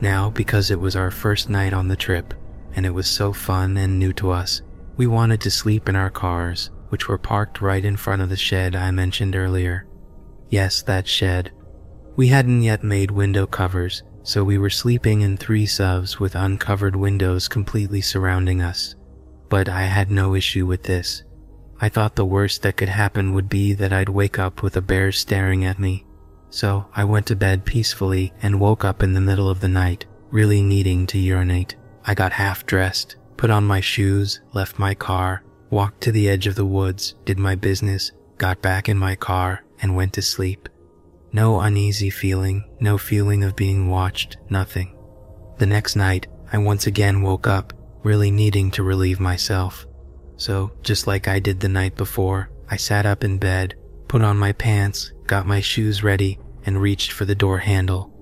Now, 0.00 0.30
because 0.30 0.70
it 0.70 0.80
was 0.80 0.96
our 0.96 1.10
first 1.10 1.50
night 1.50 1.72
on 1.72 1.88
the 1.88 1.96
trip, 1.96 2.32
and 2.74 2.86
it 2.86 2.90
was 2.90 3.06
so 3.06 3.32
fun 3.32 3.76
and 3.76 3.98
new 3.98 4.12
to 4.14 4.30
us, 4.30 4.62
we 4.96 5.06
wanted 5.06 5.40
to 5.42 5.50
sleep 5.50 5.88
in 5.88 5.96
our 5.96 6.10
cars, 6.10 6.70
which 6.88 7.08
were 7.08 7.18
parked 7.18 7.60
right 7.60 7.84
in 7.84 7.96
front 7.96 8.22
of 8.22 8.28
the 8.28 8.36
shed 8.36 8.76
I 8.76 8.90
mentioned 8.90 9.34
earlier. 9.34 9.86
Yes, 10.48 10.82
that 10.82 11.08
shed. 11.08 11.52
We 12.14 12.28
hadn't 12.28 12.62
yet 12.62 12.84
made 12.84 13.10
window 13.10 13.46
covers, 13.46 14.02
so 14.22 14.42
we 14.42 14.58
were 14.58 14.70
sleeping 14.70 15.20
in 15.20 15.36
three 15.36 15.66
subs 15.66 16.18
with 16.20 16.34
uncovered 16.34 16.96
windows 16.96 17.48
completely 17.48 18.00
surrounding 18.00 18.62
us. 18.62 18.94
But 19.48 19.68
I 19.68 19.82
had 19.82 20.10
no 20.10 20.34
issue 20.34 20.66
with 20.66 20.82
this. 20.82 21.22
I 21.80 21.88
thought 21.88 22.16
the 22.16 22.24
worst 22.24 22.62
that 22.62 22.76
could 22.76 22.88
happen 22.88 23.34
would 23.34 23.48
be 23.48 23.74
that 23.74 23.92
I'd 23.92 24.08
wake 24.08 24.38
up 24.38 24.62
with 24.62 24.76
a 24.76 24.80
bear 24.80 25.12
staring 25.12 25.64
at 25.64 25.78
me. 25.78 26.06
So 26.48 26.86
I 26.94 27.04
went 27.04 27.26
to 27.26 27.36
bed 27.36 27.64
peacefully 27.64 28.32
and 28.42 28.60
woke 28.60 28.84
up 28.84 29.02
in 29.02 29.12
the 29.12 29.20
middle 29.20 29.50
of 29.50 29.60
the 29.60 29.68
night, 29.68 30.06
really 30.30 30.62
needing 30.62 31.06
to 31.08 31.18
urinate. 31.18 31.76
I 32.04 32.14
got 32.14 32.32
half 32.32 32.64
dressed, 32.64 33.16
put 33.36 33.50
on 33.50 33.64
my 33.64 33.80
shoes, 33.80 34.40
left 34.54 34.78
my 34.78 34.94
car, 34.94 35.42
walked 35.70 36.00
to 36.02 36.12
the 36.12 36.28
edge 36.28 36.46
of 36.46 36.54
the 36.54 36.64
woods, 36.64 37.14
did 37.24 37.38
my 37.38 37.54
business, 37.54 38.12
got 38.38 38.62
back 38.62 38.88
in 38.88 38.96
my 38.96 39.14
car, 39.14 39.64
and 39.82 39.96
went 39.96 40.12
to 40.14 40.22
sleep. 40.22 40.68
No 41.32 41.60
uneasy 41.60 42.08
feeling, 42.08 42.64
no 42.80 42.96
feeling 42.96 43.44
of 43.44 43.56
being 43.56 43.90
watched, 43.90 44.38
nothing. 44.48 44.96
The 45.58 45.66
next 45.66 45.96
night, 45.96 46.26
I 46.52 46.58
once 46.58 46.86
again 46.86 47.22
woke 47.22 47.46
up, 47.46 47.72
really 48.02 48.30
needing 48.30 48.70
to 48.72 48.82
relieve 48.82 49.20
myself. 49.20 49.86
So, 50.36 50.72
just 50.82 51.06
like 51.06 51.28
I 51.28 51.38
did 51.38 51.60
the 51.60 51.68
night 51.68 51.96
before, 51.96 52.50
I 52.70 52.76
sat 52.76 53.06
up 53.06 53.24
in 53.24 53.38
bed, 53.38 53.74
put 54.08 54.22
on 54.22 54.36
my 54.36 54.52
pants, 54.52 55.12
got 55.26 55.46
my 55.46 55.60
shoes 55.60 56.02
ready, 56.02 56.38
and 56.64 56.80
reached 56.80 57.12
for 57.12 57.24
the 57.24 57.34
door 57.34 57.58
handle. 57.58 58.12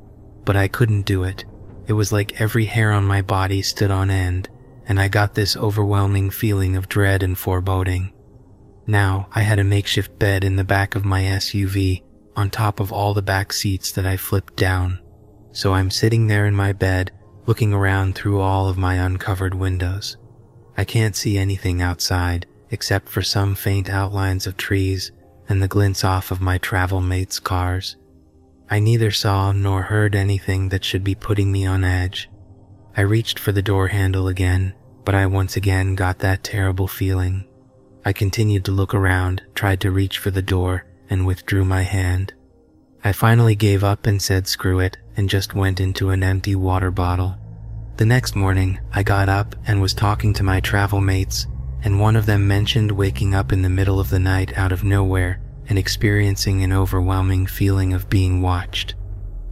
But 0.44 0.57
I 0.57 0.68
couldn't 0.68 1.07
do 1.07 1.24
it. 1.24 1.44
It 1.87 1.94
was 1.94 2.12
like 2.12 2.40
every 2.40 2.66
hair 2.66 2.92
on 2.92 3.05
my 3.05 3.22
body 3.22 3.62
stood 3.62 3.90
on 3.90 4.11
end, 4.11 4.48
and 4.87 5.00
I 5.00 5.09
got 5.09 5.35
this 5.35 5.57
overwhelming 5.57 6.31
feeling 6.31 6.77
of 6.77 6.88
dread 6.88 7.22
and 7.22 7.37
foreboding. 7.37 8.12
Now, 8.87 9.29
I 9.33 9.40
had 9.40 9.59
a 9.59 9.64
makeshift 9.64 10.18
bed 10.18 10.44
in 10.44 10.57
the 10.57 10.64
back 10.64 10.94
of 10.94 11.05
my 11.05 11.22
SUV, 11.22 12.03
on 12.37 12.50
top 12.50 12.81
of 12.81 12.92
all 12.92 13.14
the 13.14 13.22
back 13.22 13.53
seats 13.53 13.92
that 13.92 14.07
I 14.07 14.16
flipped 14.16 14.57
down. 14.57 15.00
So 15.53 15.72
I'm 15.72 15.90
sitting 15.90 16.27
there 16.27 16.46
in 16.46 16.55
my 16.55 16.72
bed, 16.72 17.12
looking 17.46 17.72
around 17.72 18.14
through 18.14 18.40
all 18.40 18.68
of 18.68 18.77
my 18.77 18.94
uncovered 18.96 19.55
windows. 19.55 20.16
I 20.76 20.84
can't 20.84 21.16
see 21.16 21.38
anything 21.38 21.80
outside, 21.80 22.46
except 22.70 23.08
for 23.08 23.22
some 23.22 23.54
faint 23.54 23.88
outlines 23.88 24.46
of 24.46 24.56
trees 24.56 25.12
and 25.48 25.62
the 25.62 25.68
glints 25.68 26.04
off 26.04 26.30
of 26.30 26.40
my 26.40 26.58
travel 26.58 27.00
mates' 27.00 27.38
cars. 27.38 27.96
I 28.70 28.80
neither 28.80 29.10
saw 29.10 29.52
nor 29.52 29.82
heard 29.82 30.14
anything 30.14 30.70
that 30.70 30.84
should 30.84 31.04
be 31.04 31.14
putting 31.14 31.52
me 31.52 31.66
on 31.66 31.84
edge. 31.84 32.30
I 32.96 33.02
reached 33.02 33.38
for 33.38 33.52
the 33.52 33.62
door 33.62 33.88
handle 33.88 34.26
again, 34.28 34.74
but 35.04 35.14
I 35.14 35.26
once 35.26 35.56
again 35.56 35.94
got 35.94 36.20
that 36.20 36.42
terrible 36.42 36.88
feeling. 36.88 37.44
I 38.04 38.12
continued 38.12 38.64
to 38.64 38.72
look 38.72 38.94
around, 38.94 39.42
tried 39.54 39.80
to 39.82 39.90
reach 39.90 40.18
for 40.18 40.30
the 40.30 40.42
door, 40.42 40.87
and 41.10 41.26
withdrew 41.26 41.64
my 41.64 41.82
hand. 41.82 42.32
I 43.02 43.12
finally 43.12 43.54
gave 43.54 43.84
up 43.84 44.06
and 44.06 44.20
said 44.20 44.46
screw 44.46 44.80
it 44.80 44.96
and 45.16 45.28
just 45.28 45.54
went 45.54 45.78
into 45.78 46.10
an 46.10 46.22
empty 46.22 46.54
water 46.54 46.90
bottle. 46.90 47.37
The 47.96 48.04
next 48.04 48.35
morning, 48.35 48.80
I 48.92 49.04
got 49.04 49.28
up 49.28 49.54
and 49.68 49.80
was 49.80 49.94
talking 49.94 50.33
to 50.35 50.42
my 50.42 50.59
travel 50.59 51.00
mates, 51.00 51.46
and 51.85 52.00
one 52.00 52.16
of 52.16 52.26
them 52.26 52.48
mentioned 52.48 52.90
waking 52.90 53.37
up 53.37 53.52
in 53.52 53.62
the 53.62 53.68
middle 53.68 54.00
of 54.00 54.11
the 54.11 54.18
night 54.18 54.57
out 54.59 54.72
of 54.72 54.83
nowhere 54.83 55.40
and 55.68 55.78
experiencing 55.78 56.64
an 56.64 56.72
overwhelming 56.72 57.46
feeling 57.46 57.92
of 57.92 58.11
being 58.11 58.42
watched. 58.42 58.96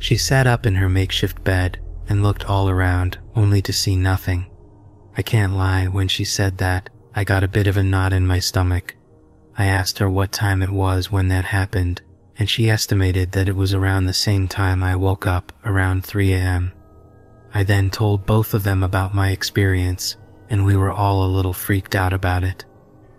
She 0.00 0.16
sat 0.16 0.48
up 0.48 0.66
in 0.66 0.74
her 0.74 0.88
makeshift 0.88 1.44
bed 1.44 1.78
and 2.08 2.24
looked 2.24 2.46
all 2.46 2.68
around, 2.68 3.16
only 3.36 3.62
to 3.62 3.72
see 3.72 3.94
nothing. 3.94 4.46
I 5.16 5.22
can't 5.22 5.54
lie, 5.54 5.86
when 5.86 6.08
she 6.08 6.24
said 6.24 6.58
that, 6.58 6.90
I 7.14 7.22
got 7.22 7.44
a 7.44 7.48
bit 7.48 7.68
of 7.68 7.76
a 7.76 7.84
knot 7.84 8.12
in 8.12 8.26
my 8.26 8.40
stomach. 8.40 8.96
I 9.56 9.66
asked 9.66 10.00
her 10.00 10.10
what 10.10 10.32
time 10.32 10.62
it 10.62 10.70
was 10.70 11.12
when 11.12 11.28
that 11.28 11.44
happened, 11.44 12.02
and 12.36 12.50
she 12.50 12.68
estimated 12.68 13.32
that 13.32 13.48
it 13.48 13.54
was 13.54 13.72
around 13.72 14.06
the 14.06 14.12
same 14.12 14.48
time 14.48 14.82
I 14.82 14.96
woke 14.96 15.28
up, 15.28 15.52
around 15.64 16.04
3 16.04 16.32
a.m. 16.32 16.72
I 17.54 17.64
then 17.64 17.90
told 17.90 18.26
both 18.26 18.54
of 18.54 18.64
them 18.64 18.82
about 18.82 19.14
my 19.14 19.30
experience, 19.30 20.16
and 20.48 20.64
we 20.64 20.76
were 20.76 20.92
all 20.92 21.24
a 21.24 21.34
little 21.34 21.52
freaked 21.52 21.94
out 21.94 22.12
about 22.12 22.44
it. 22.44 22.64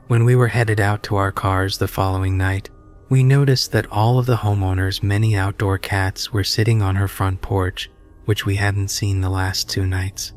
When 0.08 0.26
we 0.26 0.36
were 0.36 0.48
headed 0.48 0.80
out 0.80 1.04
to 1.04 1.16
our 1.16 1.32
cars 1.32 1.78
the 1.78 1.88
following 1.88 2.38
night, 2.38 2.70
we 3.10 3.24
noticed 3.24 3.72
that 3.72 3.92
all 3.92 4.18
of 4.18 4.26
the 4.26 4.38
homeowner's 4.38 5.04
many 5.04 5.36
outdoor 5.36 5.78
cats 5.78 6.34
were 6.34 6.44
sitting 6.44 6.82
on 6.82 6.96
her 6.96 7.08
front 7.08 7.42
porch, 7.42 7.90
which 8.26 8.46
we 8.46 8.56
hadn't 8.56 8.88
seen 8.88 9.22
the 9.22 9.30
last 9.30 9.70
two 9.70 9.86
nights. 9.86 10.34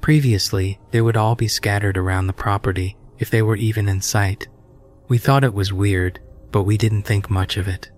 Previously, 0.00 0.78
they 0.92 1.00
would 1.00 1.16
all 1.16 1.34
be 1.34 1.48
scattered 1.48 1.98
around 1.98 2.26
the 2.26 2.32
property 2.32 2.96
if 3.18 3.30
they 3.30 3.42
were 3.42 3.56
even 3.56 3.88
in 3.88 4.00
sight. 4.00 4.48
We 5.08 5.18
thought 5.18 5.44
it 5.44 5.54
was 5.54 5.72
weird, 5.72 6.20
but 6.52 6.62
we 6.62 6.76
didn't 6.76 7.02
think 7.02 7.28
much 7.28 7.56
of 7.56 7.68
it. 7.68 7.90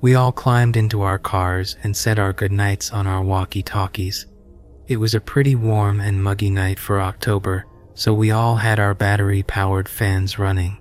We 0.00 0.14
all 0.14 0.32
climbed 0.32 0.76
into 0.76 1.02
our 1.02 1.18
cars 1.18 1.76
and 1.82 1.96
said 1.96 2.18
our 2.18 2.32
goodnights 2.32 2.92
on 2.92 3.06
our 3.06 3.22
walkie 3.22 3.62
talkies. 3.62 4.26
It 4.88 4.96
was 4.96 5.14
a 5.14 5.20
pretty 5.20 5.54
warm 5.54 6.00
and 6.00 6.22
muggy 6.22 6.50
night 6.50 6.78
for 6.78 7.00
October, 7.00 7.66
so 7.94 8.12
we 8.12 8.30
all 8.30 8.56
had 8.56 8.80
our 8.80 8.94
battery 8.94 9.42
powered 9.42 9.88
fans 9.88 10.38
running. 10.38 10.78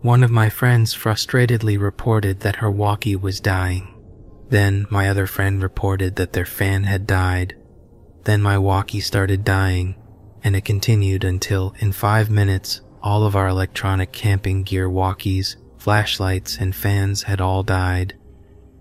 One 0.00 0.22
of 0.22 0.30
my 0.30 0.48
friends 0.48 0.94
frustratedly 0.94 1.80
reported 1.80 2.40
that 2.40 2.56
her 2.56 2.70
walkie 2.70 3.16
was 3.16 3.40
dying. 3.40 3.94
Then 4.48 4.86
my 4.90 5.08
other 5.08 5.26
friend 5.26 5.62
reported 5.62 6.16
that 6.16 6.32
their 6.32 6.44
fan 6.44 6.84
had 6.84 7.06
died. 7.06 7.54
Then 8.24 8.42
my 8.42 8.58
walkie 8.58 9.00
started 9.00 9.44
dying, 9.44 9.96
and 10.42 10.54
it 10.56 10.64
continued 10.64 11.24
until, 11.24 11.74
in 11.78 11.92
five 11.92 12.30
minutes, 12.30 12.80
all 13.02 13.24
of 13.24 13.36
our 13.36 13.48
electronic 13.48 14.12
camping 14.12 14.62
gear 14.62 14.88
walkies, 14.88 15.56
flashlights, 15.78 16.56
and 16.58 16.74
fans 16.74 17.24
had 17.24 17.40
all 17.40 17.62
died. 17.62 18.14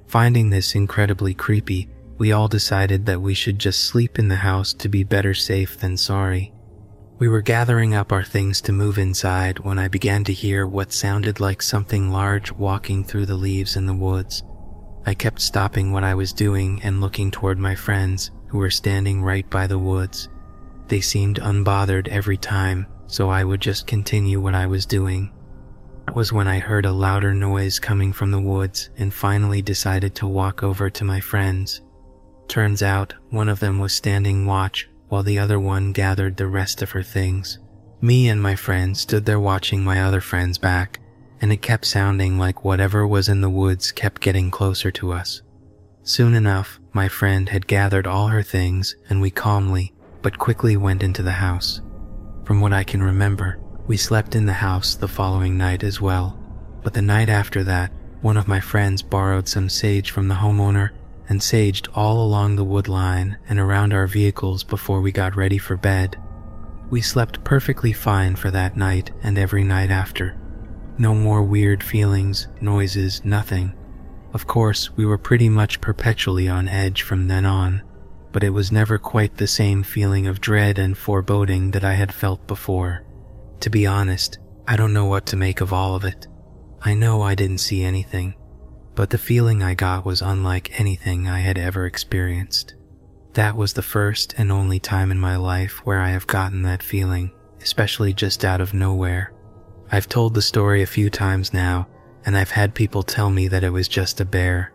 Finding 0.08 0.49
this 0.49 0.76
incredibly 0.76 1.34
creepy, 1.34 1.89
we 2.23 2.31
all 2.31 2.47
decided 2.47 3.05
that 3.05 3.19
we 3.19 3.33
should 3.33 3.59
just 3.59 3.83
sleep 3.83 4.17
in 4.17 4.29
the 4.29 4.38
house 4.38 4.71
to 4.71 4.88
be 4.88 5.03
better 5.03 5.33
safe 5.33 5.77
than 5.77 5.97
sorry. 5.97 6.53
We 7.19 7.27
were 7.27 7.41
gathering 7.41 7.95
up 7.95 8.13
our 8.13 8.23
things 8.23 8.62
to 8.62 8.71
move 8.71 8.97
inside 8.97 9.59
when 9.59 9.77
I 9.77 9.89
began 9.89 10.23
to 10.23 10.31
hear 10.31 10.65
what 10.65 10.93
sounded 10.93 11.41
like 11.41 11.62
something 11.62 12.12
large 12.12 12.49
walking 12.53 13.03
through 13.03 13.25
the 13.25 13.36
leaves 13.36 13.75
in 13.75 13.86
the 13.86 13.93
woods. 13.93 14.41
I 15.05 15.13
kept 15.13 15.41
stopping 15.41 15.91
what 15.91 16.05
I 16.05 16.13
was 16.13 16.31
doing 16.31 16.79
and 16.81 17.01
looking 17.01 17.29
toward 17.29 17.59
my 17.59 17.75
friends 17.75 18.31
who 18.47 18.57
were 18.57 18.71
standing 18.71 19.21
right 19.21 19.49
by 19.49 19.67
the 19.67 19.77
woods. 19.77 20.29
They 20.88 21.01
seemed 21.01 21.41
unbothered 21.41 22.07
every 22.07 22.38
time, 22.38 22.88
so 23.05 23.29
I 23.29 23.43
would 23.43 23.59
just 23.59 23.86
continue 23.86 24.39
what 24.39 24.55
I 24.55 24.65
was 24.65 24.86
doing. 24.86 25.33
That 26.05 26.15
was 26.15 26.31
when 26.31 26.47
I 26.47 26.59
heard 26.59 26.86
a 26.86 26.91
louder 26.93 27.33
noise 27.33 27.79
coming 27.79 28.13
from 28.13 28.31
the 28.31 28.39
woods 28.39 28.91
and 28.95 29.13
finally 29.13 29.62
decided 29.62 30.15
to 30.15 30.25
walk 30.25 30.63
over 30.63 30.89
to 30.89 31.03
my 31.03 31.19
friends. 31.19 31.81
Turns 32.47 32.84
out 32.84 33.13
one 33.29 33.49
of 33.49 33.60
them 33.60 33.79
was 33.79 33.93
standing 33.93 34.45
watch 34.45 34.89
while 35.10 35.23
the 35.23 35.39
other 35.39 35.60
one 35.60 35.91
gathered 35.91 36.38
the 36.38 36.47
rest 36.47 36.82
of 36.82 36.91
her 36.91 37.03
things. 37.03 37.60
Me 38.01 38.27
and 38.27 38.41
my 38.41 38.56
friend 38.56 38.97
stood 38.97 39.25
there 39.25 39.39
watching 39.39 39.84
my 39.84 40.01
other 40.01 40.19
friends 40.19 40.58
back, 40.58 40.99
and 41.39 41.51
it 41.51 41.62
kept 41.62 41.86
sounding 41.86 42.38
like 42.38 42.63
whatever 42.63 43.06
was 43.08 43.29
in 43.29 43.41
the 43.41 43.49
woods 43.49 43.91
kept 43.91 44.21
getting 44.21 44.49
closer 44.51 44.91
to 44.91 45.12
us. 45.12 45.41
Soon 46.01 46.34
enough, 46.34 46.79
my 46.91 47.08
friend 47.08 47.49
had 47.49 47.67
gathered 47.67 48.08
all 48.08 48.27
her 48.27 48.43
things, 48.43 48.95
and 49.10 49.21
we 49.21 49.29
calmly, 49.32 49.93
but 50.21 50.38
quickly 50.38 50.75
went 50.75 51.03
into 51.03 51.23
the 51.23 51.32
house. 51.32 51.82
From 52.43 52.60
what 52.60 52.73
I 52.73 52.84
can 52.84 53.01
remember, 53.01 53.60
we 53.88 53.97
slept 53.97 54.36
in 54.36 54.45
the 54.45 54.53
house 54.53 54.95
the 54.95 55.08
following 55.08 55.58
night 55.58 55.84
as 55.84 56.01
well, 56.01 56.38
but 56.84 56.93
the 56.93 57.01
night 57.01 57.29
after 57.29 57.63
that, 57.63 57.91
one 58.21 58.38
of 58.38 58.47
my 58.47 58.60
friends 58.60 59.01
borrowed 59.01 59.47
some 59.47 59.69
sage 59.69 60.12
from 60.12 60.27
the 60.27 60.36
homeowner 60.36 60.89
and 61.29 61.39
saged 61.39 61.88
all 61.95 62.23
along 62.23 62.55
the 62.55 62.63
wood 62.63 62.88
line 62.88 63.38
and 63.47 63.59
around 63.59 63.93
our 63.93 64.07
vehicles 64.07 64.63
before 64.63 65.01
we 65.01 65.12
got 65.12 65.36
ready 65.36 65.57
for 65.57 65.77
bed. 65.77 66.17
We 66.89 67.01
slept 67.01 67.43
perfectly 67.43 67.93
fine 67.93 68.36
for 68.36 68.51
that 68.51 68.77
night 68.77 69.12
and 69.23 69.38
every 69.38 69.63
night 69.63 69.89
after. 69.89 70.38
No 70.97 71.15
more 71.15 71.43
weird 71.43 71.83
feelings, 71.83 72.47
noises, 72.62 73.23
nothing. 73.25 73.73
Of 74.33 74.47
course, 74.47 74.95
we 74.95 75.05
were 75.05 75.17
pretty 75.17 75.49
much 75.49 75.81
perpetually 75.81 76.47
on 76.47 76.67
edge 76.67 77.01
from 77.01 77.27
then 77.27 77.45
on 77.45 77.83
but 78.33 78.43
it 78.43 78.49
was 78.49 78.71
never 78.71 78.97
quite 78.97 79.38
the 79.38 79.47
same 79.47 79.83
feeling 79.83 80.27
of 80.27 80.41
dread 80.41 80.77
and 80.79 80.97
foreboding 80.97 81.71
that 81.71 81.86
I 81.86 81.93
had 81.93 82.13
felt 82.13 82.45
before. 82.47 83.05
To 83.62 83.69
be 83.69 83.86
honest, 83.86 84.39
I 84.67 84.75
don't 84.75 84.91
know 84.91 85.05
what 85.05 85.27
to 85.27 85.38
make 85.38 85.62
of 85.62 85.71
all 85.71 85.95
of 85.95 86.03
it. 86.03 86.27
I 86.81 86.95
know 86.95 87.21
I 87.21 87.36
didn't 87.36 87.59
see 87.59 87.83
anything, 87.83 88.33
but 88.95 89.10
the 89.10 89.17
feeling 89.17 89.63
I 89.63 89.73
got 89.73 90.06
was 90.06 90.21
unlike 90.21 90.79
anything 90.79 91.27
I 91.27 91.39
had 91.39 91.58
ever 91.58 91.86
experienced. 91.86 92.75
That 93.34 93.56
was 93.56 93.73
the 93.73 93.82
first 93.82 94.36
and 94.38 94.51
only 94.51 94.79
time 94.79 95.12
in 95.12 95.19
my 95.19 95.36
life 95.36 95.86
where 95.86 95.99
I 95.99 96.10
have 96.10 96.27
gotten 96.27 96.62
that 96.63 96.84
feeling, 96.84 97.32
especially 97.62 98.13
just 98.13 98.45
out 98.45 98.62
of 98.62 98.73
nowhere. 98.73 99.34
I've 99.91 100.08
told 100.08 100.34
the 100.34 100.41
story 100.41 100.82
a 100.82 100.88
few 100.88 101.10
times 101.10 101.53
now, 101.53 101.88
and 102.25 102.38
I've 102.38 102.51
had 102.51 102.75
people 102.75 103.03
tell 103.03 103.29
me 103.29 103.47
that 103.47 103.63
it 103.63 103.71
was 103.71 103.88
just 103.88 104.21
a 104.21 104.25
bear, 104.25 104.73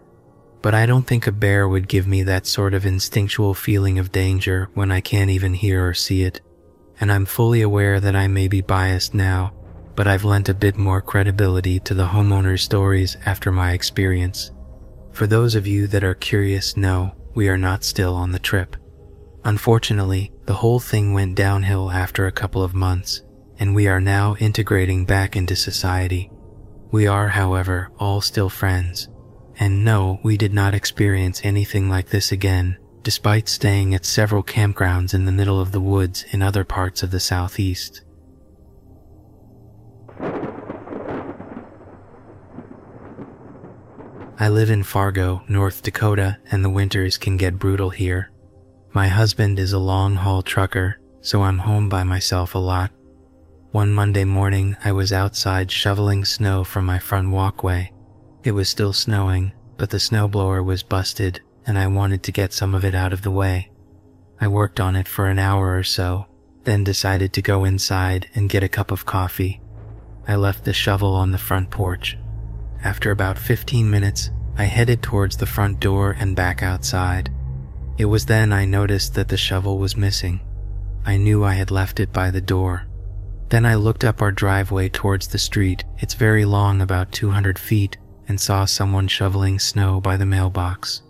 but 0.61 0.75
I 0.75 0.87
don't 0.87 1.07
think 1.07 1.27
a 1.27 1.33
bear 1.33 1.69
would 1.69 1.89
give 1.89 2.07
me 2.07 2.25
that 2.25 2.47
sort 2.47 2.75
of 2.75 2.85
instinctual 2.85 3.55
feeling 3.55 3.99
of 3.99 4.13
danger 4.13 4.69
when 4.75 4.91
I 4.91 5.01
can't 5.01 5.31
even 5.31 5.55
hear 5.55 5.87
or 5.87 5.95
see 5.95 6.25
it. 6.25 6.41
And 7.01 7.13
I'm 7.13 7.27
fully 7.27 7.63
aware 7.63 8.01
that 8.01 8.17
I 8.17 8.27
may 8.27 8.49
be 8.49 8.61
biased 8.61 9.15
now, 9.15 9.53
but 9.99 10.07
I've 10.07 10.23
lent 10.23 10.49
a 10.49 10.55
bit 10.55 10.79
more 10.79 11.03
credibility 11.03 11.81
to 11.81 11.93
the 11.93 12.07
homeowner's 12.07 12.63
stories 12.63 13.17
after 13.27 13.51
my 13.51 13.73
experience. 13.73 14.53
For 15.11 15.27
those 15.27 15.57
of 15.57 15.67
you 15.67 15.89
that 15.89 16.05
are 16.05 16.15
curious, 16.15 16.77
no, 16.77 17.17
we 17.35 17.49
are 17.49 17.59
not 17.59 17.83
still 17.83 18.15
on 18.15 18.31
the 18.31 18.39
trip. 18.39 18.77
Unfortunately, 19.43 20.31
the 20.47 20.55
whole 20.55 20.79
thing 20.79 21.15
went 21.15 21.35
downhill 21.35 21.91
after 21.91 22.29
a 22.29 22.39
couple 22.41 22.63
of 22.63 22.75
months, 22.75 23.23
and 23.59 23.75
we 23.75 23.89
are 23.89 24.01
now 24.01 24.37
integrating 24.37 25.05
back 25.05 25.35
into 25.35 25.57
society. 25.57 26.31
We 26.93 27.09
are, 27.09 27.31
however, 27.31 27.91
all 27.99 28.21
still 28.21 28.49
friends 28.49 29.09
and 29.59 29.85
no, 29.85 30.21
we 30.23 30.37
did 30.37 30.55
not 30.55 30.75
experience 30.75 31.41
anything 31.45 31.89
like 31.89 32.09
this 32.09 32.31
again, 32.31 32.79
despite 33.03 33.49
staying 33.49 33.95
at 33.95 34.05
several 34.05 34.43
campgrounds 34.43 35.15
in 35.15 35.25
the 35.25 35.33
middle 35.33 35.61
of 35.61 35.73
the 35.73 35.81
woods 35.81 36.25
in 36.31 36.43
other 36.43 36.65
parts 36.65 37.03
of 37.03 37.11
the 37.11 37.21
southeast. 37.21 38.03
I 44.39 44.49
live 44.49 44.71
in 44.71 44.83
Fargo, 44.83 45.43
North 45.49 45.83
Dakota, 45.83 46.39
and 46.51 46.65
the 46.65 46.71
winters 46.71 47.19
can 47.19 47.37
get 47.37 47.59
brutal 47.59 47.91
here. 47.91 48.31
My 48.93 49.09
husband 49.09 49.59
is 49.59 49.73
a 49.73 49.79
long 49.79 50.15
haul 50.15 50.43
trucker, 50.43 51.01
so 51.21 51.43
I'm 51.43 51.59
home 51.59 51.89
by 51.89 52.05
myself 52.05 52.55
a 52.55 52.59
lot. 52.59 52.91
One 53.73 53.93
Monday 53.93 54.25
morning, 54.25 54.77
I 54.85 54.93
was 54.93 55.13
outside 55.13 55.71
shoveling 55.71 56.25
snow 56.25 56.65
from 56.65 56.87
my 56.87 56.99
front 56.99 57.31
walkway 57.31 57.93
it 58.45 58.53
was 58.53 58.69
still 58.69 58.93
snowing, 58.93 59.53
but 59.77 59.91
the 59.91 59.99
snowblower 59.99 60.65
was 60.65 60.83
busted 60.83 61.41
and 61.67 61.79
I 61.79 61.87
wanted 61.87 62.23
to 62.23 62.33
get 62.33 62.53
some 62.53 62.75
of 62.75 62.85
it 62.85 62.95
out 62.95 63.13
of 63.13 63.23
the 63.23 63.31
way. 63.31 63.71
I 64.41 64.49
worked 64.49 64.81
on 64.81 64.97
it 64.97 65.09
for 65.09 65.27
an 65.27 65.39
hour 65.39 65.77
or 65.77 65.83
so, 65.83 66.27
then 66.65 66.85
decided 66.85 67.33
to 67.33 67.43
go 67.43 67.65
inside 67.65 68.29
and 68.35 68.49
get 68.49 68.63
a 68.63 68.69
cup 68.69 68.91
of 68.91 69.05
coffee. 69.05 69.61
I 70.27 70.37
left 70.37 70.65
the 70.65 70.73
shovel 70.73 71.15
on 71.15 71.33
the 71.33 71.39
front 71.39 71.71
porch. 71.71 72.17
After 72.89 73.11
about 73.11 73.37
15 73.37 73.91
minutes, 73.91 74.31
I 74.57 74.65
headed 74.65 75.03
towards 75.03 75.37
the 75.37 75.45
front 75.45 75.79
door 75.79 76.17
and 76.19 76.35
back 76.35 76.63
outside. 76.63 77.31
It 77.99 78.07
was 78.07 78.25
then 78.25 78.51
I 78.51 78.65
noticed 78.65 79.13
that 79.13 79.29
the 79.29 79.37
shovel 79.37 79.77
was 79.77 79.95
missing. 79.95 80.41
I 81.05 81.19
knew 81.19 81.45
I 81.45 81.53
had 81.53 81.71
left 81.71 82.01
it 82.01 82.15
by 82.15 82.31
the 82.31 82.41
door. 82.41 82.87
Then 83.51 83.67
I 83.67 83.75
looked 83.75 84.05
up 84.05 84.23
our 84.23 84.33
driveway 84.33 84.89
towards 84.89 85.29
the 85.29 85.37
street. 85.37 85.85
It's 85.99 86.15
very 86.15 86.47
long, 86.47 86.81
about 86.81 87.13
200 87.13 87.59
feet, 87.59 87.99
and 88.27 88.41
saw 88.41 88.65
someone 88.65 89.07
shoveling 89.07 89.59
snow 89.59 90.01
by 90.01 90.17
the 90.17 90.25
mailbox. 90.25 91.03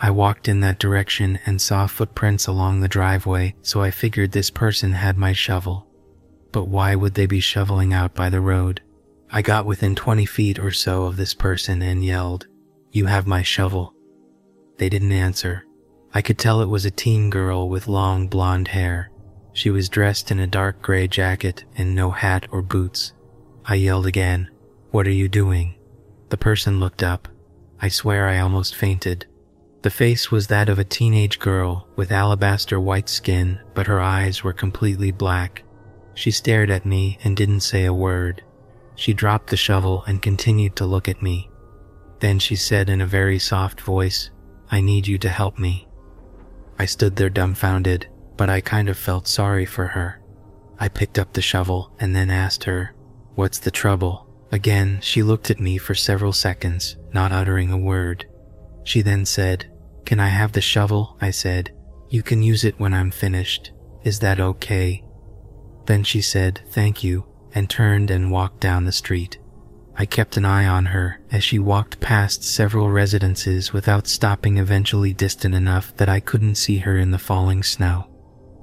I 0.00 0.10
walked 0.10 0.48
in 0.48 0.58
that 0.62 0.80
direction 0.80 1.38
and 1.46 1.62
saw 1.62 1.86
footprints 1.86 2.48
along 2.48 2.80
the 2.80 2.88
driveway, 2.88 3.54
so 3.62 3.80
I 3.80 3.92
figured 3.92 4.32
this 4.32 4.50
person 4.50 4.90
had 4.90 5.16
my 5.16 5.32
shovel. 5.32 5.86
But 6.50 6.66
why 6.66 6.96
would 6.96 7.14
they 7.14 7.26
be 7.26 7.38
shoveling 7.38 7.92
out 7.92 8.16
by 8.16 8.30
the 8.30 8.40
road? 8.40 8.80
I 9.30 9.42
got 9.42 9.66
within 9.66 9.94
20 9.94 10.26
feet 10.26 10.58
or 10.58 10.70
so 10.70 11.04
of 11.04 11.16
this 11.16 11.34
person 11.34 11.82
and 11.82 12.04
yelled, 12.04 12.46
You 12.92 13.06
have 13.06 13.26
my 13.26 13.42
shovel. 13.42 13.94
They 14.78 14.88
didn't 14.88 15.12
answer. 15.12 15.64
I 16.12 16.22
could 16.22 16.38
tell 16.38 16.60
it 16.60 16.68
was 16.68 16.84
a 16.84 16.90
teen 16.90 17.30
girl 17.30 17.68
with 17.68 17.88
long 17.88 18.28
blonde 18.28 18.68
hair. 18.68 19.10
She 19.52 19.70
was 19.70 19.88
dressed 19.88 20.30
in 20.30 20.40
a 20.40 20.46
dark 20.46 20.82
gray 20.82 21.08
jacket 21.08 21.64
and 21.76 21.94
no 21.94 22.10
hat 22.10 22.46
or 22.50 22.62
boots. 22.62 23.12
I 23.64 23.76
yelled 23.76 24.06
again, 24.06 24.50
What 24.90 25.06
are 25.06 25.12
you 25.12 25.28
doing? 25.28 25.74
The 26.28 26.36
person 26.36 26.80
looked 26.80 27.02
up. 27.02 27.28
I 27.80 27.88
swear 27.88 28.28
I 28.28 28.40
almost 28.40 28.74
fainted. 28.74 29.26
The 29.82 29.90
face 29.90 30.30
was 30.30 30.46
that 30.46 30.68
of 30.68 30.78
a 30.78 30.84
teenage 30.84 31.38
girl 31.38 31.88
with 31.94 32.10
alabaster 32.10 32.80
white 32.80 33.08
skin, 33.08 33.60
but 33.74 33.86
her 33.86 34.00
eyes 34.00 34.42
were 34.42 34.52
completely 34.52 35.10
black. 35.10 35.62
She 36.14 36.30
stared 36.30 36.70
at 36.70 36.86
me 36.86 37.18
and 37.22 37.36
didn't 37.36 37.60
say 37.60 37.84
a 37.84 37.92
word. 37.92 38.42
She 38.96 39.12
dropped 39.12 39.50
the 39.50 39.56
shovel 39.56 40.04
and 40.06 40.22
continued 40.22 40.76
to 40.76 40.86
look 40.86 41.08
at 41.08 41.22
me. 41.22 41.50
Then 42.20 42.38
she 42.38 42.56
said 42.56 42.88
in 42.88 43.00
a 43.00 43.06
very 43.06 43.38
soft 43.38 43.80
voice, 43.80 44.30
I 44.70 44.80
need 44.80 45.06
you 45.06 45.18
to 45.18 45.28
help 45.28 45.58
me. 45.58 45.88
I 46.78 46.86
stood 46.86 47.16
there 47.16 47.30
dumbfounded 47.30 48.08
but 48.36 48.50
I 48.50 48.60
kind 48.60 48.88
of 48.88 48.98
felt 48.98 49.28
sorry 49.28 49.66
for 49.66 49.86
her. 49.88 50.20
I 50.78 50.88
picked 50.88 51.18
up 51.18 51.32
the 51.32 51.42
shovel 51.42 51.92
and 52.00 52.14
then 52.14 52.30
asked 52.30 52.64
her, 52.64 52.94
What's 53.34 53.58
the 53.58 53.70
trouble? 53.70 54.28
Again, 54.52 54.98
she 55.00 55.22
looked 55.22 55.50
at 55.50 55.60
me 55.60 55.78
for 55.78 55.94
several 55.94 56.32
seconds, 56.32 56.96
not 57.12 57.32
uttering 57.32 57.72
a 57.72 57.78
word. 57.78 58.26
She 58.84 59.02
then 59.02 59.24
said, 59.24 59.70
Can 60.04 60.20
I 60.20 60.28
have 60.28 60.52
the 60.52 60.60
shovel? 60.60 61.16
I 61.20 61.30
said, 61.30 61.74
You 62.08 62.22
can 62.22 62.42
use 62.42 62.64
it 62.64 62.78
when 62.78 62.94
I'm 62.94 63.10
finished. 63.10 63.72
Is 64.04 64.20
that 64.20 64.40
okay? 64.40 65.04
Then 65.86 66.04
she 66.04 66.20
said, 66.20 66.60
Thank 66.70 67.02
you, 67.02 67.24
and 67.54 67.70
turned 67.70 68.10
and 68.10 68.30
walked 68.30 68.60
down 68.60 68.84
the 68.84 68.92
street. 68.92 69.38
I 69.96 70.06
kept 70.06 70.36
an 70.36 70.44
eye 70.44 70.66
on 70.66 70.86
her 70.86 71.20
as 71.30 71.44
she 71.44 71.58
walked 71.58 72.00
past 72.00 72.42
several 72.42 72.90
residences 72.90 73.72
without 73.72 74.08
stopping 74.08 74.58
eventually 74.58 75.12
distant 75.12 75.54
enough 75.54 75.96
that 75.96 76.08
I 76.08 76.18
couldn't 76.18 76.56
see 76.56 76.78
her 76.78 76.98
in 76.98 77.12
the 77.12 77.18
falling 77.18 77.62
snow. 77.62 78.08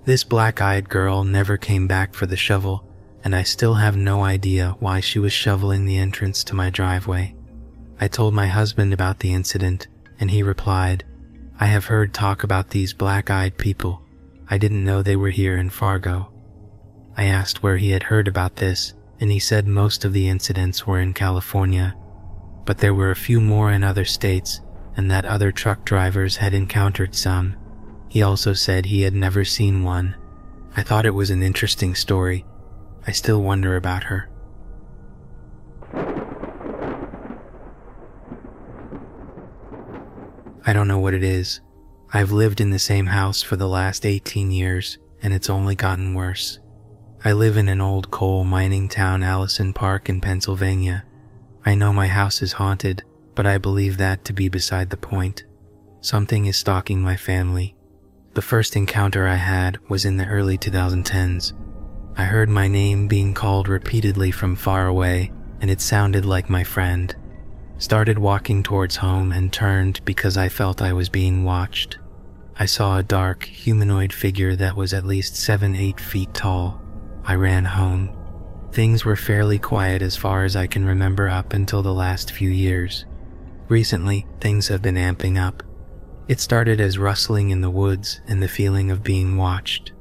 This 0.04 0.24
black 0.26 0.62
eyed 0.62 0.90
girl 0.90 1.24
never 1.24 1.58
came 1.58 1.88
back 1.88 2.14
for 2.14 2.26
the 2.26 2.36
shovel, 2.36 2.86
and 3.24 3.36
I 3.36 3.44
still 3.44 3.76
have 3.76 3.96
no 3.96 4.24
idea 4.24 4.76
why 4.80 5.00
she 5.00 5.20
was 5.20 5.32
shoveling 5.32 5.86
the 5.86 5.98
entrance 5.98 6.44
to 6.46 6.56
my 6.56 6.70
driveway. 6.70 7.36
I 8.00 8.08
told 8.08 8.34
my 8.34 8.48
husband 8.48 8.94
about 8.94 9.20
the 9.20 9.34
incident, 9.34 9.88
and 10.20 10.32
he 10.32 10.44
replied, 10.44 11.06
I 11.60 11.68
have 11.68 11.86
heard 11.86 12.14
talk 12.14 12.44
about 12.44 12.72
these 12.72 12.94
black 12.94 13.30
eyed 13.30 13.58
people. 13.58 14.02
I 14.50 14.58
didn't 14.58 14.84
know 14.84 15.02
they 15.02 15.16
were 15.16 15.30
here 15.30 15.56
in 15.56 15.70
Fargo. 15.70 16.31
I 17.18 17.26
asked 17.26 17.62
where 17.62 17.78
he 17.78 17.92
had 17.92 18.04
heard 18.04 18.28
about 18.28 18.56
this, 18.56 18.94
and 19.20 19.32
he 19.32 19.40
said 19.40 19.68
most 19.68 20.06
of 20.06 20.14
the 20.14 20.30
incidents 20.30 20.88
were 20.88 21.00
in 21.00 21.14
California, 21.14 21.96
but 22.66 22.78
there 22.78 22.94
were 22.94 23.12
a 23.12 23.16
few 23.16 23.42
more 23.42 23.72
in 23.72 23.84
other 23.84 24.06
states, 24.06 24.62
and 24.96 25.12
that 25.12 25.26
other 25.26 25.52
truck 25.52 25.84
drivers 25.86 26.38
had 26.38 26.54
encountered 26.54 27.14
some. 27.14 27.56
He 28.10 28.22
also 28.22 28.54
said 28.54 28.86
he 28.86 29.02
had 29.02 29.14
never 29.14 29.44
seen 29.44 29.84
one. 29.84 30.16
I 30.76 30.84
thought 30.84 31.06
it 31.06 31.14
was 31.14 31.30
an 31.30 31.44
interesting 31.44 31.96
story. 31.96 32.46
I 33.06 33.12
still 33.12 33.42
wonder 33.42 33.76
about 33.76 34.04
her. 34.06 34.30
I 40.66 40.74
don't 40.74 40.88
know 40.88 41.00
what 41.00 41.14
it 41.14 41.24
is. 41.24 41.60
I've 42.14 42.32
lived 42.32 42.62
in 42.62 42.70
the 42.70 42.80
same 42.80 43.08
house 43.08 43.42
for 43.42 43.56
the 43.56 43.68
last 43.68 44.06
18 44.06 44.52
years, 44.52 44.98
and 45.22 45.34
it's 45.34 45.50
only 45.50 45.76
gotten 45.76 46.14
worse. 46.14 46.60
I 47.24 47.34
live 47.34 47.58
in 47.58 47.70
an 47.70 47.82
old 47.82 48.12
coal 48.12 48.44
mining 48.44 48.90
town, 48.90 49.24
Allison 49.24 49.74
Park, 49.74 50.10
in 50.10 50.22
Pennsylvania. 50.22 51.06
I 51.66 51.76
know 51.76 51.94
my 51.94 52.08
house 52.08 52.42
is 52.42 52.54
haunted, 52.54 53.04
but 53.36 53.46
I 53.46 53.58
believe 53.58 53.98
that 53.98 54.26
to 54.26 54.34
be 54.34 54.50
beside 54.50 54.90
the 54.90 54.98
point. 54.98 55.44
Something 56.02 56.46
is 56.48 56.58
stalking 56.58 57.02
my 57.02 57.16
family, 57.16 57.76
the 58.34 58.42
first 58.42 58.78
encounter 58.78 59.28
I 59.28 59.36
had 59.36 59.78
was 59.90 60.06
in 60.06 60.16
the 60.16 60.26
early 60.26 60.58
2010s. 60.58 61.52
I 62.16 62.24
heard 62.24 62.48
my 62.48 62.70
name 62.70 63.10
being 63.10 63.34
called 63.34 63.68
repeatedly 63.68 64.32
from 64.32 64.56
far 64.56 64.88
away, 64.88 65.34
and 65.60 65.70
it 65.70 65.82
sounded 65.82 66.24
like 66.24 66.50
my 66.50 66.64
friend. 66.64 67.14
Started 67.78 68.18
walking 68.18 68.64
towards 68.64 68.96
home 68.96 69.34
and 69.34 69.52
turned 69.52 70.00
because 70.06 70.38
I 70.38 70.48
felt 70.48 70.82
I 70.82 70.94
was 70.94 71.10
being 71.10 71.44
watched. 71.44 71.98
I 72.58 72.66
saw 72.66 72.98
a 72.98 73.04
dark, 73.04 73.44
humanoid 73.44 74.14
figure 74.14 74.56
that 74.56 74.78
was 74.78 74.94
at 74.94 75.06
least 75.06 75.36
7 75.36 75.76
8 75.76 76.00
feet 76.00 76.34
tall. 76.34 76.81
I 77.24 77.36
ran 77.36 77.66
home. 77.66 78.16
Things 78.72 79.06
were 79.06 79.16
fairly 79.16 79.60
quiet 79.60 80.02
as 80.02 80.16
far 80.16 80.44
as 80.44 80.56
I 80.56 80.68
can 80.68 80.86
remember 80.86 81.28
up 81.28 81.54
until 81.54 81.84
the 81.84 81.94
last 81.94 82.32
few 82.32 82.50
years. 82.50 83.06
Recently, 83.68 84.26
things 84.40 84.68
have 84.70 84.82
been 84.82 84.96
amping 84.96 85.38
up. 85.38 85.64
It 86.28 86.40
started 86.40 86.80
as 86.80 86.98
rustling 86.98 87.50
in 87.50 87.62
the 87.62 87.70
woods 87.70 88.22
and 88.28 88.42
the 88.42 88.48
feeling 88.48 88.90
of 88.92 89.04
being 89.04 89.38
watched. 89.38 89.92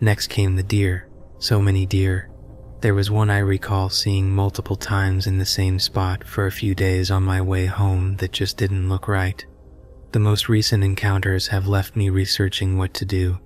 Next 0.00 0.28
came 0.28 0.56
the 0.56 0.62
deer, 0.62 1.08
so 1.38 1.60
many 1.60 1.86
deer. 1.86 2.30
There 2.80 2.94
was 2.94 3.10
one 3.10 3.30
I 3.30 3.38
recall 3.38 3.88
seeing 3.88 4.30
multiple 4.30 4.76
times 4.76 5.26
in 5.26 5.38
the 5.38 5.46
same 5.46 5.78
spot 5.78 6.24
for 6.24 6.46
a 6.46 6.52
few 6.52 6.74
days 6.74 7.10
on 7.10 7.22
my 7.22 7.40
way 7.40 7.66
home 7.66 8.16
that 8.16 8.32
just 8.32 8.56
didn't 8.56 8.88
look 8.88 9.06
right. 9.06 9.44
The 10.12 10.18
most 10.18 10.48
recent 10.48 10.84
encounters 10.84 11.48
have 11.48 11.66
left 11.66 11.96
me 11.96 12.10
researching 12.10 12.76
what 12.76 12.92
to 12.94 13.04
do. 13.04 13.38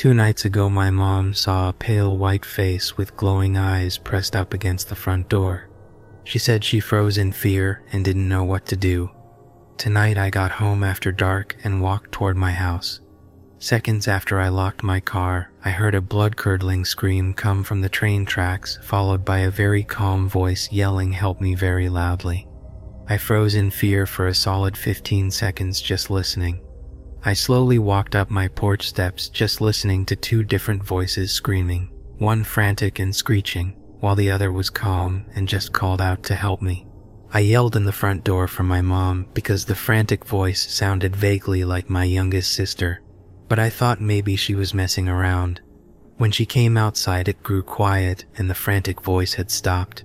Two 0.00 0.14
nights 0.14 0.46
ago, 0.46 0.70
my 0.70 0.90
mom 0.90 1.34
saw 1.34 1.68
a 1.68 1.74
pale 1.74 2.16
white 2.16 2.46
face 2.46 2.96
with 2.96 3.18
glowing 3.18 3.58
eyes 3.58 3.98
pressed 3.98 4.34
up 4.34 4.54
against 4.54 4.88
the 4.88 4.96
front 4.96 5.28
door. 5.28 5.68
She 6.24 6.38
said 6.38 6.64
she 6.64 6.80
froze 6.80 7.18
in 7.18 7.32
fear 7.32 7.82
and 7.92 8.02
didn't 8.02 8.26
know 8.26 8.42
what 8.42 8.64
to 8.68 8.76
do. 8.76 9.10
Tonight 9.76 10.16
I 10.16 10.30
got 10.30 10.52
home 10.52 10.82
after 10.82 11.12
dark 11.12 11.54
and 11.64 11.82
walked 11.82 12.12
toward 12.12 12.38
my 12.38 12.52
house. 12.52 13.02
Seconds 13.58 14.08
after 14.08 14.40
I 14.40 14.48
locked 14.48 14.82
my 14.82 15.00
car, 15.00 15.52
I 15.66 15.68
heard 15.68 15.94
a 15.94 16.00
blood 16.00 16.34
curdling 16.34 16.86
scream 16.86 17.34
come 17.34 17.62
from 17.62 17.82
the 17.82 17.90
train 17.90 18.24
tracks, 18.24 18.78
followed 18.82 19.22
by 19.22 19.40
a 19.40 19.50
very 19.50 19.84
calm 19.84 20.30
voice 20.30 20.72
yelling, 20.72 21.12
Help 21.12 21.42
me 21.42 21.54
very 21.54 21.90
loudly. 21.90 22.48
I 23.06 23.18
froze 23.18 23.54
in 23.54 23.70
fear 23.70 24.06
for 24.06 24.28
a 24.28 24.34
solid 24.34 24.78
15 24.78 25.30
seconds 25.30 25.78
just 25.78 26.08
listening. 26.08 26.62
I 27.22 27.34
slowly 27.34 27.78
walked 27.78 28.16
up 28.16 28.30
my 28.30 28.48
porch 28.48 28.88
steps 28.88 29.28
just 29.28 29.60
listening 29.60 30.06
to 30.06 30.16
two 30.16 30.42
different 30.42 30.82
voices 30.82 31.32
screaming, 31.32 31.90
one 32.16 32.44
frantic 32.44 32.98
and 32.98 33.14
screeching, 33.14 33.76
while 34.00 34.16
the 34.16 34.30
other 34.30 34.50
was 34.50 34.70
calm 34.70 35.26
and 35.34 35.46
just 35.46 35.72
called 35.72 36.00
out 36.00 36.22
to 36.24 36.34
help 36.34 36.62
me. 36.62 36.86
I 37.32 37.40
yelled 37.40 37.76
in 37.76 37.84
the 37.84 37.92
front 37.92 38.24
door 38.24 38.48
for 38.48 38.62
my 38.62 38.80
mom 38.80 39.28
because 39.34 39.66
the 39.66 39.74
frantic 39.74 40.24
voice 40.24 40.72
sounded 40.72 41.14
vaguely 41.14 41.62
like 41.62 41.90
my 41.90 42.04
youngest 42.04 42.52
sister, 42.52 43.02
but 43.48 43.58
I 43.58 43.68
thought 43.68 44.00
maybe 44.00 44.34
she 44.34 44.54
was 44.54 44.74
messing 44.74 45.08
around. 45.08 45.60
When 46.16 46.32
she 46.32 46.46
came 46.46 46.76
outside, 46.76 47.28
it 47.28 47.42
grew 47.42 47.62
quiet 47.62 48.24
and 48.36 48.48
the 48.48 48.54
frantic 48.54 49.02
voice 49.02 49.34
had 49.34 49.50
stopped. 49.50 50.04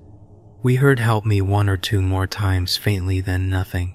We 0.62 0.76
heard 0.76 1.00
help 1.00 1.26
me 1.26 1.42
one 1.42 1.70
or 1.70 1.78
two 1.78 2.02
more 2.02 2.28
times 2.28 2.76
faintly, 2.76 3.22
then 3.22 3.50
nothing. 3.50 3.95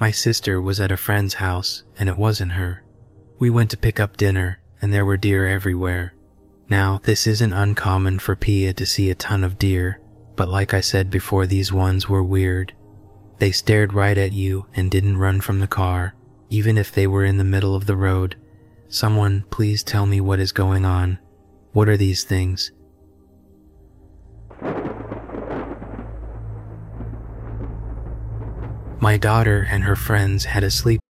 My 0.00 0.10
sister 0.12 0.60
was 0.60 0.78
at 0.80 0.92
a 0.92 0.96
friend's 0.96 1.34
house 1.34 1.82
and 1.98 2.08
it 2.08 2.16
wasn't 2.16 2.52
her. 2.52 2.84
We 3.38 3.50
went 3.50 3.70
to 3.70 3.76
pick 3.76 3.98
up 3.98 4.16
dinner 4.16 4.60
and 4.80 4.92
there 4.92 5.04
were 5.04 5.16
deer 5.16 5.46
everywhere. 5.46 6.14
Now, 6.70 7.00
this 7.02 7.26
isn't 7.26 7.52
uncommon 7.52 8.18
for 8.18 8.36
Pia 8.36 8.72
to 8.74 8.86
see 8.86 9.10
a 9.10 9.14
ton 9.14 9.42
of 9.42 9.58
deer, 9.58 10.00
but 10.36 10.48
like 10.48 10.72
I 10.72 10.80
said 10.80 11.10
before, 11.10 11.46
these 11.46 11.72
ones 11.72 12.08
were 12.08 12.22
weird. 12.22 12.74
They 13.38 13.50
stared 13.50 13.92
right 13.92 14.18
at 14.18 14.32
you 14.32 14.66
and 14.74 14.90
didn't 14.90 15.18
run 15.18 15.40
from 15.40 15.60
the 15.60 15.66
car, 15.66 16.14
even 16.50 16.78
if 16.78 16.92
they 16.92 17.06
were 17.06 17.24
in 17.24 17.38
the 17.38 17.44
middle 17.44 17.74
of 17.74 17.86
the 17.86 17.96
road. 17.96 18.36
Someone, 18.88 19.44
please 19.50 19.82
tell 19.82 20.06
me 20.06 20.20
what 20.20 20.40
is 20.40 20.52
going 20.52 20.84
on. 20.84 21.18
What 21.72 21.88
are 21.88 21.96
these 21.96 22.24
things? 22.24 22.70
My 29.00 29.16
daughter 29.16 29.66
and 29.70 29.84
her 29.84 29.96
friends 29.96 30.44
had 30.44 30.64
a 30.64 30.70
sleep. 30.70 31.00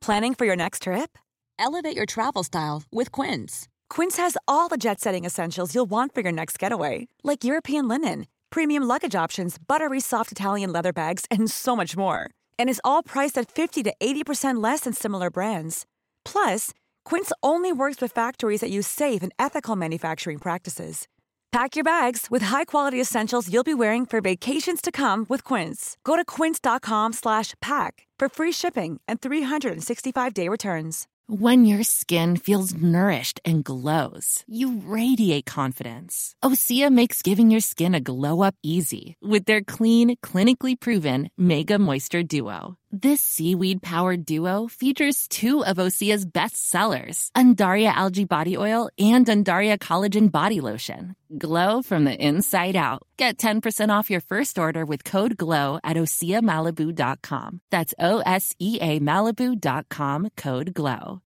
Planning 0.00 0.34
for 0.34 0.44
your 0.44 0.56
next 0.56 0.82
trip? 0.82 1.16
Elevate 1.58 1.94
your 1.94 2.06
travel 2.06 2.42
style 2.42 2.82
with 2.90 3.12
Quince. 3.12 3.68
Quince 3.88 4.16
has 4.16 4.36
all 4.48 4.68
the 4.68 4.76
jet 4.76 5.00
setting 5.00 5.24
essentials 5.24 5.74
you'll 5.74 5.90
want 5.90 6.12
for 6.12 6.22
your 6.22 6.32
next 6.32 6.58
getaway, 6.58 7.06
like 7.22 7.44
European 7.44 7.86
linen, 7.86 8.26
premium 8.50 8.82
luggage 8.82 9.14
options, 9.14 9.58
buttery 9.58 10.00
soft 10.00 10.32
Italian 10.32 10.72
leather 10.72 10.92
bags, 10.92 11.24
and 11.30 11.48
so 11.48 11.76
much 11.76 11.96
more. 11.96 12.28
And 12.58 12.68
is 12.68 12.80
all 12.82 13.04
priced 13.04 13.38
at 13.38 13.52
50 13.52 13.84
to 13.84 13.94
80% 14.02 14.60
less 14.62 14.80
than 14.80 14.92
similar 14.92 15.30
brands. 15.30 15.86
Plus, 16.24 16.72
Quince 17.04 17.30
only 17.42 17.70
works 17.72 18.00
with 18.00 18.10
factories 18.10 18.60
that 18.62 18.70
use 18.70 18.88
safe 18.88 19.22
and 19.22 19.32
ethical 19.38 19.76
manufacturing 19.76 20.38
practices. 20.38 21.06
Pack 21.52 21.76
your 21.76 21.84
bags 21.84 22.28
with 22.30 22.40
high-quality 22.42 22.98
essentials 22.98 23.52
you'll 23.52 23.62
be 23.62 23.74
wearing 23.74 24.06
for 24.06 24.22
vacations 24.22 24.80
to 24.80 24.90
come 24.90 25.26
with 25.28 25.44
Quince. 25.44 25.98
Go 26.02 26.16
to 26.16 26.24
quince.com/pack 26.24 28.06
for 28.18 28.28
free 28.28 28.52
shipping 28.52 29.00
and 29.06 29.20
365-day 29.20 30.48
returns. 30.48 31.06
When 31.28 31.64
your 31.64 31.82
skin 31.84 32.36
feels 32.36 32.74
nourished 32.74 33.40
and 33.44 33.64
glows, 33.64 34.44
you 34.46 34.82
radiate 34.84 35.46
confidence. 35.46 36.34
Osea 36.42 36.90
makes 36.90 37.22
giving 37.22 37.50
your 37.50 37.60
skin 37.60 37.94
a 37.94 38.00
glow 38.00 38.42
up 38.42 38.54
easy 38.62 39.14
with 39.22 39.44
their 39.44 39.62
clean, 39.62 40.16
clinically 40.16 40.78
proven 40.78 41.30
Mega 41.38 41.78
Moisture 41.78 42.22
Duo. 42.22 42.76
This 42.94 43.22
seaweed 43.22 43.80
powered 43.80 44.26
duo 44.26 44.68
features 44.68 45.26
two 45.28 45.64
of 45.64 45.78
Osea's 45.78 46.26
best 46.26 46.68
sellers, 46.68 47.30
Undaria 47.34 47.90
Algae 47.90 48.26
Body 48.26 48.58
Oil 48.58 48.90
and 48.98 49.24
Undaria 49.24 49.78
Collagen 49.78 50.30
Body 50.30 50.60
Lotion. 50.60 51.16
Glow 51.38 51.80
from 51.80 52.04
the 52.04 52.14
inside 52.14 52.76
out. 52.76 53.02
Get 53.16 53.38
10% 53.38 53.88
off 53.88 54.10
your 54.10 54.20
first 54.20 54.58
order 54.58 54.84
with 54.84 55.04
code 55.04 55.38
GLOW 55.38 55.80
at 55.82 55.96
OseaMalibu.com. 55.96 57.62
That's 57.70 57.94
O 57.98 58.18
S 58.26 58.52
E 58.58 58.78
A 58.82 59.00
Malibu.com 59.00 60.28
code 60.36 60.74
GLOW. 60.74 61.22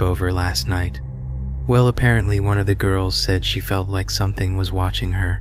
over 0.00 0.32
last 0.32 0.66
night. 0.66 1.00
Well, 1.68 1.86
apparently 1.86 2.40
one 2.40 2.58
of 2.58 2.66
the 2.66 2.74
girls 2.74 3.14
said 3.14 3.44
she 3.44 3.60
felt 3.60 3.88
like 3.88 4.10
something 4.10 4.56
was 4.56 4.72
watching 4.72 5.12
her. 5.12 5.40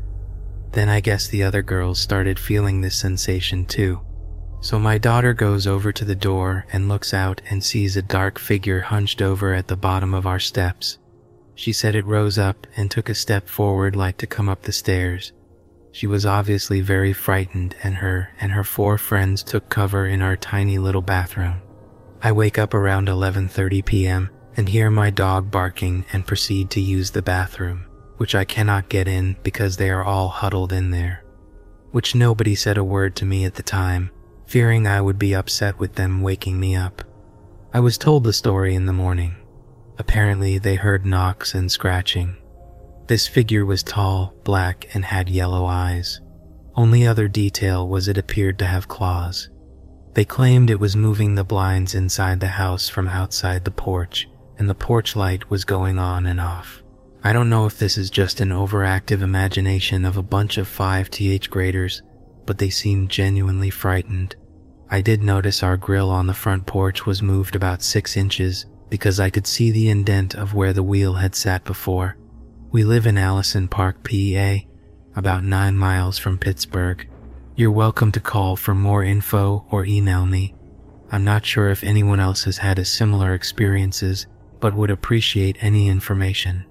Then 0.71 0.89
I 0.89 0.99
guess 0.99 1.27
the 1.27 1.43
other 1.43 1.61
girls 1.61 1.99
started 1.99 2.39
feeling 2.39 2.81
this 2.81 2.95
sensation 2.95 3.65
too. 3.65 4.01
So 4.61 4.77
my 4.77 4.97
daughter 4.97 5.33
goes 5.33 5.65
over 5.65 5.91
to 5.91 6.05
the 6.05 6.15
door 6.15 6.65
and 6.71 6.89
looks 6.89 7.13
out 7.13 7.41
and 7.49 7.63
sees 7.63 7.95
a 7.95 8.01
dark 8.01 8.37
figure 8.37 8.81
hunched 8.81 9.21
over 9.21 9.53
at 9.53 9.67
the 9.67 9.77
bottom 9.77 10.13
of 10.13 10.27
our 10.27 10.39
steps. 10.39 10.97
She 11.55 11.73
said 11.73 11.95
it 11.95 12.05
rose 12.05 12.37
up 12.37 12.67
and 12.75 12.91
took 12.91 13.09
a 13.09 13.15
step 13.15 13.47
forward 13.47 13.95
like 13.95 14.17
to 14.17 14.27
come 14.27 14.49
up 14.49 14.61
the 14.61 14.71
stairs. 14.71 15.31
She 15.91 16.07
was 16.07 16.25
obviously 16.25 16.81
very 16.81 17.13
frightened 17.13 17.75
and 17.81 17.95
her 17.95 18.29
and 18.39 18.51
her 18.51 18.63
four 18.63 18.97
friends 18.97 19.43
took 19.43 19.69
cover 19.69 20.05
in 20.05 20.21
our 20.21 20.35
tiny 20.35 20.77
little 20.77 21.01
bathroom. 21.01 21.61
I 22.21 22.31
wake 22.31 22.57
up 22.59 22.73
around 22.73 23.07
11:30 23.07 23.85
p.m. 23.85 24.29
and 24.55 24.69
hear 24.69 24.91
my 24.91 25.09
dog 25.09 25.49
barking 25.49 26.05
and 26.11 26.27
proceed 26.27 26.69
to 26.71 26.81
use 26.81 27.11
the 27.11 27.21
bathroom, 27.21 27.85
which 28.19 28.35
I 28.35 28.43
cannot 28.43 28.89
get 28.89 29.07
in 29.07 29.37
because 29.43 29.77
they 29.77 29.89
are 29.89 30.03
all 30.03 30.27
huddled 30.27 30.73
in 30.73 30.91
there. 30.91 31.23
Which 31.91 32.15
nobody 32.15 32.53
said 32.53 32.77
a 32.77 32.83
word 32.83 33.15
to 33.15 33.25
me 33.25 33.45
at 33.45 33.55
the 33.55 33.63
time, 33.63 34.11
fearing 34.45 34.85
I 34.85 34.99
would 34.99 35.17
be 35.17 35.33
upset 35.33 35.79
with 35.79 35.95
them 35.95 36.21
waking 36.21 36.59
me 36.59 36.75
up. 36.75 37.01
I 37.73 37.79
was 37.79 37.97
told 37.97 38.25
the 38.25 38.33
story 38.33 38.75
in 38.75 38.85
the 38.85 38.93
morning. 38.93 39.37
Apparently, 39.97 40.57
they 40.57 40.75
heard 40.75 41.05
knocks 41.05 41.53
and 41.55 41.71
scratching. 41.71 42.35
This 43.07 43.25
figure 43.25 43.65
was 43.65 43.83
tall, 43.83 44.33
black, 44.43 44.93
and 44.93 45.05
had 45.05 45.29
yellow 45.29 45.65
eyes. 45.65 46.19
Only 46.75 47.07
other 47.07 47.29
detail 47.29 47.87
was 47.87 48.09
it 48.09 48.17
appeared 48.17 48.59
to 48.59 48.65
have 48.65 48.89
claws. 48.89 49.49
They 50.13 50.25
claimed 50.25 50.69
it 50.69 50.79
was 50.81 50.97
moving 50.97 51.35
the 51.35 51.45
blinds 51.45 51.95
inside 51.95 52.41
the 52.41 52.47
house 52.47 52.89
from 52.89 53.07
outside 53.07 53.63
the 53.63 53.71
porch, 53.71 54.27
and 54.57 54.69
the 54.69 54.75
porch 54.75 55.15
light 55.15 55.49
was 55.49 55.63
going 55.63 55.97
on 55.97 56.25
and 56.25 56.41
off. 56.41 56.78
I 57.21 57.33
don't 57.33 57.49
know 57.49 57.65
if 57.65 57.77
this 57.77 57.97
is 57.97 58.09
just 58.09 58.39
an 58.39 58.49
overactive 58.49 59.21
imagination 59.21 60.05
of 60.05 60.15
a 60.15 60.23
bunch 60.23 60.57
of 60.57 60.69
5 60.69 61.09
TH 61.09 61.49
graders, 61.49 62.01
but 62.45 62.57
they 62.57 62.69
seemed 62.69 63.09
genuinely 63.09 63.69
frightened. 63.69 64.37
I 64.89 65.01
did 65.01 65.21
notice 65.21 65.61
our 65.61 65.75
grill 65.75 66.09
on 66.09 66.27
the 66.27 66.33
front 66.33 66.65
porch 66.65 67.05
was 67.05 67.21
moved 67.21 67.57
about 67.57 67.83
6 67.83 68.15
inches 68.15 68.65
because 68.89 69.19
I 69.19 69.29
could 69.29 69.45
see 69.45 69.69
the 69.69 69.89
indent 69.89 70.33
of 70.33 70.53
where 70.53 70.71
the 70.71 70.81
wheel 70.81 71.13
had 71.15 71.35
sat 71.35 71.65
before. 71.65 72.17
We 72.71 72.85
live 72.85 73.05
in 73.05 73.17
Allison 73.17 73.67
Park, 73.67 73.97
PA, 74.03 74.59
about 75.15 75.43
9 75.43 75.77
miles 75.77 76.17
from 76.17 76.37
Pittsburgh. 76.37 77.05
You're 77.55 77.69
welcome 77.69 78.13
to 78.13 78.21
call 78.21 78.55
for 78.55 78.73
more 78.73 79.03
info 79.03 79.65
or 79.69 79.83
email 79.83 80.25
me. 80.25 80.55
I'm 81.11 81.25
not 81.25 81.45
sure 81.45 81.69
if 81.69 81.83
anyone 81.83 82.21
else 82.21 82.45
has 82.45 82.59
had 82.59 82.79
a 82.79 82.85
similar 82.85 83.33
experiences, 83.33 84.25
but 84.61 84.73
would 84.73 84.89
appreciate 84.89 85.57
any 85.59 85.89
information. 85.89 86.65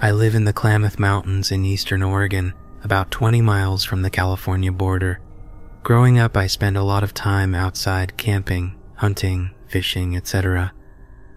I 0.00 0.10
live 0.10 0.34
in 0.34 0.44
the 0.44 0.52
Klamath 0.52 0.98
Mountains 0.98 1.50
in 1.50 1.64
eastern 1.64 2.02
Oregon, 2.02 2.52
about 2.82 3.10
20 3.10 3.40
miles 3.40 3.84
from 3.84 4.02
the 4.02 4.10
California 4.10 4.72
border. 4.72 5.20
Growing 5.82 6.18
up, 6.18 6.36
I 6.36 6.46
spent 6.46 6.76
a 6.76 6.82
lot 6.82 7.04
of 7.04 7.14
time 7.14 7.54
outside 7.54 8.16
camping, 8.16 8.74
hunting, 8.96 9.50
fishing, 9.68 10.16
etc. 10.16 10.72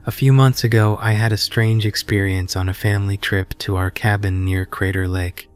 A 0.05 0.11
few 0.11 0.33
months 0.33 0.63
ago, 0.63 0.97
I 1.01 1.11
had 1.13 1.31
a 1.31 1.37
strange 1.37 1.85
experience 1.85 2.55
on 2.55 2.67
a 2.67 2.73
family 2.73 3.17
trip 3.17 3.57
to 3.59 3.75
our 3.75 3.91
cabin 3.91 4.43
near 4.43 4.65
Crater 4.65 5.07
Lake. 5.07 5.49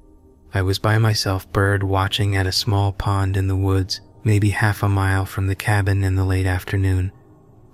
I 0.54 0.62
was 0.62 0.78
by 0.78 0.98
myself 0.98 1.52
bird 1.52 1.84
watching 1.84 2.36
at 2.36 2.48
a 2.48 2.52
small 2.52 2.92
pond 2.92 3.38
in 3.38 3.48
the 3.48 3.56
woods, 3.56 4.02
maybe 4.24 4.50
half 4.50 4.84
a 4.84 4.90
mile 4.90 5.26
from 5.26 5.48
the 5.48 5.56
cabin 5.56 6.04
in 6.04 6.16
the 6.16 6.26
late 6.26 6.46
afternoon. 6.46 7.12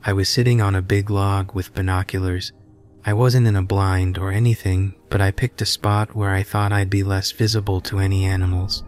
I 0.03 0.13
was 0.13 0.29
sitting 0.29 0.61
on 0.61 0.75
a 0.75 0.81
big 0.81 1.09
log 1.09 1.53
with 1.53 1.73
binoculars. 1.73 2.53
I 3.07 3.13
wasn't 3.13 3.47
in 3.47 3.55
a 3.55 3.61
blind 3.61 4.17
or 4.17 4.33
anything, 4.33 4.93
but 5.09 5.21
I 5.21 5.31
picked 5.31 5.61
a 5.61 5.65
spot 5.65 6.13
where 6.13 6.31
I 6.31 6.43
thought 6.43 6.73
I'd 6.73 6.89
be 6.89 7.03
less 7.03 7.31
visible 7.31 7.79
to 7.83 7.99
any 7.99 8.25
animals. 8.25 8.83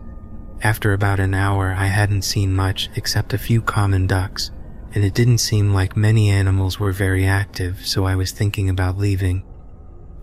After 0.61 0.91
about 0.91 1.21
an 1.21 1.33
hour, 1.33 1.73
I 1.73 1.85
hadn't 1.85 2.23
seen 2.23 2.53
much 2.53 2.89
except 2.97 3.33
a 3.33 3.37
few 3.37 3.61
common 3.61 4.07
ducks, 4.07 4.51
and 4.93 5.05
it 5.05 5.13
didn't 5.13 5.37
seem 5.37 5.73
like 5.73 5.95
many 5.95 6.29
animals 6.29 6.81
were 6.81 6.91
very 6.91 7.25
active, 7.25 7.87
so 7.87 8.03
I 8.03 8.17
was 8.17 8.33
thinking 8.33 8.69
about 8.69 8.97
leaving. 8.97 9.45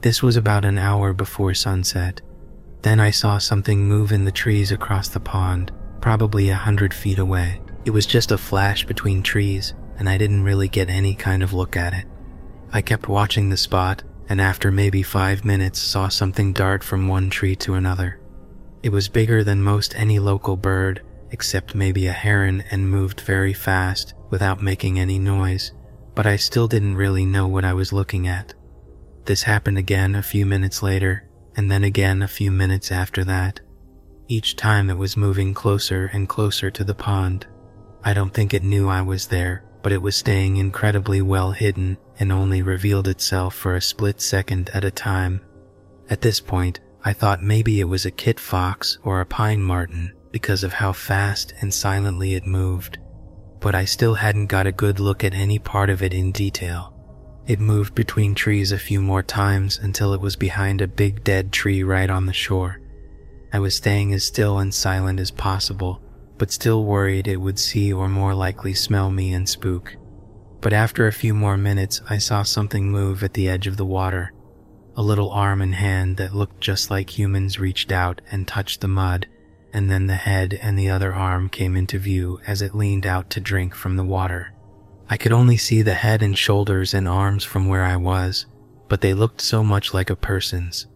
This 0.02 0.22
was 0.22 0.36
about 0.36 0.66
an 0.66 0.76
hour 0.76 1.14
before 1.14 1.54
sunset. 1.54 2.20
Then 2.82 3.00
I 3.00 3.10
saw 3.10 3.38
something 3.38 3.88
move 3.88 4.12
in 4.12 4.26
the 4.26 4.30
trees 4.30 4.72
across 4.72 5.08
the 5.08 5.20
pond, 5.20 5.72
probably 6.02 6.50
a 6.50 6.54
hundred 6.54 6.92
feet 6.92 7.18
away. 7.18 7.62
It 7.86 7.92
was 7.92 8.04
just 8.04 8.30
a 8.30 8.36
flash 8.36 8.84
between 8.84 9.22
trees, 9.22 9.72
and 9.96 10.06
I 10.06 10.18
didn't 10.18 10.44
really 10.44 10.68
get 10.68 10.90
any 10.90 11.14
kind 11.14 11.42
of 11.42 11.54
look 11.54 11.78
at 11.78 11.94
it. 11.94 12.04
I 12.76 12.82
kept 12.82 13.08
watching 13.08 13.48
the 13.48 13.56
spot, 13.56 14.02
and 14.28 14.38
after 14.38 14.70
maybe 14.70 15.02
five 15.02 15.46
minutes 15.46 15.78
saw 15.78 16.08
something 16.08 16.52
dart 16.52 16.84
from 16.84 17.08
one 17.08 17.30
tree 17.30 17.56
to 17.56 17.72
another. 17.72 18.20
It 18.82 18.90
was 18.90 19.08
bigger 19.08 19.42
than 19.42 19.62
most 19.62 19.94
any 19.96 20.18
local 20.18 20.58
bird, 20.58 21.00
except 21.30 21.74
maybe 21.74 22.06
a 22.06 22.12
heron, 22.12 22.64
and 22.70 22.90
moved 22.90 23.22
very 23.22 23.54
fast 23.54 24.12
without 24.28 24.62
making 24.62 25.00
any 25.00 25.18
noise, 25.18 25.72
but 26.14 26.26
I 26.26 26.36
still 26.36 26.68
didn't 26.68 26.96
really 26.96 27.24
know 27.24 27.48
what 27.48 27.64
I 27.64 27.72
was 27.72 27.94
looking 27.94 28.28
at. 28.28 28.52
This 29.24 29.44
happened 29.44 29.78
again 29.78 30.14
a 30.14 30.22
few 30.22 30.44
minutes 30.44 30.82
later, 30.82 31.30
and 31.56 31.70
then 31.70 31.82
again 31.82 32.20
a 32.20 32.28
few 32.28 32.50
minutes 32.50 32.92
after 32.92 33.24
that. 33.24 33.58
Each 34.28 34.54
time 34.54 34.90
it 34.90 34.98
was 34.98 35.16
moving 35.16 35.54
closer 35.54 36.10
and 36.12 36.28
closer 36.28 36.70
to 36.72 36.84
the 36.84 36.94
pond. 36.94 37.46
I 38.04 38.12
don't 38.12 38.34
think 38.34 38.52
it 38.52 38.62
knew 38.62 38.86
I 38.86 39.00
was 39.00 39.28
there, 39.28 39.64
but 39.86 39.92
it 39.92 40.02
was 40.02 40.16
staying 40.16 40.56
incredibly 40.56 41.22
well 41.22 41.52
hidden 41.52 41.96
and 42.18 42.32
only 42.32 42.60
revealed 42.60 43.06
itself 43.06 43.54
for 43.54 43.76
a 43.76 43.80
split 43.80 44.20
second 44.20 44.68
at 44.74 44.84
a 44.84 44.90
time. 44.90 45.40
At 46.10 46.20
this 46.20 46.40
point, 46.40 46.80
I 47.04 47.12
thought 47.12 47.40
maybe 47.40 47.78
it 47.78 47.84
was 47.84 48.04
a 48.04 48.10
kit 48.10 48.40
fox 48.40 48.98
or 49.04 49.20
a 49.20 49.24
pine 49.24 49.62
marten 49.62 50.12
because 50.32 50.64
of 50.64 50.72
how 50.72 50.92
fast 50.92 51.54
and 51.60 51.72
silently 51.72 52.34
it 52.34 52.44
moved, 52.44 52.98
but 53.60 53.76
I 53.76 53.84
still 53.84 54.16
hadn't 54.16 54.48
got 54.48 54.66
a 54.66 54.72
good 54.72 54.98
look 54.98 55.22
at 55.22 55.34
any 55.34 55.60
part 55.60 55.88
of 55.88 56.02
it 56.02 56.12
in 56.12 56.32
detail. 56.32 56.92
It 57.46 57.60
moved 57.60 57.94
between 57.94 58.34
trees 58.34 58.72
a 58.72 58.80
few 58.80 59.00
more 59.00 59.22
times 59.22 59.78
until 59.78 60.14
it 60.14 60.20
was 60.20 60.34
behind 60.34 60.80
a 60.80 60.88
big 60.88 61.22
dead 61.22 61.52
tree 61.52 61.84
right 61.84 62.10
on 62.10 62.26
the 62.26 62.32
shore. 62.32 62.80
I 63.52 63.60
was 63.60 63.76
staying 63.76 64.12
as 64.14 64.24
still 64.24 64.58
and 64.58 64.74
silent 64.74 65.20
as 65.20 65.30
possible, 65.30 66.02
but 66.38 66.50
still 66.50 66.84
worried 66.84 67.28
it 67.28 67.36
would 67.36 67.58
see 67.58 67.92
or 67.92 68.08
more 68.08 68.34
likely 68.34 68.74
smell 68.74 69.10
me 69.10 69.32
and 69.32 69.48
spook. 69.48 69.96
But 70.60 70.72
after 70.72 71.06
a 71.06 71.12
few 71.12 71.34
more 71.34 71.56
minutes, 71.56 72.00
I 72.08 72.18
saw 72.18 72.42
something 72.42 72.90
move 72.90 73.22
at 73.22 73.34
the 73.34 73.48
edge 73.48 73.66
of 73.66 73.76
the 73.76 73.86
water. 73.86 74.32
A 74.96 75.02
little 75.02 75.30
arm 75.30 75.60
and 75.60 75.74
hand 75.74 76.16
that 76.16 76.34
looked 76.34 76.60
just 76.60 76.90
like 76.90 77.18
humans 77.18 77.58
reached 77.58 77.92
out 77.92 78.20
and 78.30 78.48
touched 78.48 78.80
the 78.80 78.88
mud, 78.88 79.26
and 79.72 79.90
then 79.90 80.06
the 80.06 80.14
head 80.14 80.58
and 80.62 80.78
the 80.78 80.88
other 80.88 81.12
arm 81.12 81.48
came 81.48 81.76
into 81.76 81.98
view 81.98 82.40
as 82.46 82.62
it 82.62 82.74
leaned 82.74 83.06
out 83.06 83.28
to 83.30 83.40
drink 83.40 83.74
from 83.74 83.96
the 83.96 84.04
water. 84.04 84.54
I 85.08 85.16
could 85.16 85.32
only 85.32 85.56
see 85.56 85.82
the 85.82 85.94
head 85.94 86.22
and 86.22 86.36
shoulders 86.36 86.94
and 86.94 87.06
arms 87.06 87.44
from 87.44 87.68
where 87.68 87.84
I 87.84 87.96
was, 87.96 88.46
but 88.88 89.02
they 89.02 89.14
looked 89.14 89.40
so 89.40 89.62
much 89.62 89.94
like 89.94 90.10
a 90.10 90.16
person's. 90.16 90.86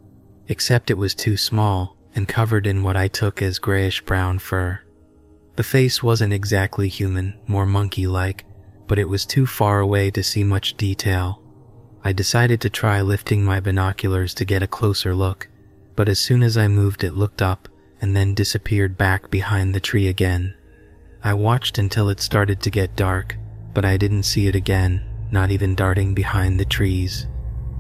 Except 0.49 0.91
it 0.91 0.99
was 0.99 1.15
too 1.15 1.37
small, 1.37 1.97
and 2.15 2.27
covered 2.27 2.67
in 2.67 2.83
what 2.83 2.97
I 2.97 3.07
took 3.07 3.41
as 3.41 3.59
grayish 3.59 4.01
brown 4.03 4.39
fur. 4.39 4.81
The 5.61 5.65
face 5.65 6.03
wasn't 6.03 6.33
exactly 6.33 6.89
human, 6.89 7.35
more 7.47 7.67
monkey 7.67 8.07
like, 8.07 8.47
but 8.87 8.99
it 8.99 9.11
was 9.11 9.27
too 9.27 9.45
far 9.45 9.81
away 9.81 10.11
to 10.13 10.23
see 10.23 10.43
much 10.43 10.75
detail. 10.79 11.43
I 12.03 12.15
decided 12.15 12.63
to 12.63 12.71
try 12.71 13.03
lifting 13.03 13.45
my 13.45 13.61
binoculars 13.61 14.33
to 14.37 14.47
get 14.47 14.63
a 14.63 14.67
closer 14.67 15.15
look, 15.15 15.51
but 15.97 16.09
as 16.09 16.19
soon 16.19 16.43
as 16.43 16.57
I 16.57 16.67
moved, 16.67 17.05
it 17.05 17.13
looked 17.13 17.43
up 17.43 17.69
and 18.01 18.17
then 18.17 18.33
disappeared 18.33 18.97
back 18.97 19.31
behind 19.31 19.75
the 19.75 19.81
tree 19.81 20.09
again. 20.09 20.55
I 21.23 21.35
watched 21.35 21.77
until 21.77 22.09
it 22.09 22.21
started 22.21 22.63
to 22.63 22.71
get 22.71 22.97
dark, 22.97 23.37
but 23.75 23.85
I 23.85 23.99
didn't 23.99 24.23
see 24.23 24.47
it 24.47 24.55
again, 24.55 25.05
not 25.31 25.51
even 25.51 25.75
darting 25.75 26.15
behind 26.15 26.59
the 26.59 26.65
trees. 26.65 27.27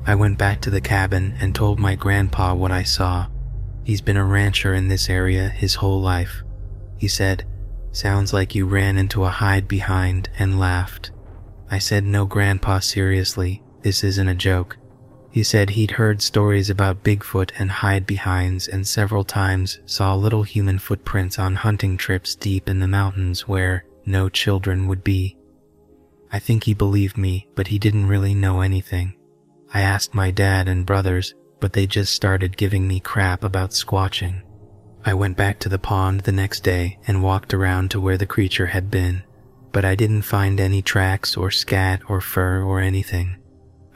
I 0.05 0.17
went 0.17 0.37
back 0.37 0.61
to 0.61 0.71
the 0.71 0.83
cabin 0.83 1.35
and 1.41 1.55
told 1.55 1.79
my 1.79 1.95
grandpa 1.95 2.53
what 2.53 2.73
I 2.73 2.83
saw. 2.83 3.29
He's 3.85 4.03
been 4.03 4.19
a 4.19 4.25
rancher 4.27 4.75
in 4.75 4.89
this 4.89 5.09
area 5.09 5.49
his 5.49 5.77
whole 5.77 6.03
life. 6.03 6.43
He 6.99 7.09
said, 7.09 7.47
Sounds 7.93 8.33
like 8.33 8.55
you 8.55 8.67
ran 8.67 8.97
into 8.97 9.25
a 9.25 9.29
hide 9.29 9.67
behind 9.67 10.31
and 10.39 10.61
laughed. 10.61 11.11
I 11.71 11.79
said, 11.79 12.05
No, 12.05 12.25
Grandpa, 12.25 12.79
seriously, 12.81 13.63
this 13.83 14.05
isn't 14.05 14.29
a 14.29 14.35
joke. 14.35 14.77
He 15.31 15.43
said 15.45 15.71
he'd 15.71 15.93
heard 15.93 16.23
stories 16.23 16.71
about 16.71 17.05
Bigfoot 17.05 17.53
and 17.59 17.71
hide 17.71 18.07
behinds 18.07 18.67
and 18.67 18.87
several 18.87 19.23
times 19.23 19.79
saw 19.87 20.15
little 20.15 20.43
human 20.43 20.79
footprints 20.79 21.39
on 21.39 21.55
hunting 21.55 21.97
trips 21.97 22.35
deep 22.35 22.69
in 22.69 22.81
the 22.81 22.89
mountains 22.89 23.47
where 23.47 23.85
no 24.05 24.29
children 24.29 24.89
would 24.89 25.05
be. 25.05 25.37
I 26.33 26.39
think 26.39 26.65
he 26.65 26.75
believed 26.75 27.17
me, 27.17 27.49
but 27.55 27.69
he 27.69 27.79
didn't 27.79 28.09
really 28.09 28.35
know 28.35 28.61
anything. 28.61 29.15
I 29.73 29.83
asked 29.83 30.15
my 30.15 30.33
dad 30.33 30.69
and 30.69 30.87
brothers, 30.87 31.35
but 31.61 31.73
they 31.73 31.87
just 31.87 32.15
started 32.15 32.57
giving 32.57 32.89
me 32.89 32.99
crap 32.99 33.45
about 33.45 33.71
squatching. 33.71 34.43
I 35.05 35.15
went 35.15 35.37
back 35.37 35.59
to 35.61 35.69
the 35.69 35.79
pond 35.79 36.21
the 36.21 36.33
next 36.33 36.61
day 36.61 36.99
and 37.07 37.23
walked 37.23 37.55
around 37.55 37.91
to 37.91 38.01
where 38.01 38.19
the 38.19 38.27
creature 38.27 38.67
had 38.67 38.91
been, 38.91 39.23
but 39.73 39.85
I 39.85 39.95
didn't 39.95 40.23
find 40.23 40.61
any 40.61 40.83
tracks 40.83 41.37
or 41.37 41.51
scat 41.51 42.03
or 42.09 42.21
fur 42.21 42.63
or 42.63 42.81
anything. 42.81 43.37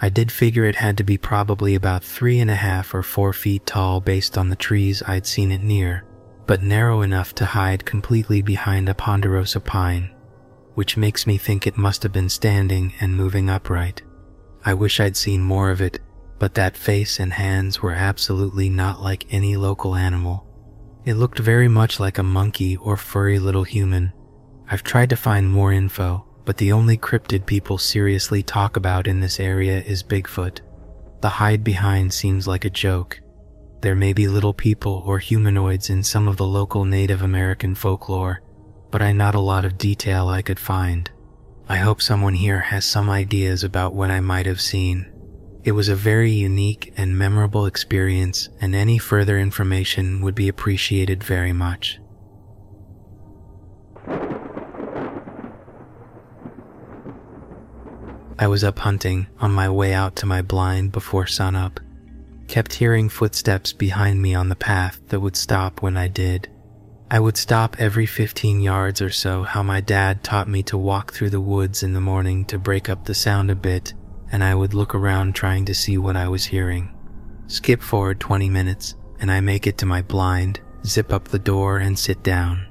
I 0.00 0.08
did 0.08 0.32
figure 0.32 0.64
it 0.64 0.76
had 0.76 0.96
to 0.98 1.04
be 1.04 1.18
probably 1.18 1.74
about 1.74 2.04
three 2.04 2.40
and 2.40 2.50
a 2.50 2.54
half 2.56 2.94
or 2.94 3.02
four 3.02 3.32
feet 3.32 3.66
tall 3.66 4.00
based 4.00 4.36
on 4.36 4.48
the 4.48 4.56
trees 4.56 5.02
I'd 5.06 5.26
seen 5.26 5.52
it 5.52 5.62
near, 5.62 6.04
but 6.46 6.62
narrow 6.62 7.02
enough 7.02 7.34
to 7.36 7.44
hide 7.44 7.84
completely 7.84 8.42
behind 8.42 8.88
a 8.88 8.94
ponderosa 8.94 9.60
pine, 9.60 10.10
which 10.74 10.96
makes 10.96 11.26
me 11.26 11.38
think 11.38 11.66
it 11.66 11.76
must 11.76 12.02
have 12.02 12.12
been 12.12 12.28
standing 12.28 12.94
and 13.00 13.16
moving 13.16 13.48
upright. 13.48 14.02
I 14.64 14.74
wish 14.74 15.00
I'd 15.00 15.16
seen 15.16 15.42
more 15.42 15.70
of 15.70 15.80
it, 15.80 16.00
but 16.38 16.54
that 16.54 16.76
face 16.76 17.20
and 17.20 17.32
hands 17.32 17.82
were 17.82 17.92
absolutely 17.92 18.68
not 18.68 19.00
like 19.00 19.26
any 19.30 19.56
local 19.56 19.94
animal. 19.94 20.43
It 21.04 21.14
looked 21.14 21.38
very 21.38 21.68
much 21.68 22.00
like 22.00 22.16
a 22.16 22.22
monkey 22.22 22.76
or 22.76 22.96
furry 22.96 23.38
little 23.38 23.64
human. 23.64 24.12
I've 24.70 24.82
tried 24.82 25.10
to 25.10 25.16
find 25.16 25.50
more 25.50 25.72
info, 25.72 26.24
but 26.46 26.56
the 26.56 26.72
only 26.72 26.96
cryptid 26.96 27.44
people 27.44 27.76
seriously 27.76 28.42
talk 28.42 28.76
about 28.76 29.06
in 29.06 29.20
this 29.20 29.38
area 29.38 29.82
is 29.82 30.02
Bigfoot. 30.02 30.60
The 31.20 31.28
hide 31.28 31.62
behind 31.62 32.12
seems 32.12 32.46
like 32.46 32.64
a 32.64 32.70
joke. 32.70 33.20
There 33.82 33.94
may 33.94 34.14
be 34.14 34.28
little 34.28 34.54
people 34.54 35.02
or 35.04 35.18
humanoids 35.18 35.90
in 35.90 36.02
some 36.02 36.26
of 36.26 36.38
the 36.38 36.46
local 36.46 36.86
Native 36.86 37.20
American 37.20 37.74
folklore, 37.74 38.40
but 38.90 39.02
I 39.02 39.12
not 39.12 39.34
a 39.34 39.40
lot 39.40 39.66
of 39.66 39.76
detail 39.76 40.28
I 40.28 40.40
could 40.40 40.58
find. 40.58 41.10
I 41.68 41.76
hope 41.76 42.00
someone 42.00 42.34
here 42.34 42.60
has 42.60 42.86
some 42.86 43.10
ideas 43.10 43.62
about 43.62 43.94
what 43.94 44.10
I 44.10 44.20
might 44.20 44.46
have 44.46 44.60
seen. 44.60 45.10
It 45.64 45.72
was 45.72 45.88
a 45.88 45.96
very 45.96 46.30
unique 46.30 46.92
and 46.94 47.16
memorable 47.16 47.64
experience, 47.64 48.50
and 48.60 48.74
any 48.74 48.98
further 48.98 49.38
information 49.38 50.20
would 50.20 50.34
be 50.34 50.46
appreciated 50.46 51.24
very 51.24 51.54
much. 51.54 51.98
I 58.38 58.46
was 58.46 58.62
up 58.62 58.78
hunting 58.80 59.28
on 59.40 59.52
my 59.52 59.70
way 59.70 59.94
out 59.94 60.16
to 60.16 60.26
my 60.26 60.42
blind 60.42 60.92
before 60.92 61.26
sunup. 61.26 61.80
Kept 62.46 62.74
hearing 62.74 63.08
footsteps 63.08 63.72
behind 63.72 64.20
me 64.20 64.34
on 64.34 64.50
the 64.50 64.56
path 64.56 65.00
that 65.08 65.20
would 65.20 65.36
stop 65.36 65.80
when 65.80 65.96
I 65.96 66.08
did. 66.08 66.46
I 67.10 67.20
would 67.20 67.38
stop 67.38 67.76
every 67.78 68.04
15 68.04 68.60
yards 68.60 69.00
or 69.00 69.08
so, 69.08 69.44
how 69.44 69.62
my 69.62 69.80
dad 69.80 70.22
taught 70.22 70.48
me 70.48 70.62
to 70.64 70.76
walk 70.76 71.14
through 71.14 71.30
the 71.30 71.40
woods 71.40 71.82
in 71.82 71.94
the 71.94 72.02
morning 72.02 72.44
to 72.46 72.58
break 72.58 72.90
up 72.90 73.06
the 73.06 73.14
sound 73.14 73.50
a 73.50 73.54
bit 73.54 73.94
and 74.34 74.42
I 74.42 74.52
would 74.52 74.74
look 74.74 74.96
around 74.96 75.36
trying 75.36 75.64
to 75.66 75.74
see 75.74 75.96
what 75.96 76.16
I 76.16 76.26
was 76.26 76.44
hearing. 76.44 76.92
Skip 77.46 77.80
forward 77.80 78.18
20 78.18 78.50
minutes, 78.50 78.96
and 79.20 79.30
I 79.30 79.38
make 79.38 79.68
it 79.68 79.78
to 79.78 79.86
my 79.86 80.02
blind, 80.02 80.60
zip 80.84 81.12
up 81.12 81.28
the 81.28 81.38
door, 81.38 81.78
and 81.78 81.96
sit 81.96 82.20
down. 82.24 82.66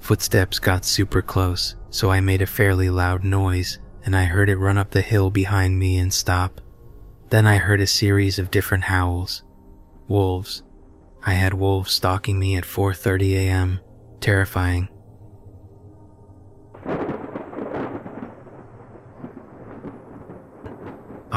Footsteps 0.00 0.58
got 0.58 0.84
super 0.84 1.22
close, 1.22 1.74
so 1.88 2.10
I 2.10 2.20
made 2.20 2.42
a 2.42 2.46
fairly 2.46 2.90
loud 2.90 3.24
noise, 3.24 3.78
and 4.04 4.14
I 4.14 4.24
heard 4.24 4.50
it 4.50 4.58
run 4.58 4.76
up 4.76 4.90
the 4.90 5.00
hill 5.00 5.30
behind 5.30 5.78
me 5.78 5.96
and 5.96 6.12
stop. 6.12 6.60
Then 7.30 7.46
I 7.46 7.56
heard 7.56 7.80
a 7.80 7.86
series 7.86 8.38
of 8.38 8.50
different 8.50 8.84
howls. 8.84 9.42
Wolves. 10.06 10.64
I 11.24 11.32
had 11.32 11.54
wolves 11.54 11.92
stalking 11.92 12.38
me 12.38 12.56
at 12.56 12.64
4:30 12.64 13.36
a.m. 13.36 13.80
Terrifying. 14.20 14.90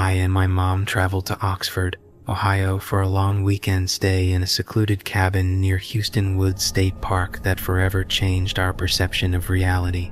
I 0.03 0.11
and 0.15 0.33
my 0.33 0.47
mom 0.47 0.85
traveled 0.85 1.27
to 1.27 1.39
Oxford, 1.39 1.95
Ohio 2.27 2.77
for 2.77 2.99
a 2.99 3.07
long 3.07 3.41
weekend 3.41 3.89
stay 3.89 4.33
in 4.33 4.43
a 4.43 4.47
secluded 4.47 5.05
cabin 5.05 5.61
near 5.61 5.77
Hueston 5.77 6.35
Woods 6.35 6.61
State 6.61 6.99
Park 6.99 7.41
that 7.43 7.57
forever 7.57 8.03
changed 8.03 8.59
our 8.59 8.73
perception 8.73 9.33
of 9.33 9.49
reality. 9.49 10.11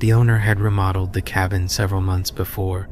The 0.00 0.12
owner 0.12 0.36
had 0.36 0.60
remodeled 0.60 1.14
the 1.14 1.22
cabin 1.22 1.66
several 1.66 2.02
months 2.02 2.30
before. 2.30 2.90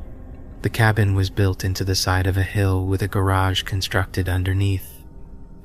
The 0.62 0.70
cabin 0.70 1.14
was 1.14 1.28
built 1.28 1.62
into 1.62 1.84
the 1.84 1.94
side 1.94 2.26
of 2.26 2.38
a 2.38 2.42
hill 2.42 2.86
with 2.86 3.02
a 3.02 3.08
garage 3.16 3.62
constructed 3.64 4.26
underneath. 4.26 5.04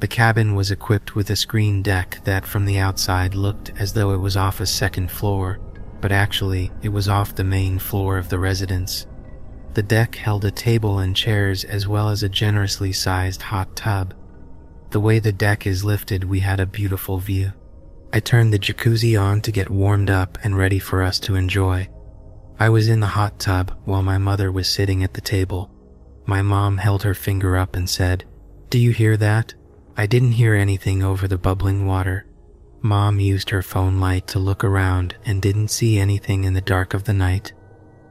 The 0.01 0.09
cabin 0.09 0.55
was 0.55 0.71
equipped 0.71 1.15
with 1.15 1.29
a 1.29 1.37
screen 1.37 1.81
deck 1.81 2.19
that 2.25 2.45
from 2.45 2.65
the 2.65 2.79
outside 2.79 3.33
looked 3.33 3.71
as 3.79 3.93
though 3.93 4.11
it 4.11 4.17
was 4.17 4.35
off 4.35 4.59
a 4.59 4.65
second 4.65 5.09
floor, 5.09 5.57
but 6.01 6.11
actually 6.11 6.69
it 6.81 6.89
was 6.89 7.07
off 7.07 7.33
the 7.33 7.45
main 7.45 7.79
floor 7.79 8.17
of 8.17 8.27
the 8.27 8.39
residence. 8.39 9.05
The 9.79 9.83
deck 9.83 10.15
held 10.15 10.43
a 10.43 10.51
table 10.51 10.99
and 10.99 11.15
chairs 11.15 11.63
as 11.63 11.87
well 11.87 12.09
as 12.09 12.21
a 12.21 12.27
generously 12.27 12.91
sized 12.91 13.43
hot 13.43 13.77
tub. 13.77 14.13
The 14.89 14.99
way 14.99 15.19
the 15.19 15.31
deck 15.31 15.65
is 15.65 15.85
lifted, 15.85 16.25
we 16.25 16.41
had 16.41 16.59
a 16.59 16.65
beautiful 16.65 17.17
view. 17.17 17.53
I 18.11 18.19
turned 18.19 18.51
the 18.51 18.59
jacuzzi 18.59 19.15
on 19.15 19.39
to 19.39 19.53
get 19.53 19.69
warmed 19.69 20.09
up 20.09 20.37
and 20.43 20.57
ready 20.57 20.79
for 20.79 21.01
us 21.01 21.17
to 21.21 21.35
enjoy. 21.35 21.87
I 22.59 22.67
was 22.67 22.89
in 22.89 22.99
the 22.99 23.07
hot 23.07 23.39
tub 23.39 23.73
while 23.85 24.03
my 24.03 24.17
mother 24.17 24.51
was 24.51 24.67
sitting 24.67 25.01
at 25.01 25.13
the 25.13 25.21
table. 25.21 25.71
My 26.25 26.41
mom 26.41 26.79
held 26.79 27.03
her 27.03 27.13
finger 27.13 27.55
up 27.55 27.77
and 27.77 27.89
said, 27.89 28.25
Do 28.69 28.77
you 28.79 28.91
hear 28.91 29.15
that? 29.15 29.53
I 29.95 30.07
didn't 30.07 30.33
hear 30.33 30.55
anything 30.55 31.03
over 31.03 31.25
the 31.25 31.37
bubbling 31.37 31.87
water. 31.87 32.25
Mom 32.81 33.21
used 33.21 33.49
her 33.51 33.61
phone 33.61 34.01
light 34.01 34.27
to 34.27 34.39
look 34.39 34.61
around 34.61 35.15
and 35.23 35.41
didn't 35.41 35.69
see 35.69 35.97
anything 35.97 36.43
in 36.43 36.53
the 36.53 36.59
dark 36.59 36.93
of 36.93 37.05
the 37.05 37.13
night. 37.13 37.53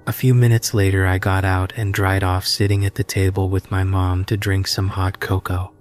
A 0.09 0.13
few 0.13 0.33
minutes 0.33 0.73
later, 0.73 1.05
I 1.05 1.19
got 1.19 1.45
out 1.45 1.75
and 1.77 1.93
dried 1.93 2.25
off 2.25 2.47
sitting 2.47 2.87
at 2.87 2.95
the 2.95 3.05
table 3.05 3.51
with 3.51 3.71
my 3.71 3.85
mom 3.85 4.25
to 4.25 4.39
drink 4.39 4.67
some 4.67 4.89
hot 4.89 5.21
cocoa. 5.21 5.75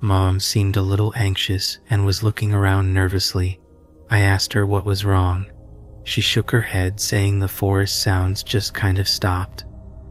Mom 0.00 0.40
seemed 0.40 0.76
a 0.76 0.82
little 0.82 1.12
anxious 1.14 1.78
and 1.88 2.04
was 2.04 2.24
looking 2.24 2.52
around 2.52 2.92
nervously. 2.92 3.60
I 4.10 4.22
asked 4.22 4.52
her 4.54 4.66
what 4.66 4.84
was 4.84 5.04
wrong. 5.04 5.46
She 6.02 6.20
shook 6.20 6.50
her 6.50 6.62
head, 6.62 6.98
saying 6.98 7.38
the 7.38 7.46
forest 7.46 8.02
sounds 8.02 8.42
just 8.42 8.74
kind 8.74 8.98
of 8.98 9.06
stopped. 9.06 9.66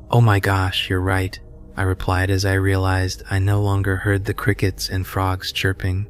Oh 0.09 0.21
my 0.21 0.39
gosh, 0.39 0.89
you're 0.89 1.01
right, 1.01 1.37
I 1.75 1.81
replied 1.81 2.29
as 2.29 2.45
I 2.45 2.53
realized 2.53 3.23
I 3.29 3.39
no 3.39 3.61
longer 3.61 3.97
heard 3.97 4.23
the 4.23 4.33
crickets 4.33 4.87
and 4.87 5.05
frogs 5.05 5.51
chirping. 5.51 6.07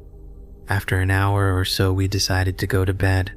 After 0.68 1.00
an 1.00 1.10
hour 1.10 1.58
or 1.58 1.64
so, 1.64 1.92
we 1.92 2.06
decided 2.06 2.58
to 2.58 2.68
go 2.68 2.84
to 2.84 2.94
bed. 2.94 3.32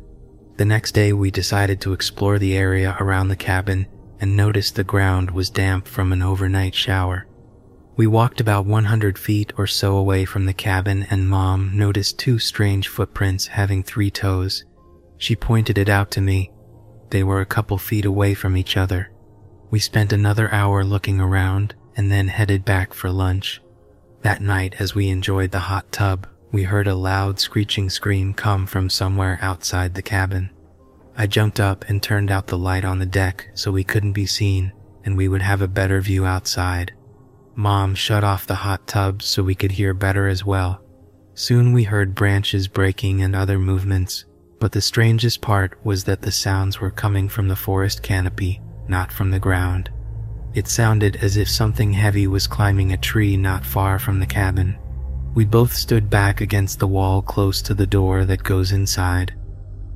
The 0.57 0.65
next 0.65 0.91
day, 0.91 1.13
we 1.13 1.31
decided 1.31 1.81
to 1.81 1.93
explore 1.93 2.37
the 2.37 2.55
area 2.55 2.95
around 2.99 3.29
the 3.29 3.35
cabin 3.35 3.87
and 4.23 4.37
noticed 4.37 4.75
the 4.75 4.85
ground 4.85 5.31
was 5.31 5.49
damp 5.49 5.85
from 5.85 6.13
an 6.13 6.21
overnight 6.21 6.73
shower. 6.73 7.27
We 7.97 8.07
walked 8.07 8.39
about 8.39 8.65
100 8.65 9.19
feet 9.19 9.51
or 9.57 9.67
so 9.67 9.97
away 9.97 10.23
from 10.23 10.45
the 10.45 10.53
cabin, 10.53 11.05
and 11.09 11.27
Mom 11.27 11.77
noticed 11.77 12.19
two 12.19 12.39
strange 12.39 12.87
footprints 12.87 13.47
having 13.47 13.83
three 13.83 14.09
toes. 14.09 14.63
She 15.17 15.35
pointed 15.35 15.77
it 15.77 15.89
out 15.89 16.09
to 16.11 16.21
me. 16.21 16.53
They 17.09 17.21
were 17.21 17.41
a 17.41 17.45
couple 17.45 17.77
feet 17.77 18.05
away 18.05 18.33
from 18.33 18.55
each 18.55 18.77
other. 18.77 19.11
We 19.69 19.79
spent 19.79 20.13
another 20.13 20.49
hour 20.53 20.85
looking 20.85 21.19
around 21.19 21.75
and 21.97 22.09
then 22.09 22.29
headed 22.29 22.63
back 22.63 22.93
for 22.93 23.11
lunch. 23.11 23.61
That 24.21 24.41
night, 24.41 24.75
as 24.79 24.95
we 24.95 25.09
enjoyed 25.09 25.51
the 25.51 25.67
hot 25.67 25.91
tub, 25.91 26.27
we 26.49 26.63
heard 26.63 26.87
a 26.87 26.95
loud 26.95 27.41
screeching 27.41 27.89
scream 27.89 28.33
come 28.33 28.67
from 28.67 28.89
somewhere 28.89 29.37
outside 29.41 29.95
the 29.95 30.01
cabin. 30.01 30.49
I 31.15 31.27
jumped 31.27 31.59
up 31.59 31.85
and 31.87 32.01
turned 32.01 32.31
out 32.31 32.47
the 32.47 32.57
light 32.57 32.85
on 32.85 32.99
the 32.99 33.05
deck 33.05 33.49
so 33.53 33.71
we 33.71 33.83
couldn't 33.83 34.13
be 34.13 34.25
seen 34.25 34.73
and 35.05 35.17
we 35.17 35.27
would 35.27 35.41
have 35.41 35.61
a 35.61 35.67
better 35.67 36.01
view 36.01 36.25
outside. 36.25 36.93
Mom 37.55 37.93
shut 37.93 38.23
off 38.23 38.47
the 38.47 38.55
hot 38.55 38.87
tub 38.87 39.21
so 39.21 39.43
we 39.43 39.55
could 39.55 39.71
hear 39.71 39.93
better 39.93 40.27
as 40.27 40.45
well. 40.45 40.81
Soon 41.35 41.73
we 41.73 41.83
heard 41.83 42.15
branches 42.15 42.67
breaking 42.67 43.21
and 43.21 43.35
other 43.35 43.59
movements, 43.59 44.25
but 44.59 44.71
the 44.71 44.81
strangest 44.81 45.41
part 45.41 45.77
was 45.83 46.03
that 46.05 46.21
the 46.21 46.31
sounds 46.31 46.79
were 46.79 46.91
coming 46.91 47.27
from 47.27 47.47
the 47.47 47.55
forest 47.55 48.01
canopy, 48.01 48.61
not 48.87 49.11
from 49.11 49.29
the 49.29 49.39
ground. 49.39 49.89
It 50.53 50.67
sounded 50.67 51.17
as 51.17 51.37
if 51.37 51.49
something 51.49 51.93
heavy 51.93 52.27
was 52.27 52.47
climbing 52.47 52.93
a 52.93 52.97
tree 52.97 53.35
not 53.35 53.65
far 53.65 53.99
from 53.99 54.19
the 54.19 54.25
cabin. 54.25 54.77
We 55.33 55.45
both 55.45 55.73
stood 55.73 56.09
back 56.09 56.41
against 56.41 56.79
the 56.79 56.87
wall 56.87 57.21
close 57.21 57.61
to 57.63 57.73
the 57.73 57.87
door 57.87 58.23
that 58.25 58.43
goes 58.43 58.71
inside. 58.71 59.33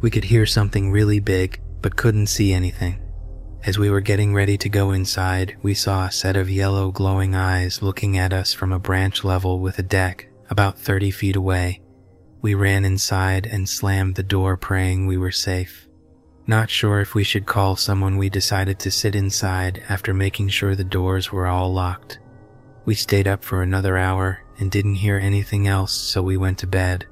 We 0.01 0.11
could 0.11 0.25
hear 0.25 0.45
something 0.45 0.91
really 0.91 1.19
big, 1.19 1.59
but 1.81 1.95
couldn't 1.95 2.27
see 2.27 2.53
anything. 2.53 3.01
As 3.65 3.79
we 3.79 3.89
were 3.89 4.01
getting 4.01 4.33
ready 4.33 4.57
to 4.59 4.69
go 4.69 4.91
inside, 4.91 5.57
we 5.61 5.73
saw 5.73 6.05
a 6.05 6.11
set 6.11 6.37
of 6.37 6.49
yellow 6.49 6.91
glowing 6.91 7.35
eyes 7.35 7.81
looking 7.81 8.17
at 8.17 8.31
us 8.31 8.53
from 8.53 8.71
a 8.71 8.79
branch 8.79 9.23
level 9.23 9.59
with 9.59 9.79
a 9.79 9.83
deck 9.83 10.29
about 10.49 10.79
30 10.79 11.11
feet 11.11 11.35
away. 11.35 11.81
We 12.41 12.53
ran 12.53 12.85
inside 12.85 13.47
and 13.47 13.67
slammed 13.67 14.15
the 14.15 14.23
door 14.23 14.55
praying 14.55 15.07
we 15.07 15.17
were 15.17 15.31
safe. 15.31 15.87
Not 16.45 16.69
sure 16.69 17.01
if 17.01 17.13
we 17.13 17.23
should 17.23 17.45
call 17.45 17.75
someone, 17.75 18.17
we 18.17 18.29
decided 18.29 18.79
to 18.79 18.91
sit 18.91 19.15
inside 19.15 19.83
after 19.89 20.13
making 20.13 20.49
sure 20.49 20.75
the 20.75 20.83
doors 20.83 21.31
were 21.31 21.47
all 21.47 21.73
locked. 21.73 22.19
We 22.85 22.95
stayed 22.95 23.27
up 23.27 23.43
for 23.43 23.61
another 23.61 23.97
hour 23.97 24.45
and 24.59 24.71
didn't 24.71 24.95
hear 24.95 25.17
anything 25.17 25.67
else, 25.67 25.91
so 25.91 26.21
we 26.21 26.37
went 26.37 26.59
to 26.59 26.67
bed. 26.67 27.05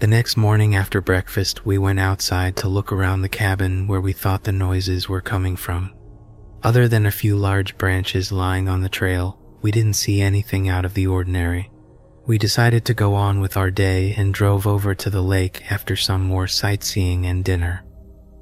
The 0.00 0.06
next 0.06 0.38
morning 0.38 0.74
after 0.74 1.02
breakfast, 1.02 1.66
we 1.66 1.76
went 1.76 2.00
outside 2.00 2.56
to 2.56 2.68
look 2.68 2.90
around 2.90 3.20
the 3.20 3.28
cabin 3.28 3.86
where 3.86 4.00
we 4.00 4.14
thought 4.14 4.44
the 4.44 4.50
noises 4.50 5.10
were 5.10 5.20
coming 5.20 5.56
from. 5.56 5.92
Other 6.62 6.88
than 6.88 7.04
a 7.04 7.10
few 7.10 7.36
large 7.36 7.76
branches 7.76 8.32
lying 8.32 8.66
on 8.66 8.80
the 8.80 8.88
trail, 8.88 9.38
we 9.60 9.70
didn't 9.70 9.96
see 9.96 10.22
anything 10.22 10.70
out 10.70 10.86
of 10.86 10.94
the 10.94 11.06
ordinary. 11.06 11.70
We 12.26 12.38
decided 12.38 12.86
to 12.86 12.94
go 12.94 13.12
on 13.12 13.42
with 13.42 13.58
our 13.58 13.70
day 13.70 14.14
and 14.16 14.32
drove 14.32 14.66
over 14.66 14.94
to 14.94 15.10
the 15.10 15.20
lake 15.20 15.70
after 15.70 15.96
some 15.96 16.22
more 16.22 16.46
sightseeing 16.46 17.26
and 17.26 17.44
dinner. 17.44 17.84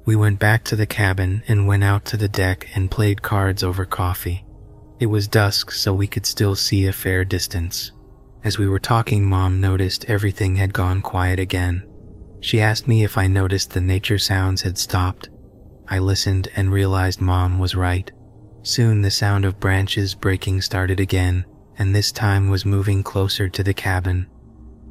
We 0.05 0.15
went 0.15 0.39
back 0.39 0.63
to 0.65 0.77
the 0.77 0.85
cabin 0.85 1.43
and 1.49 1.67
went 1.67 1.83
out 1.83 2.05
to 2.05 2.15
the 2.15 2.29
deck 2.29 2.69
and 2.73 2.89
played 2.89 3.21
cards 3.21 3.63
over 3.63 3.83
coffee. 3.83 4.45
It 5.01 5.07
was 5.07 5.27
dusk, 5.27 5.71
so 5.71 5.93
we 5.93 6.07
could 6.07 6.25
still 6.25 6.55
see 6.55 6.87
a 6.87 6.93
fair 6.93 7.25
distance. 7.25 7.91
As 8.43 8.57
we 8.57 8.67
were 8.67 8.79
talking, 8.79 9.25
Mom 9.25 9.59
noticed 9.59 10.05
everything 10.05 10.55
had 10.55 10.73
gone 10.73 11.01
quiet 11.01 11.39
again. 11.39 11.83
She 12.39 12.61
asked 12.61 12.87
me 12.87 13.03
if 13.03 13.17
I 13.17 13.27
noticed 13.27 13.71
the 13.71 13.81
nature 13.81 14.17
sounds 14.17 14.61
had 14.61 14.77
stopped. 14.77 15.29
I 15.89 15.99
listened 15.99 16.47
and 16.55 16.71
realized 16.71 17.19
Mom 17.19 17.59
was 17.59 17.75
right. 17.75 18.09
Soon 18.63 19.01
the 19.01 19.11
sound 19.11 19.43
of 19.43 19.59
branches 19.59 20.15
breaking 20.15 20.61
started 20.61 20.99
again, 20.99 21.45
and 21.77 21.93
this 21.93 22.11
time 22.11 22.49
was 22.49 22.65
moving 22.65 23.03
closer 23.03 23.49
to 23.49 23.63
the 23.63 23.73
cabin. 23.73 24.27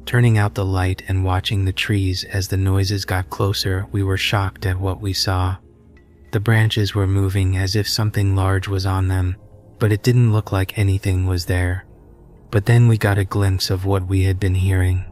Turning 0.05 0.37
out 0.37 0.55
the 0.55 0.65
light 0.65 1.03
and 1.07 1.23
watching 1.23 1.65
the 1.65 1.73
trees 1.73 2.23
as 2.25 2.47
the 2.47 2.57
noises 2.57 3.05
got 3.05 3.29
closer, 3.29 3.87
we 3.91 4.03
were 4.03 4.17
shocked 4.17 4.65
at 4.65 4.79
what 4.79 5.01
we 5.01 5.13
saw. 5.13 5.57
The 6.31 6.39
branches 6.39 6.93
were 6.93 7.07
moving 7.07 7.57
as 7.57 7.75
if 7.75 7.87
something 7.87 8.35
large 8.35 8.67
was 8.67 8.85
on 8.85 9.07
them, 9.07 9.37
but 9.79 9.91
it 9.91 10.03
didn't 10.03 10.33
look 10.33 10.51
like 10.51 10.77
anything 10.77 11.25
was 11.25 11.45
there. 11.45 11.85
But 12.51 12.65
then 12.65 12.87
we 12.87 12.97
got 12.97 13.17
a 13.17 13.25
glimpse 13.25 13.69
of 13.69 13.85
what 13.85 14.07
we 14.07 14.23
had 14.23 14.39
been 14.39 14.55
hearing. 14.55 15.05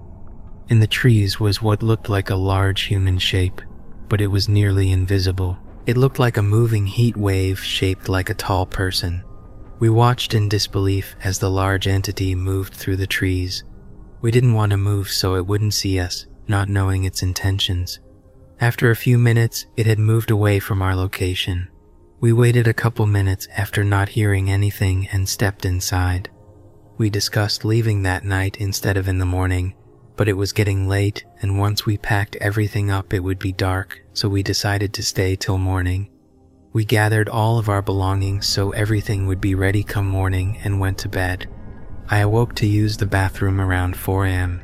In 0.70 0.80
the 0.80 0.88
trees 0.88 1.40
was 1.40 1.62
what 1.62 1.84
looked 1.84 2.10
like 2.10 2.30
a 2.30 2.36
large 2.36 2.84
human 2.84 3.20
shape, 3.20 3.62
but 4.10 4.22
it 4.22 4.28
was 4.28 4.50
nearly 4.50 4.92
invisible. 4.92 5.58
It 5.86 5.98
looked 5.98 6.20
like 6.20 6.38
a 6.38 6.42
moving 6.42 6.86
heat 6.86 7.16
wave 7.16 7.60
shaped 7.60 8.10
like 8.10 8.30
a 8.30 8.34
tall 8.34 8.66
person. 8.66 9.24
We 9.80 9.90
watched 9.90 10.34
in 10.34 10.50
disbelief 10.50 11.16
as 11.24 11.40
the 11.40 11.52
large 11.52 11.88
entity 11.88 12.36
moved 12.36 12.74
through 12.74 12.98
the 12.98 13.08
trees, 13.08 13.64
we 14.22 14.32
didn't 14.32 14.54
want 14.54 14.72
to 14.72 14.78
move 14.78 15.10
so 15.10 15.36
it 15.36 15.46
wouldn't 15.46 15.74
see 15.74 16.00
us, 16.00 16.26
not 16.48 16.70
knowing 16.70 17.04
its 17.04 17.22
intentions. 17.22 18.00
After 18.60 18.90
a 18.90 18.96
few 18.96 19.18
minutes, 19.18 19.68
it 19.76 19.86
had 19.86 20.00
moved 20.00 20.32
away 20.32 20.60
from 20.60 20.82
our 20.82 20.96
location. 20.96 21.68
We 22.20 22.34
waited 22.34 22.68
a 22.68 22.74
couple 22.74 23.06
minutes 23.06 23.48
after 23.56 23.84
not 23.84 24.10
hearing 24.10 24.50
anything 24.50 25.08
and 25.12 25.30
stepped 25.30 25.66
inside. 25.66 26.32
We 26.98 27.10
discussed 27.10 27.64
leaving 27.64 28.04
that 28.04 28.26
night 28.26 28.58
instead 28.60 28.98
of 28.98 29.08
in 29.08 29.20
the 29.20 29.26
morning, 29.26 29.76
but 30.16 30.28
it 30.28 30.34
was 30.34 30.52
getting 30.52 30.88
late, 30.88 31.24
and 31.42 31.60
once 31.60 31.86
we 31.86 31.98
packed 31.98 32.36
everything 32.38 32.90
up, 32.90 33.14
it 33.14 33.24
would 33.24 33.38
be 33.38 33.52
dark, 33.52 34.02
so 34.14 34.28
we 34.28 34.42
decided 34.42 34.94
to 34.94 35.04
stay 35.04 35.36
till 35.36 35.60
morning. 35.60 36.10
We 36.74 36.86
gathered 36.86 37.30
all 37.30 37.60
of 37.60 37.70
our 37.70 37.84
belongings 37.84 38.48
so 38.48 38.72
everything 38.72 39.28
would 39.28 39.40
be 39.40 39.54
ready 39.54 39.84
come 39.84 40.08
morning 40.08 40.58
and 40.64 40.80
went 40.80 40.98
to 41.00 41.10
bed. 41.10 41.48
I 42.10 42.20
awoke 42.20 42.56
to 42.56 42.68
use 42.68 42.98
the 42.98 43.06
bathroom 43.06 43.62
around 43.62 43.96
4 43.96 44.26
a.m. 44.26 44.62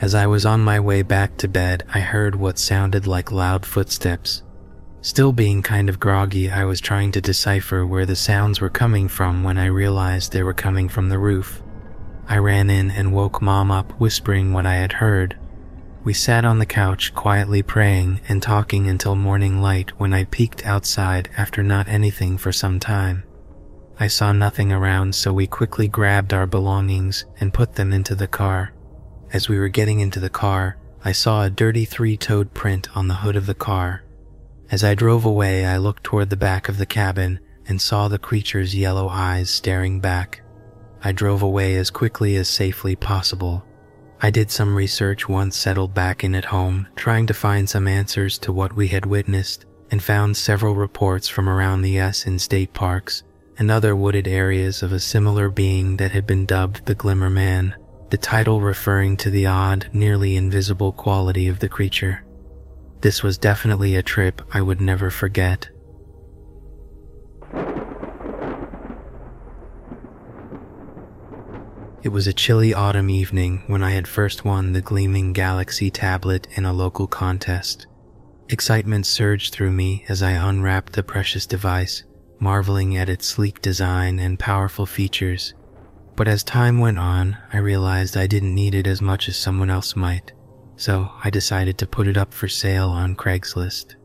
As 0.00 0.14
I 0.14 0.26
was 0.26 0.46
on 0.46 0.60
my 0.60 0.80
way 0.80 1.02
back 1.02 1.36
to 1.38 1.48
bed, 1.48 1.84
I 1.94 2.00
heard 2.00 2.34
what 2.34 2.58
sounded 2.58 3.06
like 3.06 3.30
loud 3.30 3.64
footsteps. 3.64 4.42
Still 5.02 5.32
being 5.32 5.62
kind 5.62 5.88
of 5.88 5.98
groggy, 5.98 6.50
I 6.50 6.64
was 6.64 6.78
trying 6.78 7.10
to 7.12 7.22
decipher 7.22 7.86
where 7.86 8.04
the 8.04 8.16
sounds 8.16 8.60
were 8.60 8.68
coming 8.68 9.08
from 9.08 9.42
when 9.42 9.56
I 9.56 9.66
realized 9.66 10.32
they 10.32 10.42
were 10.42 10.52
coming 10.52 10.90
from 10.90 11.08
the 11.08 11.18
roof. 11.18 11.62
I 12.28 12.36
ran 12.36 12.68
in 12.68 12.90
and 12.90 13.14
woke 13.14 13.40
Mom 13.40 13.70
up, 13.70 13.92
whispering 13.98 14.52
what 14.52 14.66
I 14.66 14.74
had 14.74 14.92
heard. 14.92 15.38
We 16.04 16.12
sat 16.12 16.44
on 16.44 16.58
the 16.58 16.66
couch 16.66 17.14
quietly 17.14 17.62
praying 17.62 18.20
and 18.28 18.42
talking 18.42 18.88
until 18.88 19.14
morning 19.16 19.62
light 19.62 19.98
when 19.98 20.12
I 20.12 20.24
peeked 20.24 20.66
outside 20.66 21.30
after 21.36 21.62
not 21.62 21.88
anything 21.88 22.36
for 22.36 22.52
some 22.52 22.78
time. 22.78 23.24
I 23.98 24.06
saw 24.06 24.32
nothing 24.32 24.70
around, 24.70 25.14
so 25.14 25.32
we 25.32 25.46
quickly 25.46 25.88
grabbed 25.88 26.34
our 26.34 26.46
belongings 26.46 27.24
and 27.38 27.54
put 27.54 27.74
them 27.74 27.92
into 27.92 28.14
the 28.14 28.28
car. 28.28 28.72
As 29.32 29.48
we 29.48 29.58
were 29.58 29.68
getting 29.68 30.00
into 30.00 30.20
the 30.20 30.30
car, 30.30 30.76
I 31.02 31.12
saw 31.12 31.42
a 31.42 31.50
dirty 31.50 31.86
three 31.86 32.18
toed 32.18 32.52
print 32.52 32.94
on 32.94 33.08
the 33.08 33.16
hood 33.16 33.36
of 33.36 33.46
the 33.46 33.54
car. 33.54 34.02
As 34.70 34.84
I 34.84 34.94
drove 34.94 35.24
away, 35.24 35.66
I 35.66 35.78
looked 35.78 36.04
toward 36.04 36.30
the 36.30 36.36
back 36.36 36.68
of 36.68 36.78
the 36.78 36.86
cabin 36.86 37.40
and 37.66 37.80
saw 37.80 38.06
the 38.06 38.18
creature's 38.18 38.74
yellow 38.74 39.08
eyes 39.08 39.50
staring 39.50 39.98
back. 39.98 40.42
I 41.02 41.10
drove 41.10 41.42
away 41.42 41.74
as 41.74 41.90
quickly 41.90 42.36
as 42.36 42.48
safely 42.48 42.94
possible. 42.94 43.64
I 44.22 44.30
did 44.30 44.50
some 44.50 44.76
research 44.76 45.28
once 45.28 45.56
settled 45.56 45.92
back 45.92 46.22
in 46.22 46.36
at 46.36 46.44
home, 46.44 46.86
trying 46.94 47.26
to 47.26 47.34
find 47.34 47.68
some 47.68 47.88
answers 47.88 48.38
to 48.38 48.52
what 48.52 48.76
we 48.76 48.88
had 48.88 49.06
witnessed, 49.06 49.64
and 49.90 50.00
found 50.00 50.36
several 50.36 50.76
reports 50.76 51.26
from 51.26 51.48
around 51.48 51.82
the 51.82 51.98
S 51.98 52.26
in 52.26 52.38
state 52.38 52.72
parks 52.72 53.24
and 53.58 53.70
other 53.70 53.96
wooded 53.96 54.28
areas 54.28 54.82
of 54.82 54.92
a 54.92 55.00
similar 55.00 55.48
being 55.50 55.96
that 55.96 56.12
had 56.12 56.26
been 56.26 56.46
dubbed 56.46 56.86
the 56.86 56.94
Glimmer 56.94 57.30
Man, 57.30 57.74
the 58.10 58.18
title 58.18 58.60
referring 58.60 59.16
to 59.16 59.30
the 59.30 59.46
odd, 59.46 59.88
nearly 59.92 60.36
invisible 60.36 60.92
quality 60.92 61.48
of 61.48 61.58
the 61.58 61.68
creature. 61.68 62.24
This 63.00 63.22
was 63.22 63.38
definitely 63.38 63.96
a 63.96 64.02
trip 64.02 64.42
I 64.52 64.60
would 64.60 64.80
never 64.80 65.10
forget. 65.10 65.68
It 72.02 72.08
was 72.10 72.26
a 72.26 72.32
chilly 72.32 72.72
autumn 72.72 73.10
evening 73.10 73.62
when 73.66 73.82
I 73.82 73.90
had 73.90 74.08
first 74.08 74.44
won 74.44 74.72
the 74.72 74.80
Gleaming 74.80 75.32
Galaxy 75.32 75.90
tablet 75.90 76.48
in 76.52 76.64
a 76.64 76.72
local 76.72 77.06
contest. 77.06 77.86
Excitement 78.48 79.06
surged 79.06 79.52
through 79.52 79.72
me 79.72 80.04
as 80.08 80.22
I 80.22 80.32
unwrapped 80.32 80.94
the 80.94 81.02
precious 81.02 81.46
device 81.46 82.04
marveling 82.40 82.96
at 82.96 83.10
its 83.10 83.26
sleek 83.26 83.60
design 83.60 84.18
and 84.18 84.38
powerful 84.38 84.86
features. 84.86 85.54
But 86.16 86.26
as 86.26 86.42
time 86.42 86.78
went 86.78 86.98
on, 86.98 87.36
I 87.52 87.58
realized 87.58 88.16
I 88.16 88.26
didn't 88.26 88.54
need 88.54 88.74
it 88.74 88.86
as 88.86 89.02
much 89.02 89.28
as 89.28 89.36
someone 89.36 89.70
else 89.70 89.94
might, 89.94 90.32
so 90.80 91.12
I 91.22 91.28
decided 91.28 91.76
to 91.78 91.86
put 91.86 92.08
it 92.08 92.16
up 92.16 92.32
for 92.32 92.48
sale 92.48 92.88
on 92.88 93.14
Craigslist. 93.14 93.96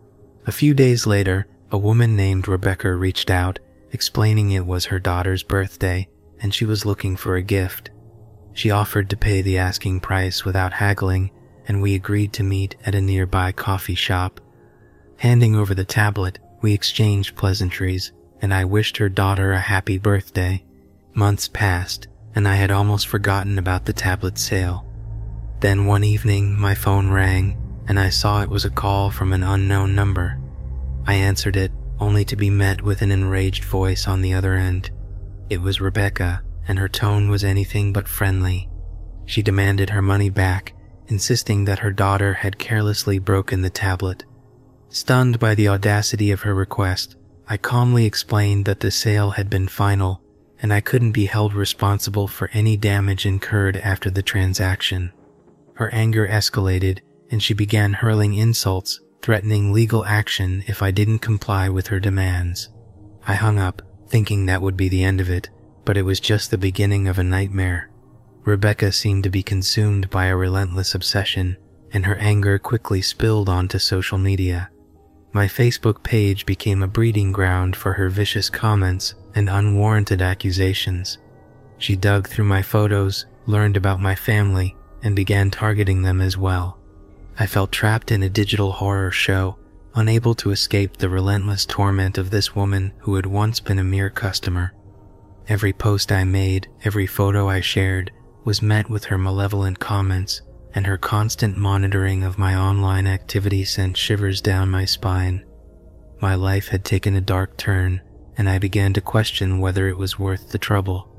A 0.46 0.52
few 0.52 0.74
days 0.74 1.08
later, 1.08 1.48
a 1.72 1.78
woman 1.78 2.18
named 2.18 2.50
Rebecca 2.50 2.94
reached 2.94 3.30
out, 3.30 3.60
explaining 3.94 4.52
it 4.52 4.66
was 4.66 4.84
her 4.86 5.00
daughter's 5.00 5.42
birthday 5.42 6.10
and 6.42 6.54
she 6.54 6.66
was 6.66 6.86
looking 6.86 7.16
for 7.16 7.38
a 7.38 7.42
gift. 7.42 7.92
She 8.52 8.72
offered 8.72 9.10
to 9.10 9.16
pay 9.16 9.42
the 9.42 9.58
asking 9.58 10.02
price 10.02 10.44
without 10.44 10.74
haggling, 10.74 11.32
and 11.66 11.82
we 11.82 11.96
agreed 11.96 12.34
to 12.34 12.44
meet 12.44 12.76
at 12.86 12.94
a 12.94 13.00
nearby 13.00 13.54
coffee 13.54 13.96
shop. 13.96 14.42
Handing 15.20 15.56
over 15.56 15.74
the 15.74 15.86
tablet, 15.86 16.40
we 16.62 16.74
exchanged 16.74 17.38
pleasantries 17.38 18.12
and 18.42 18.54
I 18.54 18.66
wished 18.66 18.98
her 18.98 19.08
daughter 19.08 19.54
a 19.54 19.60
happy 19.60 19.98
birthday. 19.98 20.62
Months 21.14 21.48
passed, 21.48 22.10
and 22.36 22.46
I 22.46 22.56
had 22.56 22.70
almost 22.70 23.08
forgotten 23.08 23.58
about 23.58 23.86
the 23.86 23.94
tablet 23.94 24.38
sale. 24.38 24.85
Then 25.60 25.86
one 25.86 26.04
evening, 26.04 26.60
my 26.60 26.76
phone 26.76 27.10
rang, 27.10 27.58
and 27.88 28.00
I 28.00 28.10
saw 28.10 28.42
it 28.42 28.50
was 28.50 28.66
a 28.66 28.70
call 28.70 29.10
from 29.10 29.34
an 29.34 29.44
unknown 29.44 29.96
number. 29.96 30.40
I 31.06 31.14
answered 31.16 31.56
it, 31.56 31.72
only 32.00 32.26
to 32.26 32.36
be 32.36 32.50
met 32.50 32.82
with 32.82 33.02
an 33.02 33.12
enraged 33.12 33.64
voice 33.64 34.08
on 34.08 34.22
the 34.22 34.34
other 34.34 34.56
end. 34.56 34.92
It 35.50 35.62
was 35.62 35.80
Rebecca, 35.80 36.44
and 36.68 36.78
her 36.80 36.90
tone 36.90 37.30
was 37.30 37.44
anything 37.44 37.94
but 37.94 38.08
friendly. 38.08 38.70
She 39.26 39.42
demanded 39.42 39.92
her 39.92 40.02
money 40.02 40.30
back, 40.30 40.74
insisting 41.08 41.66
that 41.66 41.80
her 41.80 41.92
daughter 41.92 42.34
had 42.34 42.60
carelessly 42.60 43.20
broken 43.20 43.62
the 43.62 43.70
tablet. 43.70 44.26
Stunned 44.90 45.40
by 45.40 45.56
the 45.56 45.68
audacity 45.68 46.32
of 46.32 46.42
her 46.42 46.54
request, 46.54 47.16
I 47.48 47.58
calmly 47.58 48.06
explained 48.06 48.66
that 48.66 48.80
the 48.80 48.92
sale 48.92 49.32
had 49.32 49.50
been 49.50 49.68
final 49.68 50.22
and 50.62 50.74
I 50.74 50.82
couldn't 50.82 51.12
be 51.12 51.26
held 51.26 51.54
responsible 51.54 52.28
for 52.28 52.50
any 52.54 52.78
damage 52.78 53.26
incurred 53.26 53.78
after 53.78 54.10
the 54.10 54.24
transaction. 54.24 55.12
Her 55.76 55.94
anger 55.94 56.28
escalated 56.28 57.00
and 57.32 57.42
she 57.42 57.54
began 57.54 57.94
hurling 57.94 58.34
insults, 58.34 59.00
threatening 59.22 59.72
legal 59.74 60.06
action 60.06 60.64
if 60.68 60.82
I 60.82 60.92
didn't 60.92 61.20
comply 61.20 61.70
with 61.70 61.88
her 61.88 62.00
demands. 62.00 62.70
I 63.28 63.36
hung 63.36 63.58
up, 63.58 63.82
thinking 64.08 64.46
that 64.46 64.62
would 64.62 64.78
be 64.78 64.90
the 64.90 65.04
end 65.04 65.20
of 65.20 65.30
it, 65.30 65.50
but 65.84 65.98
it 65.98 66.04
was 66.04 66.20
just 66.20 66.52
the 66.52 66.58
beginning 66.58 67.08
of 67.08 67.18
a 67.18 67.24
nightmare. 67.24 67.90
Rebecca 68.44 68.92
seemed 68.92 69.24
to 69.24 69.30
be 69.30 69.42
consumed 69.42 70.10
by 70.10 70.26
a 70.26 70.36
relentless 70.36 70.94
obsession, 70.94 71.58
and 71.92 72.06
her 72.06 72.16
anger 72.18 72.60
quickly 72.60 73.02
spilled 73.02 73.50
onto 73.50 73.80
social 73.80 74.20
media. 74.20 74.70
My 75.34 75.48
Facebook 75.48 76.04
page 76.04 76.46
became 76.46 76.84
a 76.84 76.88
breeding 76.88 77.32
ground 77.32 77.76
for 77.76 77.94
her 77.94 78.10
vicious 78.10 78.50
comments 78.50 79.16
and 79.34 79.50
unwarranted 79.50 80.22
accusations. 80.22 81.18
She 81.80 81.96
dug 81.96 82.28
through 82.28 82.46
my 82.46 82.62
photos, 82.62 83.26
learned 83.48 83.76
about 83.76 84.00
my 84.00 84.16
family, 84.16 84.76
and 85.06 85.16
began 85.16 85.52
targeting 85.52 86.02
them 86.02 86.20
as 86.20 86.36
well. 86.36 86.80
I 87.38 87.46
felt 87.46 87.72
trapped 87.72 88.12
in 88.12 88.24
a 88.24 88.30
digital 88.30 88.72
horror 88.72 89.12
show, 89.12 89.58
unable 89.94 90.34
to 90.36 90.50
escape 90.50 90.98
the 90.98 91.10
relentless 91.10 91.66
torment 91.66 92.18
of 92.18 92.32
this 92.32 92.56
woman 92.56 92.92
who 93.02 93.16
had 93.16 93.28
once 93.28 93.60
been 93.60 93.78
a 93.78 93.84
mere 93.84 94.10
customer. 94.10 94.74
Every 95.48 95.74
post 95.74 96.12
I 96.12 96.24
made, 96.24 96.68
every 96.84 97.06
photo 97.06 97.48
I 97.48 97.62
shared, 97.62 98.12
was 98.44 98.64
met 98.64 98.90
with 98.90 99.06
her 99.06 99.18
malevolent 99.18 99.80
comments, 99.80 100.42
and 100.74 100.88
her 100.88 100.98
constant 100.98 101.56
monitoring 101.56 102.24
of 102.24 102.40
my 102.40 102.56
online 102.56 103.06
activity 103.06 103.64
sent 103.64 103.98
shivers 103.98 104.42
down 104.42 104.72
my 104.72 104.86
spine. 104.86 105.46
My 106.20 106.34
life 106.34 106.70
had 106.70 106.84
taken 106.84 107.16
a 107.16 107.22
dark 107.22 107.58
turn, 107.58 108.02
and 108.38 108.50
I 108.50 108.58
began 108.58 108.92
to 108.94 109.02
question 109.02 109.60
whether 109.60 109.88
it 109.88 109.98
was 109.98 110.18
worth 110.18 110.50
the 110.50 110.58
trouble. 110.58 111.15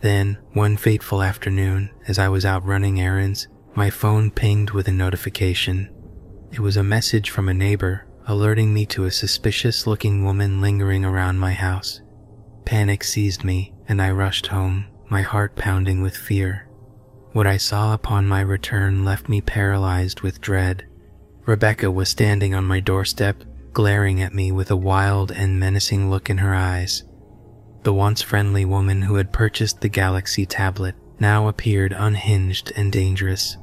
Then, 0.00 0.38
one 0.52 0.76
fateful 0.76 1.22
afternoon, 1.22 1.90
as 2.08 2.18
I 2.18 2.28
was 2.28 2.44
out 2.44 2.64
running 2.64 3.00
errands, 3.00 3.48
my 3.74 3.90
phone 3.90 4.30
pinged 4.30 4.70
with 4.70 4.88
a 4.88 4.92
notification. 4.92 5.90
It 6.52 6.60
was 6.60 6.76
a 6.76 6.82
message 6.82 7.30
from 7.30 7.48
a 7.48 7.54
neighbor 7.54 8.06
alerting 8.26 8.72
me 8.72 8.86
to 8.86 9.04
a 9.04 9.10
suspicious 9.10 9.86
looking 9.86 10.24
woman 10.24 10.60
lingering 10.60 11.04
around 11.04 11.38
my 11.38 11.52
house. 11.52 12.00
Panic 12.64 13.02
seized 13.02 13.42
me, 13.42 13.74
and 13.88 14.00
I 14.00 14.10
rushed 14.12 14.46
home, 14.46 14.86
my 15.08 15.22
heart 15.22 15.56
pounding 15.56 16.00
with 16.00 16.16
fear. 16.16 16.68
What 17.32 17.46
I 17.46 17.56
saw 17.56 17.92
upon 17.92 18.28
my 18.28 18.40
return 18.40 19.04
left 19.04 19.28
me 19.28 19.40
paralyzed 19.40 20.20
with 20.20 20.40
dread. 20.40 20.86
Rebecca 21.44 21.90
was 21.90 22.08
standing 22.08 22.54
on 22.54 22.64
my 22.64 22.80
doorstep, 22.80 23.42
glaring 23.72 24.22
at 24.22 24.34
me 24.34 24.52
with 24.52 24.70
a 24.70 24.76
wild 24.76 25.32
and 25.32 25.58
menacing 25.58 26.10
look 26.10 26.30
in 26.30 26.38
her 26.38 26.54
eyes. 26.54 27.02
The 27.82 27.94
once 27.94 28.20
friendly 28.20 28.64
woman 28.64 29.02
who 29.02 29.14
had 29.14 29.32
purchased 29.32 29.80
the 29.80 29.88
Galaxy 29.88 30.44
tablet 30.44 30.94
now 31.18 31.48
appeared 31.48 31.92
unhinged 31.96 32.72
and 32.76 32.92
dangerous. 32.92 33.56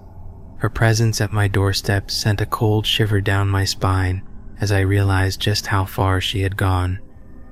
Her 0.57 0.69
presence 0.69 1.21
at 1.21 1.31
my 1.31 1.47
doorstep 1.47 2.09
sent 2.09 2.41
a 2.41 2.47
cold 2.47 2.85
shiver 2.85 3.21
down 3.21 3.47
my 3.47 3.63
spine 3.65 4.23
as 4.59 4.71
I 4.71 4.79
realized 4.79 5.39
just 5.39 5.67
how 5.67 5.85
far 5.85 6.19
she 6.19 6.41
had 6.41 6.57
gone. 6.57 6.99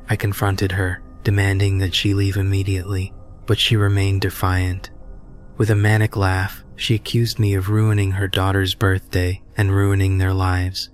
I 0.10 0.16
confronted 0.16 0.72
her, 0.72 1.04
demanding 1.24 1.78
that 1.80 1.94
she 1.94 2.14
leave 2.14 2.38
immediately, 2.38 3.14
but 3.46 3.60
she 3.60 3.76
remained 3.76 4.22
defiant. 4.22 4.90
With 5.58 5.70
a 5.70 5.76
manic 5.76 6.18
laugh, 6.18 6.64
she 6.76 6.96
accused 6.96 7.40
me 7.40 7.54
of 7.54 7.70
ruining 7.70 8.12
her 8.12 8.28
daughter's 8.28 8.76
birthday 8.76 9.42
and 9.56 9.72
ruining 9.72 10.18
their 10.18 10.34
lives. 10.34 10.90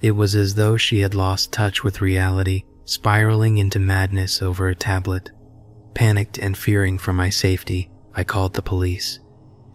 It 0.00 0.12
was 0.12 0.34
as 0.34 0.54
though 0.54 0.76
she 0.76 1.00
had 1.00 1.14
lost 1.14 1.52
touch 1.52 1.84
with 1.84 2.00
reality, 2.00 2.64
spiraling 2.90 3.56
into 3.58 3.78
madness 3.78 4.42
over 4.42 4.68
a 4.68 4.74
tablet. 4.74 5.30
Panicked 5.94 6.38
and 6.38 6.58
fearing 6.58 6.98
for 6.98 7.12
my 7.12 7.30
safety, 7.30 7.88
I 8.16 8.24
called 8.24 8.54
the 8.54 8.62
police. 8.62 9.20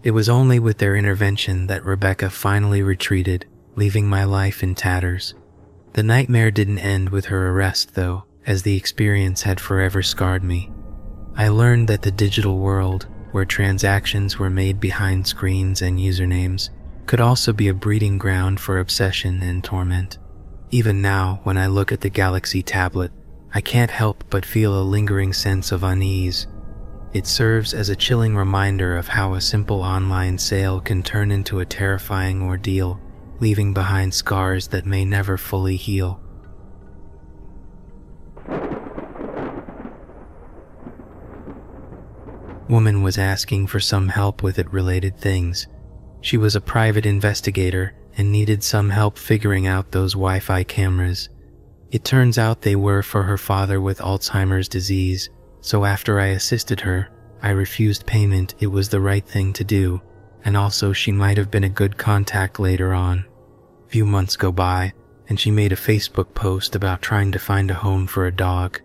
It 0.04 0.12
was 0.12 0.28
only 0.28 0.60
with 0.60 0.80
their 0.80 0.98
intervention 0.98 1.68
that 1.68 1.86
Rebecca 1.86 2.30
finally 2.30 2.84
retreated, 2.84 3.46
leaving 3.78 4.06
my 4.06 4.26
life 4.26 4.62
in 4.62 4.76
tatters. 4.76 5.34
The 5.94 6.04
nightmare 6.04 6.52
didn't 6.52 6.80
end 6.80 7.08
with 7.08 7.28
her 7.28 7.52
arrest, 7.52 7.96
though, 7.96 8.26
as 8.46 8.64
the 8.64 8.76
experience 8.76 9.44
had 9.44 9.62
forever 9.62 10.04
scarred 10.04 10.44
me. 10.44 10.70
I 11.38 11.48
learned 11.48 11.88
that 11.88 12.02
the 12.02 12.12
digital 12.12 12.58
world, 12.58 13.08
where 13.32 13.46
transactions 13.46 14.38
were 14.38 14.50
made 14.50 14.82
behind 14.82 15.26
screens 15.26 15.82
and 15.82 16.00
usernames, 16.00 16.70
could 17.06 17.22
also 17.22 17.54
be 17.54 17.70
a 17.70 17.74
breeding 17.74 18.18
ground 18.18 18.60
for 18.60 18.78
obsession 18.78 19.42
and 19.42 19.64
torment. 19.64 20.18
Even 20.76 21.02
now, 21.02 21.40
when 21.44 21.58
I 21.58 21.68
look 21.68 21.94
at 21.94 22.02
the 22.02 22.10
Galaxy 22.10 22.62
tablet, 22.62 23.10
I 23.54 23.62
can't 23.62 23.90
help 23.90 24.26
but 24.30 24.46
feel 24.46 24.78
a 24.78 24.84
lingering 24.84 25.32
sense 25.32 25.72
of 25.72 25.84
unease. 25.84 26.48
It 27.14 27.26
serves 27.28 27.74
as 27.74 27.88
a 27.88 27.96
chilling 27.96 28.36
reminder 28.36 28.98
of 28.98 29.08
how 29.08 29.36
a 29.36 29.40
simple 29.40 29.82
online 29.82 30.38
sale 30.38 30.82
can 30.82 31.02
turn 31.02 31.32
into 31.32 31.62
a 31.62 31.66
terrifying 31.66 32.42
ordeal, 32.42 33.00
leaving 33.40 33.74
behind 33.74 34.14
scars 34.14 34.68
that 34.68 34.86
may 34.86 35.06
never 35.06 35.38
fully 35.38 35.78
heal. 35.78 36.20
Woman 42.68 43.02
was 43.02 43.18
asking 43.18 43.68
for 43.68 43.80
some 43.80 44.10
help 44.10 44.44
with 44.44 44.60
it 44.60 44.70
related 44.74 45.18
things. 45.18 45.68
She 46.20 46.36
was 46.36 46.54
a 46.54 46.60
private 46.60 47.06
investigator 47.06 47.96
and 48.18 48.32
needed 48.32 48.64
some 48.64 48.90
help 48.90 49.18
figuring 49.18 49.68
out 49.68 49.92
those 49.92 50.14
Wi 50.14 50.40
Fi 50.40 50.64
cameras. 50.64 51.30
It 51.92 52.04
turns 52.04 52.38
out 52.38 52.62
they 52.62 52.76
were 52.76 53.04
for 53.04 53.24
her 53.24 53.38
father 53.38 53.80
with 53.80 54.00
Alzheimer's 54.00 54.68
disease, 54.68 55.30
so 55.62 55.86
after 55.86 56.20
I 56.20 56.28
assisted 56.28 56.80
her, 56.82 57.10
I 57.42 57.50
refused 57.50 58.06
payment. 58.06 58.56
It 58.60 58.68
was 58.68 58.90
the 58.90 59.02
right 59.02 59.26
thing 59.26 59.54
to 59.54 59.64
do, 59.64 60.02
and 60.44 60.58
also 60.58 60.94
she 60.94 61.12
might 61.12 61.38
have 61.38 61.52
been 61.52 61.64
a 61.64 61.70
good 61.70 61.98
contact 61.98 62.60
later 62.60 62.94
on. 62.94 63.26
Few 63.88 64.06
months 64.06 64.36
go 64.36 64.52
by, 64.52 64.94
and 65.28 65.40
she 65.40 65.52
made 65.52 65.72
a 65.72 65.78
Facebook 65.78 66.34
post 66.34 66.76
about 66.76 67.02
trying 67.02 67.32
to 67.32 67.40
find 67.40 67.70
a 67.72 67.76
home 67.76 68.08
for 68.08 68.26
a 68.26 68.36
dog. 68.36 68.82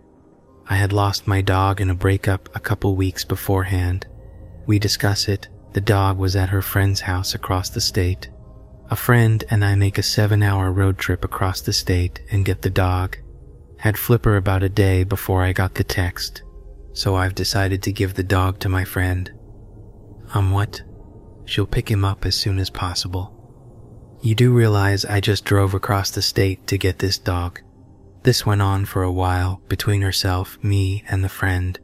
I 0.67 0.75
had 0.75 0.93
lost 0.93 1.27
my 1.27 1.41
dog 1.41 1.81
in 1.81 1.89
a 1.89 1.95
breakup 1.95 2.49
a 2.55 2.59
couple 2.59 2.95
weeks 2.95 3.25
beforehand. 3.25 4.07
We 4.65 4.79
discuss 4.79 5.27
it. 5.27 5.49
The 5.73 5.81
dog 5.81 6.17
was 6.17 6.35
at 6.35 6.49
her 6.49 6.61
friend's 6.61 7.01
house 7.01 7.33
across 7.35 7.69
the 7.69 7.81
state. 7.81 8.29
A 8.91 8.95
friend 8.97 9.41
and 9.49 9.63
I 9.63 9.75
make 9.75 9.97
a 9.97 10.03
seven 10.03 10.43
hour 10.43 10.69
road 10.69 10.97
trip 10.97 11.23
across 11.23 11.61
the 11.61 11.71
state 11.71 12.19
and 12.29 12.43
get 12.43 12.61
the 12.61 12.69
dog. 12.69 13.17
Had 13.77 13.97
Flipper 13.97 14.35
about 14.35 14.63
a 14.63 14.69
day 14.69 15.05
before 15.05 15.43
I 15.43 15.53
got 15.53 15.75
the 15.75 15.83
text, 15.85 16.43
so 16.91 17.15
I've 17.15 17.33
decided 17.33 17.81
to 17.83 17.93
give 17.93 18.13
the 18.15 18.23
dog 18.23 18.59
to 18.59 18.69
my 18.69 18.83
friend. 18.83 19.31
Um, 20.33 20.51
what? 20.51 20.81
She'll 21.45 21.65
pick 21.65 21.89
him 21.89 22.03
up 22.03 22.25
as 22.25 22.35
soon 22.35 22.59
as 22.59 22.69
possible. 22.69 23.33
You 24.21 24.35
do 24.35 24.51
realize 24.51 25.05
I 25.05 25.21
just 25.21 25.45
drove 25.45 25.73
across 25.73 26.11
the 26.11 26.21
state 26.21 26.67
to 26.67 26.77
get 26.77 26.99
this 26.99 27.17
dog. 27.17 27.61
This 28.23 28.45
went 28.45 28.61
on 28.61 28.83
for 28.83 29.03
a 29.03 29.11
while 29.11 29.61
between 29.69 30.01
herself, 30.01 30.61
me, 30.61 31.05
and 31.07 31.23
the 31.23 31.29
friend. 31.29 31.79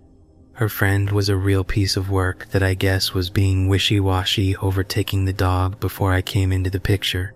Her 0.58 0.70
friend 0.70 1.12
was 1.12 1.30
a 1.30 1.38
real 1.38 1.64
piece 1.64 1.96
of 1.96 2.10
work 2.10 2.48
that 2.50 2.64
I 2.64 2.74
guess 2.74 3.14
was 3.14 3.30
being 3.30 3.68
wishy 3.68 4.00
washy 4.00 4.56
over 4.56 4.84
taking 4.84 5.26
the 5.26 5.32
dog 5.32 5.80
before 5.80 6.14
I 6.14 6.24
came 6.24 6.52
into 6.52 6.72
the 6.72 6.80
picture. 6.80 7.36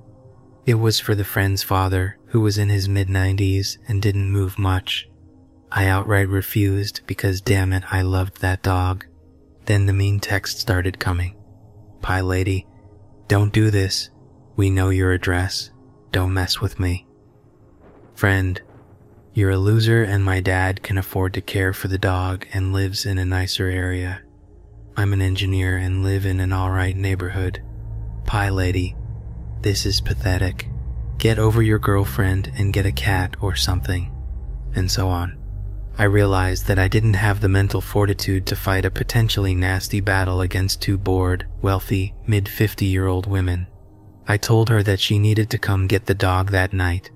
It 0.66 0.74
was 0.74 1.00
for 1.00 1.14
the 1.14 1.24
friend's 1.24 1.62
father, 1.62 2.18
who 2.30 2.42
was 2.42 2.58
in 2.58 2.70
his 2.70 2.90
mid 2.90 3.10
90s 3.10 3.78
and 3.88 4.02
didn't 4.02 4.32
move 4.32 4.58
much. 4.58 5.08
I 5.72 5.86
outright 5.86 6.30
refused 6.30 7.02
because 7.06 7.42
damn 7.42 7.74
it, 7.74 7.84
I 7.92 8.02
loved 8.02 8.42
that 8.42 8.64
dog. 8.64 9.06
Then 9.66 9.86
the 9.86 9.94
mean 9.94 10.20
text 10.20 10.58
started 10.58 10.98
coming. 10.98 11.36
Pie 12.02 12.22
lady, 12.22 12.66
don't 13.28 13.54
do 13.54 13.70
this. 13.70 14.10
We 14.56 14.72
know 14.72 14.90
your 14.90 15.12
address. 15.12 15.70
Don't 16.12 16.34
mess 16.34 16.60
with 16.60 16.80
me. 16.80 17.06
Friend, 18.16 18.60
you're 19.34 19.52
a 19.52 19.58
loser, 19.58 20.04
and 20.04 20.24
my 20.24 20.42
dad 20.42 20.84
can 20.84 20.98
afford 20.98 21.34
to 21.34 21.42
care 21.42 21.72
for 21.74 21.88
the 21.88 21.98
dog 21.98 22.46
and 22.54 22.74
lives 22.74 23.06
in 23.06 23.18
a 23.18 23.26
nicer 23.26 23.68
area. 23.68 24.22
I'm 24.98 25.14
an 25.14 25.22
engineer 25.22 25.78
and 25.78 26.04
live 26.04 26.26
in 26.26 26.42
an 26.42 26.52
alright 26.52 26.98
neighborhood. 26.98 27.64
Pie 28.26 28.50
lady, 28.50 28.96
this 29.62 29.86
is 29.86 30.02
pathetic. 30.02 30.68
Get 31.18 31.40
over 31.40 31.62
your 31.62 31.80
girlfriend 31.80 32.52
and 32.58 32.74
get 32.74 32.86
a 32.86 32.92
cat 32.92 33.36
or 33.42 33.56
something. 33.56 34.12
And 34.76 34.92
so 34.92 35.08
on. 35.08 35.38
I 35.98 36.06
realized 36.06 36.68
that 36.68 36.80
I 36.80 36.88
didn't 36.88 37.14
have 37.14 37.40
the 37.40 37.50
mental 37.50 37.80
fortitude 37.80 38.46
to 38.48 38.56
fight 38.56 38.86
a 38.86 38.92
potentially 38.92 39.56
nasty 39.56 40.02
battle 40.02 40.42
against 40.42 40.82
two 40.82 40.98
bored, 40.98 41.48
wealthy, 41.62 42.16
mid 42.26 42.50
50 42.50 42.86
year 42.86 43.08
old 43.08 43.28
women. 43.28 43.68
I 44.28 44.38
told 44.38 44.70
her 44.70 44.84
that 44.84 45.00
she 45.00 45.20
needed 45.20 45.50
to 45.52 45.58
come 45.58 45.88
get 45.88 46.06
the 46.06 46.14
dog 46.14 46.52
that 46.52 46.74
night. 46.74 47.12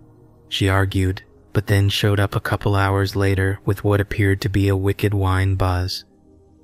She 0.50 0.70
argued 0.70 1.24
but 1.56 1.68
then 1.68 1.88
showed 1.88 2.20
up 2.20 2.36
a 2.36 2.42
couple 2.42 2.76
hours 2.76 3.16
later 3.16 3.62
with 3.64 3.82
what 3.82 4.02
appeared 4.02 4.42
to 4.42 4.50
be 4.50 4.68
a 4.68 4.76
wicked 4.76 5.14
wine 5.14 5.56
buzz. 5.56 6.04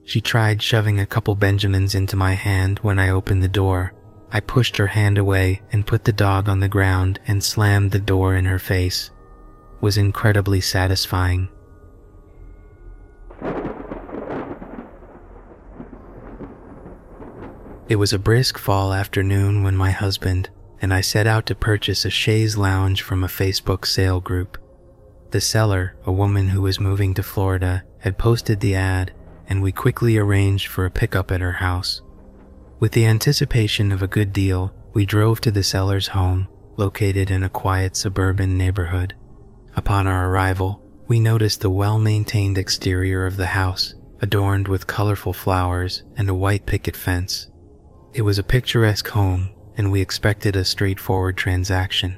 She 0.04 0.20
tried 0.20 0.62
shoving 0.62 1.00
a 1.00 1.06
couple 1.06 1.34
Benjamins 1.34 1.96
into 1.96 2.18
my 2.18 2.34
hand 2.34 2.80
when 2.80 3.00
I 3.00 3.10
opened 3.10 3.42
the 3.42 3.48
door. 3.48 3.94
I 4.34 4.42
pushed 4.42 4.76
her 4.76 4.88
hand 4.88 5.18
away 5.18 5.62
and 5.72 5.88
put 5.88 6.04
the 6.04 6.12
dog 6.12 6.50
on 6.50 6.60
the 6.60 6.68
ground 6.68 7.22
and 7.26 7.42
slammed 7.42 7.92
the 7.92 8.00
door 8.00 8.36
in 8.36 8.44
her 8.44 8.60
face. 8.60 9.12
It 9.76 9.82
was 9.82 9.98
incredibly 9.98 10.60
satisfying. 10.60 11.48
It 17.88 17.96
was 17.96 18.12
a 18.12 18.20
brisk 18.20 18.58
fall 18.58 18.92
afternoon 18.92 19.64
when 19.64 19.78
my 19.78 19.92
husband 19.92 20.50
and 20.82 20.94
I 20.94 21.00
set 21.00 21.28
out 21.28 21.46
to 21.46 21.56
purchase 21.56 22.04
a 22.04 22.10
chaise 22.10 22.58
lounge 22.58 23.04
from 23.04 23.24
a 23.24 23.28
Facebook 23.28 23.86
sale 23.86 24.20
group. 24.20 24.58
The 25.32 25.42
seller, 25.42 25.96
a 26.06 26.12
woman 26.12 26.50
who 26.50 26.62
was 26.62 26.80
moving 26.80 27.14
to 27.14 27.24
Florida, 27.24 27.84
had 28.00 28.18
posted 28.18 28.60
the 28.60 28.76
ad, 28.76 29.14
and 29.48 29.62
we 29.62 29.72
quickly 29.72 30.18
arranged 30.18 30.68
for 30.68 30.86
a 30.86 30.92
pickup 30.92 31.32
at 31.32 31.42
her 31.42 31.54
house. 31.54 32.02
With 32.80 32.92
the 32.92 33.06
anticipation 33.06 33.92
of 33.92 34.02
a 34.02 34.08
good 34.08 34.34
deal, 34.34 34.74
we 34.94 35.06
drove 35.06 35.40
to 35.42 35.52
the 35.52 35.64
seller's 35.64 36.08
home, 36.08 36.48
located 36.76 37.32
in 37.32 37.44
a 37.44 37.50
quiet 37.50 37.96
suburban 37.96 38.58
neighborhood. 38.58 39.16
Upon 39.76 40.06
our 40.06 40.30
arrival, 40.30 40.84
we 41.08 41.20
noticed 41.20 41.62
the 41.62 41.70
well 41.70 41.98
maintained 41.98 42.58
exterior 42.58 43.26
of 43.26 43.38
the 43.38 43.48
house, 43.48 43.94
adorned 44.22 44.68
with 44.68 44.88
colorful 44.88 45.34
flowers 45.34 46.04
and 46.18 46.30
a 46.30 46.34
white 46.34 46.66
picket 46.66 46.96
fence. 46.96 47.48
It 48.14 48.24
was 48.24 48.38
a 48.38 48.44
picturesque 48.44 49.08
home 49.08 49.52
and 49.78 49.92
we 49.92 50.02
expected 50.02 50.56
a 50.56 50.66
straightforward 50.66 51.38
transaction. 51.38 52.18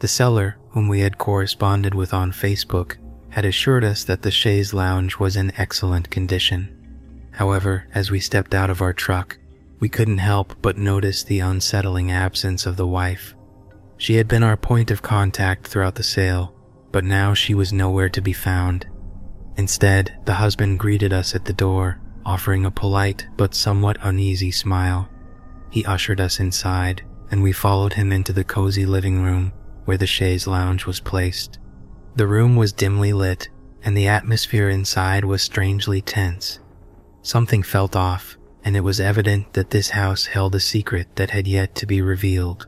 The 0.00 0.08
seller, 0.08 0.58
whom 0.72 0.88
we 0.88 1.00
had 1.00 1.18
corresponded 1.18 1.94
with 1.94 2.14
on 2.14 2.32
Facebook, 2.32 2.96
had 3.30 3.44
assured 3.44 3.84
us 3.84 4.04
that 4.04 4.22
the 4.22 4.30
chaise 4.30 4.74
lounge 4.74 5.18
was 5.18 5.36
in 5.36 5.52
excellent 5.56 6.10
condition. 6.10 6.68
However, 7.32 7.86
as 7.94 8.10
we 8.10 8.20
stepped 8.20 8.54
out 8.54 8.70
of 8.70 8.82
our 8.82 8.92
truck, 8.92 9.38
we 9.80 9.88
couldn't 9.88 10.18
help 10.18 10.54
but 10.62 10.78
notice 10.78 11.22
the 11.22 11.40
unsettling 11.40 12.10
absence 12.10 12.66
of 12.66 12.76
the 12.76 12.86
wife. 12.86 13.34
She 13.96 14.14
had 14.14 14.28
been 14.28 14.42
our 14.42 14.56
point 14.56 14.90
of 14.90 15.02
contact 15.02 15.66
throughout 15.66 15.94
the 15.94 16.02
sale, 16.02 16.54
but 16.90 17.04
now 17.04 17.34
she 17.34 17.54
was 17.54 17.72
nowhere 17.72 18.08
to 18.10 18.20
be 18.20 18.32
found. 18.32 18.86
Instead, 19.56 20.18
the 20.24 20.34
husband 20.34 20.78
greeted 20.78 21.12
us 21.12 21.34
at 21.34 21.44
the 21.44 21.52
door, 21.52 22.00
offering 22.24 22.64
a 22.64 22.70
polite 22.70 23.26
but 23.36 23.54
somewhat 23.54 23.98
uneasy 24.02 24.50
smile. 24.50 25.08
He 25.70 25.84
ushered 25.84 26.20
us 26.20 26.40
inside, 26.40 27.02
and 27.30 27.42
we 27.42 27.52
followed 27.52 27.94
him 27.94 28.12
into 28.12 28.32
the 28.32 28.44
cozy 28.44 28.86
living 28.86 29.22
room 29.22 29.52
where 29.84 29.96
the 29.98 30.06
chaise 30.06 30.46
lounge 30.46 30.86
was 30.86 31.00
placed. 31.00 31.58
The 32.16 32.26
room 32.26 32.56
was 32.56 32.72
dimly 32.72 33.12
lit, 33.12 33.48
and 33.84 33.96
the 33.96 34.08
atmosphere 34.08 34.68
inside 34.68 35.24
was 35.24 35.42
strangely 35.42 36.00
tense. 36.00 36.60
Something 37.22 37.62
felt 37.62 37.96
off, 37.96 38.36
and 38.64 38.76
it 38.76 38.80
was 38.80 39.00
evident 39.00 39.54
that 39.54 39.70
this 39.70 39.90
house 39.90 40.26
held 40.26 40.54
a 40.54 40.60
secret 40.60 41.16
that 41.16 41.30
had 41.30 41.46
yet 41.46 41.74
to 41.76 41.86
be 41.86 42.02
revealed. 42.02 42.66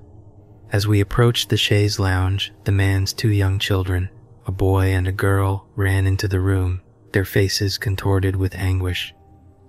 As 0.72 0.88
we 0.88 1.00
approached 1.00 1.50
the 1.50 1.56
chaise 1.56 1.98
lounge, 1.98 2.52
the 2.64 2.72
man's 2.72 3.12
two 3.12 3.30
young 3.30 3.58
children, 3.58 4.08
a 4.46 4.52
boy 4.52 4.86
and 4.86 5.06
a 5.06 5.12
girl, 5.12 5.68
ran 5.76 6.06
into 6.06 6.26
the 6.26 6.40
room, 6.40 6.80
their 7.12 7.24
faces 7.24 7.78
contorted 7.78 8.34
with 8.34 8.56
anguish. 8.56 9.14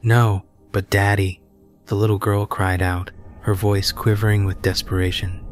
No, 0.01 0.45
but 0.71 0.89
Daddy, 0.89 1.41
the 1.85 1.95
little 1.95 2.17
girl 2.17 2.45
cried 2.45 2.81
out, 2.81 3.11
her 3.41 3.53
voice 3.53 3.91
quivering 3.91 4.45
with 4.45 4.61
desperation. 4.63 5.45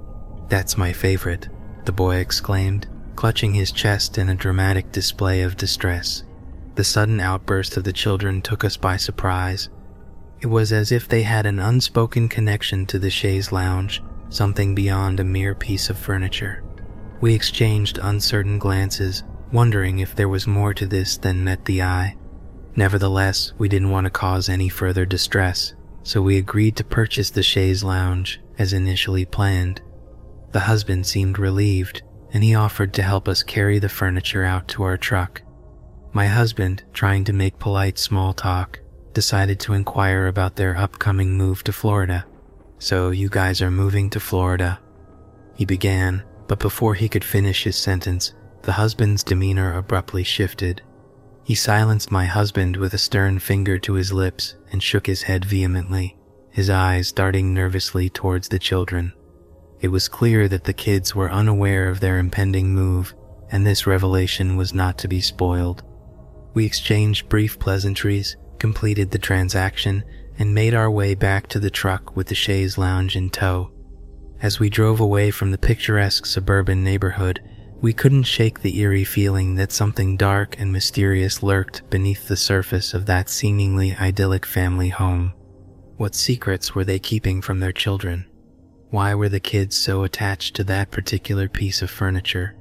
That's 0.50 0.78
my 0.78 0.92
favorite, 0.92 1.50
the 1.86 1.92
boy 1.92 2.18
exclaimed, 2.18 2.88
clutching 3.16 3.54
his 3.54 3.72
chest 3.72 4.18
in 4.18 4.30
a 4.30 4.36
dramatic 4.36 4.92
display 4.92 5.42
of 5.42 5.58
distress. 5.58 6.24
The 6.76 6.84
sudden 6.84 7.20
outburst 7.20 7.78
of 7.78 7.84
the 7.84 7.94
children 7.94 8.42
took 8.42 8.64
us 8.64 8.78
by 8.78 8.98
surprise. 8.98 9.70
It 10.42 10.48
was 10.48 10.74
as 10.74 10.92
if 10.92 11.08
they 11.08 11.24
had 11.24 11.46
an 11.46 11.60
unspoken 11.60 12.28
connection 12.28 12.86
to 12.88 13.00
the 13.00 13.10
chaise 13.10 13.52
lounge, 13.52 14.02
something 14.30 14.74
beyond 14.74 15.20
a 15.20 15.24
mere 15.24 15.54
piece 15.56 15.90
of 15.90 15.98
furniture. 15.98 16.64
We 17.22 17.34
exchanged 17.34 18.00
uncertain 18.02 18.60
glances, 18.60 19.24
wondering 19.52 20.00
if 20.00 20.16
there 20.16 20.28
was 20.28 20.48
more 20.48 20.74
to 20.74 20.88
this 20.88 21.16
than 21.18 21.44
met 21.44 21.66
the 21.66 21.84
eye. 21.84 22.18
Nevertheless, 22.76 23.54
we 23.58 23.70
didn't 23.70 23.92
want 23.92 24.06
to 24.06 24.12
cause 24.12 24.50
any 24.50 24.68
further 24.68 25.06
distress, 25.06 25.74
so 26.02 26.22
we 26.22 26.38
agreed 26.38 26.76
to 26.78 26.84
purchase 26.84 27.30
the 27.30 27.44
chaise 27.44 27.84
lounge 27.84 28.42
as 28.58 28.74
initially 28.74 29.26
planned. 29.26 29.82
The 30.54 30.62
husband 30.62 31.06
seemed 31.06 31.38
relieved, 31.38 32.04
and 32.32 32.44
he 32.44 32.56
offered 32.56 32.94
to 32.94 33.04
help 33.04 33.28
us 33.28 33.44
carry 33.44 33.80
the 33.80 33.90
furniture 33.90 34.46
out 34.46 34.68
to 34.70 34.84
our 34.84 34.96
truck. 34.96 35.42
My 36.14 36.28
husband, 36.28 36.84
trying 36.94 37.26
to 37.26 37.34
make 37.34 37.60
polite 37.60 38.00
small 38.00 38.34
talk, 38.34 38.80
decided 39.12 39.60
to 39.60 39.74
inquire 39.74 40.28
about 40.28 40.56
their 40.56 40.78
upcoming 40.78 41.38
move 41.38 41.64
to 41.66 41.74
Florida. 41.74 42.26
So 42.80 43.10
you 43.10 43.28
guys 43.28 43.62
are 43.62 43.72
moving 43.72 44.10
to 44.12 44.20
Florida. 44.20 44.80
He 45.56 45.66
began, 45.66 46.24
but 46.48 46.60
before 46.60 46.94
he 46.94 47.10
could 47.10 47.26
finish 47.26 47.66
his 47.66 47.76
sentence, 47.76 48.34
the 48.62 48.72
husband's 48.72 49.24
demeanor 49.24 49.76
abruptly 49.76 50.24
shifted 50.24 50.82
he 51.44 51.56
silenced 51.56 52.10
my 52.10 52.26
husband 52.26 52.78
with 52.78 52.94
a 52.94 52.98
stern 52.98 53.38
finger 53.38 53.78
to 53.80 53.94
his 53.94 54.14
lips 54.14 54.56
and 54.72 54.82
shook 54.82 55.06
his 55.08 55.24
head 55.24 55.44
vehemently, 55.44 56.16
his 56.50 56.70
eyes 56.70 57.12
darting 57.12 57.54
nervously 57.54 58.10
towards 58.10 58.48
the 58.48 58.60
children. 58.60 59.12
It 59.84 59.92
was 59.92 60.08
clear 60.08 60.48
that 60.48 60.64
the 60.64 60.72
kids 60.72 61.14
were 61.14 61.30
unaware 61.30 61.90
of 61.90 62.00
their 62.00 62.18
impending 62.18 62.74
move, 62.74 63.14
and 63.52 63.68
this 63.68 63.86
revelation 63.86 64.56
was 64.56 64.74
not 64.74 64.98
to 65.00 65.10
be 65.10 65.20
spoiled. 65.20 65.84
We 66.54 66.66
exchanged 66.66 67.28
brief 67.28 67.60
pleasantries, 67.60 68.38
completed 68.60 69.12
the 69.12 69.20
transaction, 69.20 70.06
and 70.40 70.56
made 70.56 70.74
our 70.74 70.90
way 70.90 71.16
back 71.16 71.48
to 71.48 71.60
the 71.60 71.70
truck 71.70 72.16
with 72.16 72.28
the 72.28 72.34
chaise 72.34 72.78
lounge 72.78 73.18
in 73.18 73.30
tow. 73.30 73.72
As 74.42 74.58
we 74.58 74.70
drove 74.70 75.02
away 75.02 75.32
from 75.32 75.52
the 75.52 75.58
picturesque 75.58 76.26
suburban 76.28 76.82
neighborhood, 76.82 77.42
we 77.82 77.92
couldn't 77.92 78.24
shake 78.24 78.62
the 78.62 78.80
eerie 78.80 79.04
feeling 79.04 79.56
that 79.56 79.74
something 79.74 80.16
dark 80.16 80.58
and 80.58 80.72
mysterious 80.72 81.44
lurked 81.44 81.90
beneath 81.90 82.30
the 82.30 82.38
surface 82.38 82.94
of 82.94 83.06
that 83.08 83.30
seemingly 83.30 83.94
idyllic 83.98 84.46
family 84.46 84.90
home. 84.90 85.34
What 85.98 86.16
secrets 86.16 86.74
were 86.74 86.86
they 86.86 87.00
keeping 87.00 87.42
from 87.42 87.60
their 87.60 87.74
children? 87.74 88.28
Why 88.94 89.16
were 89.16 89.28
the 89.28 89.40
kids 89.40 89.76
so 89.76 90.04
attached 90.04 90.56
to 90.56 90.64
that 90.66 90.92
particular 90.92 91.50
piece 91.50 91.82
of 91.82 91.90
furniture? 91.90 92.56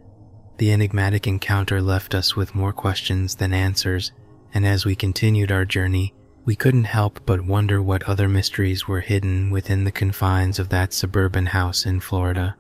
The 0.57 0.73
enigmatic 0.73 1.27
encounter 1.27 1.83
left 1.83 2.15
us 2.15 2.35
with 2.35 2.55
more 2.55 2.73
questions 2.73 3.35
than 3.35 3.53
answers, 3.53 4.13
and 4.55 4.65
as 4.65 4.87
we 4.87 4.97
continued 4.97 5.53
our 5.53 5.67
journey, 5.67 6.15
we 6.47 6.57
couldn't 6.57 6.85
help 6.85 7.21
but 7.27 7.45
wonder 7.45 7.83
what 7.83 8.05
other 8.05 8.31
mysteries 8.31 8.89
were 8.89 9.01
hidden 9.01 9.51
within 9.51 9.85
the 9.85 9.93
confines 9.93 10.59
of 10.59 10.71
that 10.71 10.95
suburban 10.95 11.45
house 11.45 11.85
in 11.85 12.01
Florida. 12.01 12.57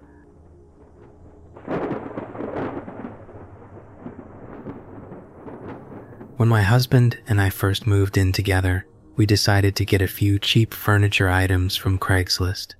When 6.36 6.50
my 6.50 6.60
husband 6.60 7.20
and 7.26 7.40
I 7.40 7.48
first 7.48 7.86
moved 7.86 8.18
in 8.18 8.32
together, 8.32 8.84
we 9.16 9.24
decided 9.24 9.74
to 9.76 9.86
get 9.86 10.02
a 10.02 10.06
few 10.06 10.38
cheap 10.38 10.74
furniture 10.74 11.30
items 11.30 11.74
from 11.74 11.98
Craigslist. 11.98 12.74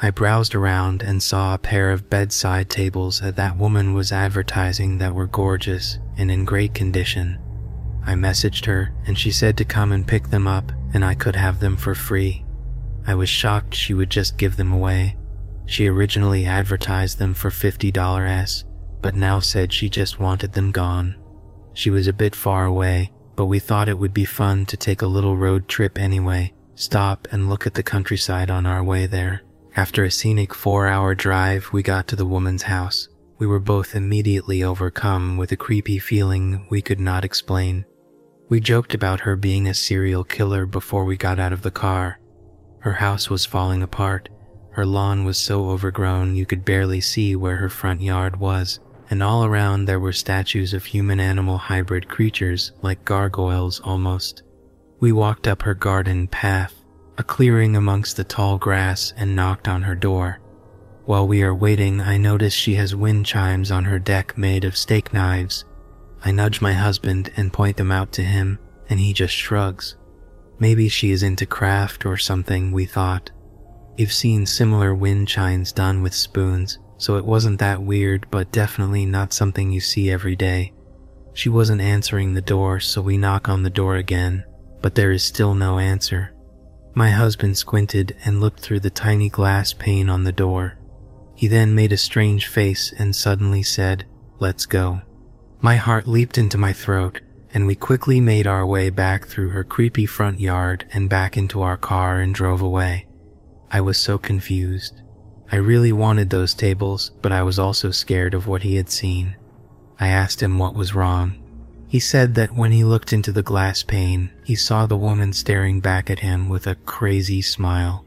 I 0.00 0.10
browsed 0.10 0.54
around 0.54 1.02
and 1.02 1.20
saw 1.20 1.54
a 1.54 1.58
pair 1.58 1.90
of 1.90 2.08
bedside 2.08 2.70
tables 2.70 3.20
that 3.20 3.34
that 3.34 3.56
woman 3.56 3.94
was 3.94 4.12
advertising 4.12 4.98
that 4.98 5.14
were 5.14 5.26
gorgeous 5.26 5.98
and 6.16 6.30
in 6.30 6.44
great 6.44 6.72
condition. 6.72 7.38
I 8.06 8.14
messaged 8.14 8.64
her 8.66 8.94
and 9.06 9.18
she 9.18 9.32
said 9.32 9.56
to 9.56 9.64
come 9.64 9.90
and 9.90 10.06
pick 10.06 10.28
them 10.28 10.46
up 10.46 10.70
and 10.94 11.04
I 11.04 11.14
could 11.14 11.34
have 11.34 11.58
them 11.58 11.76
for 11.76 11.96
free. 11.96 12.44
I 13.08 13.16
was 13.16 13.28
shocked 13.28 13.74
she 13.74 13.92
would 13.92 14.10
just 14.10 14.38
give 14.38 14.56
them 14.56 14.72
away. 14.72 15.16
She 15.66 15.88
originally 15.88 16.46
advertised 16.46 17.18
them 17.18 17.34
for 17.34 17.50
$50 17.50 18.28
S, 18.28 18.64
but 19.02 19.16
now 19.16 19.40
said 19.40 19.72
she 19.72 19.88
just 19.88 20.20
wanted 20.20 20.52
them 20.52 20.70
gone. 20.70 21.16
She 21.74 21.90
was 21.90 22.06
a 22.06 22.12
bit 22.12 22.36
far 22.36 22.66
away, 22.66 23.12
but 23.34 23.46
we 23.46 23.58
thought 23.58 23.88
it 23.88 23.98
would 23.98 24.14
be 24.14 24.24
fun 24.24 24.64
to 24.66 24.76
take 24.76 25.02
a 25.02 25.06
little 25.06 25.36
road 25.36 25.68
trip 25.68 25.98
anyway, 25.98 26.54
stop 26.76 27.26
and 27.32 27.48
look 27.48 27.66
at 27.66 27.74
the 27.74 27.82
countryside 27.82 28.48
on 28.48 28.64
our 28.64 28.82
way 28.82 29.06
there. 29.06 29.42
After 29.76 30.04
a 30.04 30.10
scenic 30.10 30.54
four 30.54 30.88
hour 30.88 31.14
drive, 31.14 31.70
we 31.72 31.82
got 31.82 32.08
to 32.08 32.16
the 32.16 32.26
woman's 32.26 32.62
house. 32.62 33.08
We 33.38 33.46
were 33.46 33.60
both 33.60 33.94
immediately 33.94 34.62
overcome 34.62 35.36
with 35.36 35.52
a 35.52 35.56
creepy 35.56 35.98
feeling 35.98 36.66
we 36.70 36.82
could 36.82 37.00
not 37.00 37.24
explain. 37.24 37.84
We 38.48 38.60
joked 38.60 38.94
about 38.94 39.20
her 39.20 39.36
being 39.36 39.68
a 39.68 39.74
serial 39.74 40.24
killer 40.24 40.66
before 40.66 41.04
we 41.04 41.16
got 41.16 41.38
out 41.38 41.52
of 41.52 41.62
the 41.62 41.70
car. 41.70 42.18
Her 42.80 42.94
house 42.94 43.30
was 43.30 43.46
falling 43.46 43.82
apart. 43.82 44.28
Her 44.70 44.86
lawn 44.86 45.24
was 45.24 45.38
so 45.38 45.70
overgrown 45.70 46.34
you 46.34 46.46
could 46.46 46.64
barely 46.64 47.00
see 47.00 47.36
where 47.36 47.56
her 47.56 47.68
front 47.68 48.00
yard 48.00 48.40
was 48.40 48.80
and 49.10 49.22
all 49.22 49.44
around 49.44 49.84
there 49.84 50.00
were 50.00 50.12
statues 50.12 50.74
of 50.74 50.84
human 50.84 51.20
animal 51.20 51.56
hybrid 51.56 52.08
creatures 52.08 52.72
like 52.82 53.04
gargoyles 53.04 53.80
almost. 53.80 54.42
We 55.00 55.12
walked 55.12 55.46
up 55.46 55.62
her 55.62 55.74
garden 55.74 56.26
path, 56.26 56.74
a 57.18 57.24
clearing 57.24 57.74
amongst 57.74 58.16
the 58.16 58.22
tall 58.22 58.58
grass, 58.58 59.12
and 59.16 59.34
knocked 59.34 59.66
on 59.66 59.82
her 59.82 59.96
door. 59.96 60.38
While 61.04 61.26
we 61.26 61.42
are 61.42 61.54
waiting, 61.54 62.00
I 62.00 62.16
notice 62.16 62.54
she 62.54 62.76
has 62.76 62.94
wind 62.94 63.26
chimes 63.26 63.72
on 63.72 63.84
her 63.86 63.98
deck 63.98 64.38
made 64.38 64.64
of 64.64 64.76
steak 64.76 65.12
knives. 65.12 65.64
I 66.24 66.30
nudge 66.30 66.60
my 66.60 66.72
husband 66.72 67.32
and 67.36 67.52
point 67.52 67.76
them 67.76 67.90
out 67.90 68.12
to 68.12 68.22
him, 68.22 68.60
and 68.88 69.00
he 69.00 69.12
just 69.12 69.34
shrugs. 69.34 69.96
Maybe 70.60 70.88
she 70.88 71.10
is 71.10 71.24
into 71.24 71.44
craft 71.44 72.06
or 72.06 72.16
something, 72.16 72.70
we 72.70 72.86
thought. 72.86 73.32
We've 73.98 74.12
seen 74.12 74.46
similar 74.46 74.94
wind 74.94 75.26
chimes 75.26 75.72
done 75.72 76.02
with 76.02 76.14
spoons, 76.14 76.78
so 76.98 77.16
it 77.16 77.24
wasn't 77.24 77.58
that 77.58 77.82
weird, 77.82 78.28
but 78.30 78.52
definitely 78.52 79.06
not 79.06 79.32
something 79.32 79.72
you 79.72 79.80
see 79.80 80.08
every 80.08 80.36
day. 80.36 80.72
She 81.32 81.48
wasn't 81.48 81.80
answering 81.80 82.34
the 82.34 82.40
door, 82.40 82.78
so 82.78 83.02
we 83.02 83.18
knock 83.18 83.48
on 83.48 83.64
the 83.64 83.70
door 83.70 83.96
again, 83.96 84.44
but 84.82 84.94
there 84.94 85.10
is 85.10 85.24
still 85.24 85.54
no 85.54 85.80
answer. 85.80 86.32
My 86.98 87.10
husband 87.10 87.56
squinted 87.56 88.16
and 88.24 88.40
looked 88.40 88.58
through 88.58 88.80
the 88.80 88.90
tiny 88.90 89.28
glass 89.28 89.72
pane 89.72 90.08
on 90.08 90.24
the 90.24 90.32
door. 90.32 90.78
He 91.36 91.46
then 91.46 91.72
made 91.72 91.92
a 91.92 91.96
strange 91.96 92.48
face 92.48 92.92
and 92.98 93.14
suddenly 93.14 93.62
said, 93.62 94.04
Let's 94.40 94.66
go. 94.66 95.02
My 95.60 95.76
heart 95.76 96.08
leaped 96.08 96.38
into 96.38 96.58
my 96.58 96.72
throat, 96.72 97.20
and 97.54 97.68
we 97.68 97.76
quickly 97.76 98.20
made 98.20 98.48
our 98.48 98.66
way 98.66 98.90
back 98.90 99.28
through 99.28 99.50
her 99.50 99.62
creepy 99.62 100.06
front 100.06 100.40
yard 100.40 100.86
and 100.92 101.08
back 101.08 101.36
into 101.36 101.62
our 101.62 101.76
car 101.76 102.18
and 102.18 102.34
drove 102.34 102.62
away. 102.62 103.06
I 103.70 103.80
was 103.80 103.96
so 103.96 104.18
confused. 104.18 105.00
I 105.52 105.56
really 105.56 105.92
wanted 105.92 106.30
those 106.30 106.52
tables, 106.52 107.12
but 107.22 107.30
I 107.30 107.44
was 107.44 107.60
also 107.60 107.92
scared 107.92 108.34
of 108.34 108.48
what 108.48 108.62
he 108.62 108.74
had 108.74 108.90
seen. 108.90 109.36
I 110.00 110.08
asked 110.08 110.42
him 110.42 110.58
what 110.58 110.74
was 110.74 110.96
wrong. 110.96 111.47
He 111.88 112.00
said 112.00 112.34
that 112.34 112.54
when 112.54 112.72
he 112.72 112.84
looked 112.84 113.14
into 113.14 113.32
the 113.32 113.42
glass 113.42 113.82
pane, 113.82 114.30
he 114.44 114.54
saw 114.54 114.84
the 114.84 114.96
woman 114.96 115.32
staring 115.32 115.80
back 115.80 116.10
at 116.10 116.18
him 116.18 116.48
with 116.50 116.66
a 116.66 116.74
crazy 116.74 117.40
smile. 117.40 118.04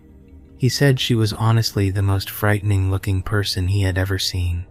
He 0.56 0.70
said 0.70 1.00
she 1.00 1.16
was 1.16 1.34
honestly 1.34 1.90
the 1.90 2.04
most 2.04 2.30
frightening 2.30 2.92
looking 2.92 3.24
person 3.24 3.68
he 3.68 3.82
had 3.82 3.98
ever 3.98 4.20
seen. 4.20 4.68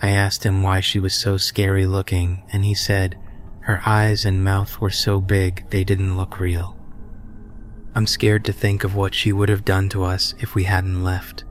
I 0.00 0.10
asked 0.10 0.44
him 0.44 0.62
why 0.62 0.78
she 0.78 1.00
was 1.00 1.14
so 1.14 1.36
scary 1.36 1.86
looking, 1.86 2.44
and 2.52 2.64
he 2.64 2.74
said 2.74 3.18
her 3.60 3.82
eyes 3.84 4.24
and 4.24 4.44
mouth 4.44 4.80
were 4.80 4.90
so 4.90 5.20
big 5.20 5.68
they 5.70 5.82
didn't 5.82 6.16
look 6.16 6.38
real. 6.38 6.76
I'm 7.96 8.06
scared 8.06 8.44
to 8.44 8.52
think 8.52 8.84
of 8.84 8.94
what 8.94 9.14
she 9.14 9.32
would 9.32 9.48
have 9.48 9.64
done 9.64 9.88
to 9.88 10.04
us 10.04 10.34
if 10.38 10.54
we 10.54 10.62
hadn't 10.64 11.02
left. 11.02 11.42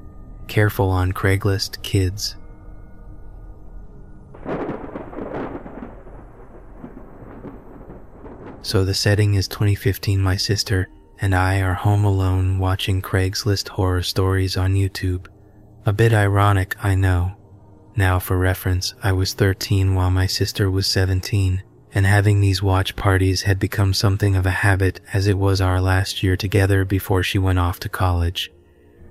Careful 0.48 0.90
on 0.90 1.12
Craigslist, 1.12 1.82
kids. 1.82 2.38
So 8.66 8.84
the 8.84 8.96
setting 8.96 9.36
is 9.36 9.48
2015. 9.48 10.20
My 10.20 10.38
sister 10.38 10.90
and 11.22 11.36
I 11.36 11.62
are 11.62 11.76
home 11.76 12.04
alone 12.04 12.58
watching 12.58 13.00
Craigslist 13.00 13.70
horror 13.70 14.02
stories 14.02 14.58
on 14.58 14.74
YouTube. 14.74 15.28
A 15.86 15.94
bit 15.94 16.14
ironic, 16.14 16.76
I 16.84 16.96
know. 16.96 17.34
Now, 17.96 18.18
for 18.18 18.40
reference, 18.40 18.96
I 19.04 19.12
was 19.12 19.34
13 19.34 19.94
while 19.94 20.10
my 20.10 20.26
sister 20.26 20.72
was 20.72 20.88
17, 20.88 21.62
and 21.94 22.08
having 22.08 22.42
these 22.42 22.64
watch 22.64 22.96
parties 22.96 23.44
had 23.44 23.60
become 23.60 23.94
something 23.94 24.36
of 24.36 24.48
a 24.48 24.66
habit 24.66 25.00
as 25.14 25.28
it 25.28 25.38
was 25.38 25.62
our 25.62 25.80
last 25.80 26.24
year 26.24 26.36
together 26.36 26.84
before 26.84 27.22
she 27.22 27.38
went 27.38 27.60
off 27.60 27.80
to 27.82 27.88
college. 27.88 28.52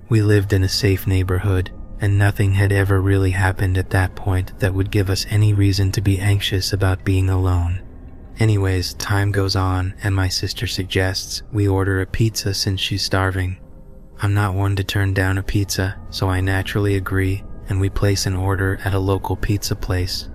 We 0.09 0.21
lived 0.21 0.51
in 0.51 0.63
a 0.63 0.69
safe 0.69 1.07
neighborhood, 1.07 1.71
and 2.01 2.19
nothing 2.19 2.55
had 2.55 2.73
ever 2.73 2.99
really 2.99 3.31
happened 3.31 3.77
at 3.77 3.91
that 3.91 4.15
point 4.15 4.59
that 4.59 4.73
would 4.73 4.91
give 4.91 5.09
us 5.09 5.25
any 5.29 5.53
reason 5.53 5.93
to 5.93 6.01
be 6.01 6.19
anxious 6.19 6.73
about 6.73 7.05
being 7.05 7.29
alone. 7.29 7.84
Anyways, 8.37 8.95
time 8.95 9.31
goes 9.31 9.55
on, 9.55 9.93
and 10.03 10.13
my 10.13 10.27
sister 10.27 10.67
suggests 10.67 11.43
we 11.53 11.67
order 11.67 12.01
a 12.01 12.05
pizza 12.05 12.53
since 12.53 12.81
she's 12.81 13.03
starving. 13.03 13.57
I'm 14.21 14.33
not 14.33 14.55
one 14.55 14.75
to 14.75 14.83
turn 14.83 15.13
down 15.13 15.37
a 15.37 15.43
pizza, 15.43 15.97
so 16.09 16.27
I 16.29 16.41
naturally 16.41 16.95
agree, 16.95 17.43
and 17.69 17.79
we 17.79 17.89
place 17.89 18.25
an 18.25 18.35
order 18.35 18.79
at 18.83 18.93
a 18.93 18.99
local 18.99 19.35
pizza 19.37 19.75
place. 19.75 20.29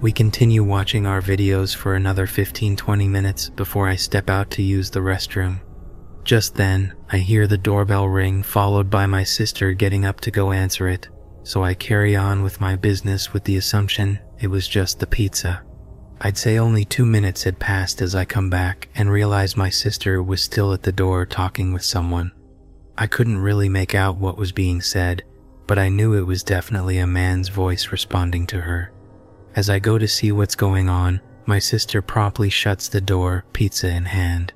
We 0.00 0.10
continue 0.10 0.64
watching 0.64 1.06
our 1.06 1.20
videos 1.20 1.74
for 1.74 1.94
another 1.94 2.26
15 2.26 2.76
20 2.76 3.08
minutes 3.08 3.50
before 3.50 3.88
I 3.88 3.96
step 3.96 4.30
out 4.30 4.50
to 4.52 4.62
use 4.62 4.90
the 4.90 5.00
restroom. 5.00 5.60
Just 6.24 6.54
then, 6.54 6.94
I 7.10 7.18
hear 7.18 7.46
the 7.46 7.58
doorbell 7.58 8.08
ring, 8.08 8.42
followed 8.42 8.88
by 8.88 9.04
my 9.04 9.22
sister 9.22 9.72
getting 9.72 10.06
up 10.06 10.20
to 10.22 10.30
go 10.30 10.52
answer 10.52 10.88
it, 10.88 11.08
so 11.42 11.62
I 11.62 11.74
carry 11.74 12.16
on 12.16 12.42
with 12.42 12.60
my 12.60 12.76
business 12.76 13.34
with 13.34 13.44
the 13.44 13.56
assumption 13.58 14.18
it 14.40 14.48
was 14.48 14.66
just 14.66 14.98
the 14.98 15.06
pizza. 15.06 15.62
I'd 16.20 16.38
say 16.38 16.58
only 16.58 16.84
two 16.84 17.04
minutes 17.04 17.42
had 17.42 17.58
passed 17.58 18.00
as 18.00 18.14
I 18.14 18.24
come 18.24 18.48
back 18.48 18.88
and 18.94 19.10
realized 19.10 19.56
my 19.56 19.68
sister 19.68 20.22
was 20.22 20.42
still 20.42 20.72
at 20.72 20.82
the 20.82 20.92
door 20.92 21.26
talking 21.26 21.72
with 21.72 21.82
someone. 21.82 22.32
I 22.96 23.06
couldn't 23.06 23.38
really 23.38 23.68
make 23.68 23.94
out 23.94 24.16
what 24.16 24.38
was 24.38 24.52
being 24.52 24.80
said, 24.80 25.24
but 25.66 25.78
I 25.78 25.88
knew 25.88 26.14
it 26.14 26.26
was 26.26 26.42
definitely 26.42 26.98
a 26.98 27.06
man's 27.06 27.48
voice 27.48 27.90
responding 27.90 28.46
to 28.48 28.60
her. 28.60 28.92
As 29.56 29.68
I 29.68 29.78
go 29.78 29.98
to 29.98 30.08
see 30.08 30.32
what's 30.32 30.54
going 30.54 30.88
on, 30.88 31.20
my 31.46 31.58
sister 31.58 32.00
promptly 32.00 32.50
shuts 32.50 32.88
the 32.88 33.00
door, 33.00 33.44
pizza 33.52 33.88
in 33.88 34.06
hand. 34.06 34.52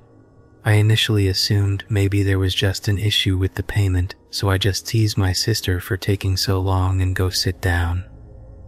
I 0.65 0.73
initially 0.73 1.27
assumed 1.27 1.83
maybe 1.89 2.23
there 2.23 2.39
was 2.39 2.53
just 2.53 2.87
an 2.87 2.97
issue 2.97 3.37
with 3.37 3.55
the 3.55 3.63
payment, 3.63 4.15
so 4.29 4.49
I 4.49 4.57
just 4.57 4.87
tease 4.87 5.17
my 5.17 5.33
sister 5.33 5.79
for 5.79 5.97
taking 5.97 6.35
so 6.35 6.59
long 6.59 7.01
and 7.01 7.15
go 7.15 7.29
sit 7.29 7.61
down. 7.61 8.05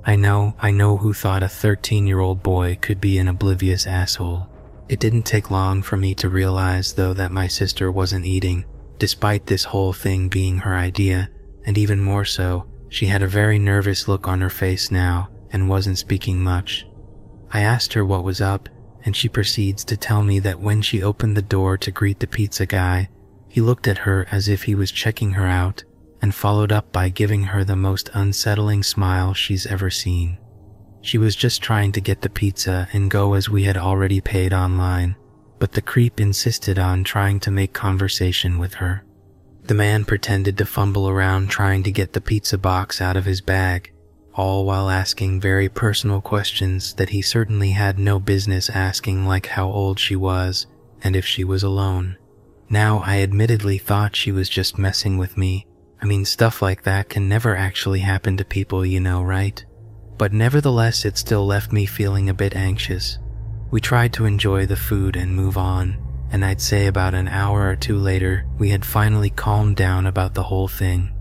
I 0.03 0.15
know, 0.15 0.55
I 0.59 0.71
know 0.71 0.97
who 0.97 1.13
thought 1.13 1.43
a 1.43 1.47
13 1.47 2.07
year 2.07 2.19
old 2.19 2.41
boy 2.41 2.77
could 2.81 2.99
be 2.99 3.19
an 3.19 3.27
oblivious 3.27 3.85
asshole. 3.85 4.47
It 4.89 4.99
didn't 4.99 5.23
take 5.23 5.51
long 5.51 5.83
for 5.83 5.95
me 5.95 6.15
to 6.15 6.29
realize, 6.29 6.93
though, 6.93 7.13
that 7.13 7.31
my 7.31 7.47
sister 7.47 7.91
wasn't 7.91 8.25
eating, 8.25 8.65
despite 8.97 9.45
this 9.45 9.63
whole 9.63 9.93
thing 9.93 10.27
being 10.27 10.57
her 10.59 10.75
idea, 10.75 11.29
and 11.65 11.77
even 11.77 12.01
more 12.01 12.25
so, 12.25 12.67
she 12.89 13.05
had 13.05 13.21
a 13.21 13.27
very 13.27 13.59
nervous 13.59 14.07
look 14.07 14.27
on 14.27 14.41
her 14.41 14.49
face 14.49 14.91
now 14.91 15.29
and 15.51 15.69
wasn't 15.69 15.97
speaking 15.97 16.39
much. 16.39 16.85
I 17.51 17.61
asked 17.61 17.93
her 17.93 18.03
what 18.03 18.23
was 18.23 18.41
up, 18.41 18.69
and 19.05 19.15
she 19.15 19.29
proceeds 19.29 19.83
to 19.85 19.97
tell 19.97 20.23
me 20.23 20.39
that 20.39 20.59
when 20.59 20.81
she 20.81 21.03
opened 21.03 21.37
the 21.37 21.41
door 21.41 21.77
to 21.77 21.91
greet 21.91 22.19
the 22.19 22.27
pizza 22.27 22.65
guy, 22.65 23.09
he 23.47 23.61
looked 23.61 23.87
at 23.87 23.99
her 23.99 24.27
as 24.31 24.47
if 24.47 24.63
he 24.63 24.75
was 24.75 24.91
checking 24.91 25.33
her 25.33 25.45
out 25.45 25.83
and 26.21 26.35
followed 26.35 26.71
up 26.71 26.91
by 26.91 27.09
giving 27.09 27.43
her 27.43 27.63
the 27.63 27.75
most 27.75 28.09
unsettling 28.13 28.83
smile 28.83 29.33
she's 29.33 29.65
ever 29.65 29.89
seen. 29.89 30.37
She 31.01 31.17
was 31.17 31.35
just 31.35 31.61
trying 31.61 31.91
to 31.93 32.01
get 32.01 32.21
the 32.21 32.29
pizza 32.29 32.87
and 32.93 33.09
go 33.09 33.33
as 33.33 33.49
we 33.49 33.63
had 33.63 33.77
already 33.77 34.21
paid 34.21 34.53
online, 34.53 35.15
but 35.59 35.71
the 35.71 35.81
creep 35.81 36.19
insisted 36.19 36.77
on 36.77 37.03
trying 37.03 37.39
to 37.41 37.51
make 37.51 37.73
conversation 37.73 38.59
with 38.59 38.75
her. 38.75 39.03
The 39.63 39.73
man 39.73 40.05
pretended 40.05 40.57
to 40.57 40.65
fumble 40.65 41.09
around 41.09 41.49
trying 41.49 41.83
to 41.83 41.91
get 41.91 42.13
the 42.13 42.21
pizza 42.21 42.57
box 42.57 43.01
out 43.01 43.17
of 43.17 43.25
his 43.25 43.41
bag, 43.41 43.91
all 44.33 44.65
while 44.65 44.89
asking 44.89 45.41
very 45.41 45.69
personal 45.69 46.21
questions 46.21 46.93
that 46.95 47.09
he 47.09 47.21
certainly 47.21 47.71
had 47.71 47.99
no 47.99 48.19
business 48.19 48.69
asking, 48.69 49.25
like 49.25 49.47
how 49.47 49.67
old 49.69 49.99
she 49.99 50.15
was 50.15 50.67
and 51.03 51.15
if 51.15 51.25
she 51.25 51.43
was 51.43 51.63
alone. 51.63 52.17
Now, 52.69 52.99
I 53.05 53.21
admittedly 53.21 53.77
thought 53.77 54.15
she 54.15 54.31
was 54.31 54.49
just 54.49 54.77
messing 54.77 55.17
with 55.17 55.35
me, 55.35 55.67
I 56.01 56.05
mean, 56.05 56.25
stuff 56.25 56.61
like 56.61 56.83
that 56.83 57.09
can 57.09 57.29
never 57.29 57.55
actually 57.55 57.99
happen 57.99 58.35
to 58.37 58.45
people, 58.45 58.85
you 58.85 58.99
know, 58.99 59.21
right? 59.21 59.63
But 60.17 60.33
nevertheless, 60.33 61.05
it 61.05 61.17
still 61.17 61.45
left 61.45 61.71
me 61.71 61.85
feeling 61.85 62.29
a 62.29 62.33
bit 62.33 62.55
anxious. 62.55 63.19
We 63.69 63.81
tried 63.81 64.13
to 64.13 64.25
enjoy 64.25 64.65
the 64.65 64.75
food 64.75 65.15
and 65.15 65.35
move 65.35 65.57
on, 65.57 65.97
and 66.31 66.43
I'd 66.43 66.61
say 66.61 66.87
about 66.87 67.13
an 67.13 67.27
hour 67.27 67.69
or 67.69 67.75
two 67.75 67.97
later, 67.97 68.45
we 68.57 68.69
had 68.69 68.85
finally 68.85 69.29
calmed 69.29 69.75
down 69.75 70.07
about 70.07 70.33
the 70.33 70.43
whole 70.43 70.67
thing. 70.67 71.13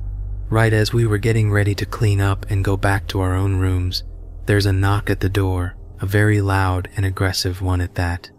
Right 0.48 0.72
as 0.72 0.92
we 0.92 1.06
were 1.06 1.18
getting 1.18 1.50
ready 1.50 1.74
to 1.76 1.86
clean 1.86 2.20
up 2.20 2.46
and 2.50 2.64
go 2.64 2.76
back 2.76 3.06
to 3.08 3.20
our 3.20 3.34
own 3.34 3.56
rooms, 3.56 4.04
there's 4.46 4.66
a 4.66 4.72
knock 4.72 5.10
at 5.10 5.20
the 5.20 5.28
door, 5.28 5.76
a 6.00 6.06
very 6.06 6.40
loud 6.40 6.88
and 6.96 7.04
aggressive 7.04 7.62
one 7.62 7.80
at 7.80 7.94
that. 7.96 8.30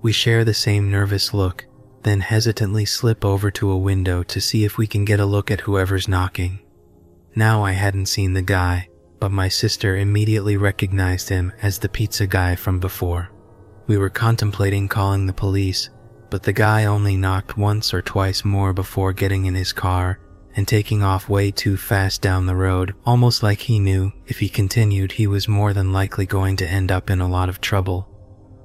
We 0.00 0.10
share 0.10 0.44
the 0.44 0.54
same 0.54 0.90
nervous 0.90 1.32
look, 1.32 1.66
then 2.02 2.20
hesitantly 2.20 2.84
slip 2.84 3.24
over 3.24 3.50
to 3.50 3.70
a 3.70 3.78
window 3.78 4.22
to 4.24 4.40
see 4.40 4.64
if 4.64 4.76
we 4.78 4.86
can 4.86 5.04
get 5.04 5.20
a 5.20 5.26
look 5.26 5.50
at 5.50 5.60
whoever's 5.60 6.08
knocking. 6.08 6.58
Now 7.34 7.62
I 7.64 7.72
hadn't 7.72 8.06
seen 8.06 8.32
the 8.32 8.42
guy, 8.42 8.88
but 9.20 9.30
my 9.30 9.48
sister 9.48 9.96
immediately 9.96 10.56
recognized 10.56 11.28
him 11.28 11.52
as 11.62 11.78
the 11.78 11.88
pizza 11.88 12.26
guy 12.26 12.56
from 12.56 12.80
before. 12.80 13.30
We 13.86 13.96
were 13.96 14.10
contemplating 14.10 14.88
calling 14.88 15.26
the 15.26 15.32
police, 15.32 15.90
but 16.30 16.42
the 16.42 16.52
guy 16.52 16.84
only 16.86 17.16
knocked 17.16 17.56
once 17.56 17.92
or 17.92 18.02
twice 18.02 18.44
more 18.44 18.72
before 18.72 19.12
getting 19.12 19.44
in 19.44 19.54
his 19.54 19.72
car 19.72 20.18
and 20.56 20.68
taking 20.68 21.02
off 21.02 21.28
way 21.28 21.50
too 21.50 21.76
fast 21.76 22.20
down 22.20 22.46
the 22.46 22.56
road, 22.56 22.94
almost 23.06 23.42
like 23.42 23.60
he 23.60 23.78
knew 23.78 24.12
if 24.26 24.38
he 24.38 24.48
continued 24.48 25.12
he 25.12 25.26
was 25.26 25.48
more 25.48 25.72
than 25.72 25.92
likely 25.92 26.26
going 26.26 26.56
to 26.56 26.68
end 26.68 26.92
up 26.92 27.10
in 27.10 27.20
a 27.20 27.28
lot 27.28 27.48
of 27.48 27.60
trouble. 27.60 28.08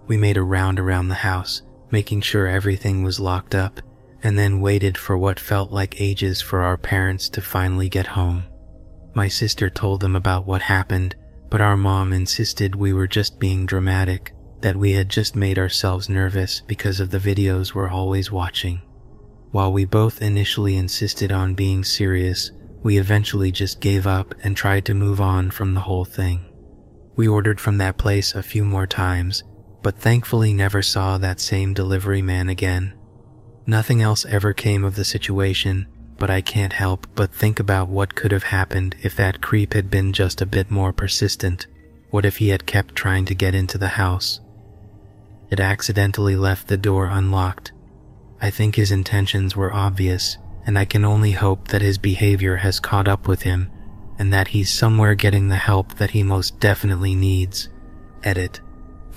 We 0.07 0.17
made 0.17 0.37
a 0.37 0.43
round 0.43 0.79
around 0.79 1.07
the 1.07 1.15
house, 1.15 1.61
making 1.91 2.21
sure 2.21 2.47
everything 2.47 3.03
was 3.03 3.19
locked 3.19 3.55
up, 3.55 3.81
and 4.23 4.37
then 4.37 4.61
waited 4.61 4.97
for 4.97 5.17
what 5.17 5.39
felt 5.39 5.71
like 5.71 6.01
ages 6.01 6.41
for 6.41 6.61
our 6.61 6.77
parents 6.77 7.29
to 7.29 7.41
finally 7.41 7.89
get 7.89 8.07
home. 8.07 8.43
My 9.13 9.27
sister 9.27 9.69
told 9.69 10.01
them 10.01 10.15
about 10.15 10.45
what 10.45 10.61
happened, 10.61 11.15
but 11.49 11.61
our 11.61 11.77
mom 11.77 12.13
insisted 12.13 12.75
we 12.75 12.93
were 12.93 13.07
just 13.07 13.39
being 13.39 13.65
dramatic, 13.65 14.33
that 14.61 14.75
we 14.75 14.91
had 14.91 15.09
just 15.09 15.35
made 15.35 15.57
ourselves 15.57 16.09
nervous 16.09 16.61
because 16.61 16.99
of 16.99 17.09
the 17.09 17.19
videos 17.19 17.73
we're 17.73 17.89
always 17.89 18.31
watching. 18.31 18.81
While 19.51 19.71
we 19.71 19.85
both 19.85 20.21
initially 20.21 20.75
insisted 20.75 21.31
on 21.31 21.55
being 21.55 21.83
serious, 21.83 22.51
we 22.83 22.97
eventually 22.97 23.51
just 23.51 23.81
gave 23.81 24.05
up 24.05 24.35
and 24.43 24.55
tried 24.55 24.85
to 24.85 24.93
move 24.93 25.21
on 25.21 25.51
from 25.51 25.73
the 25.73 25.81
whole 25.81 26.05
thing. 26.05 26.45
We 27.15 27.27
ordered 27.27 27.59
from 27.59 27.77
that 27.79 27.97
place 27.97 28.35
a 28.35 28.43
few 28.43 28.63
more 28.63 28.85
times 28.85 29.43
but 29.81 29.97
thankfully 29.97 30.53
never 30.53 30.81
saw 30.81 31.17
that 31.17 31.39
same 31.39 31.73
delivery 31.73 32.21
man 32.21 32.49
again. 32.49 32.93
Nothing 33.65 34.01
else 34.01 34.25
ever 34.25 34.53
came 34.53 34.83
of 34.83 34.95
the 34.95 35.05
situation, 35.05 35.87
but 36.17 36.29
I 36.29 36.41
can't 36.41 36.73
help 36.73 37.07
but 37.15 37.33
think 37.33 37.59
about 37.59 37.89
what 37.89 38.15
could 38.15 38.31
have 38.31 38.43
happened 38.43 38.95
if 39.01 39.15
that 39.15 39.41
creep 39.41 39.73
had 39.73 39.89
been 39.89 40.13
just 40.13 40.41
a 40.41 40.45
bit 40.45 40.71
more 40.71 40.93
persistent. 40.93 41.67
What 42.09 42.25
if 42.25 42.37
he 42.37 42.49
had 42.49 42.65
kept 42.65 42.95
trying 42.95 43.25
to 43.25 43.35
get 43.35 43.53
into 43.53 43.77
the 43.77 43.89
house? 43.89 44.39
It 45.49 45.59
accidentally 45.59 46.35
left 46.35 46.67
the 46.67 46.77
door 46.77 47.07
unlocked. 47.07 47.71
I 48.41 48.49
think 48.49 48.75
his 48.75 48.91
intentions 48.91 49.55
were 49.55 49.73
obvious, 49.73 50.37
and 50.65 50.77
I 50.77 50.85
can 50.85 51.05
only 51.05 51.31
hope 51.31 51.69
that 51.69 51.81
his 51.81 51.97
behavior 51.97 52.57
has 52.57 52.79
caught 52.79 53.07
up 53.07 53.27
with 53.27 53.43
him 53.43 53.71
and 54.19 54.33
that 54.33 54.49
he's 54.49 54.71
somewhere 54.71 55.15
getting 55.15 55.47
the 55.47 55.55
help 55.55 55.95
that 55.95 56.11
he 56.11 56.23
most 56.23 56.59
definitely 56.59 57.15
needs. 57.15 57.69
Edit. 58.23 58.59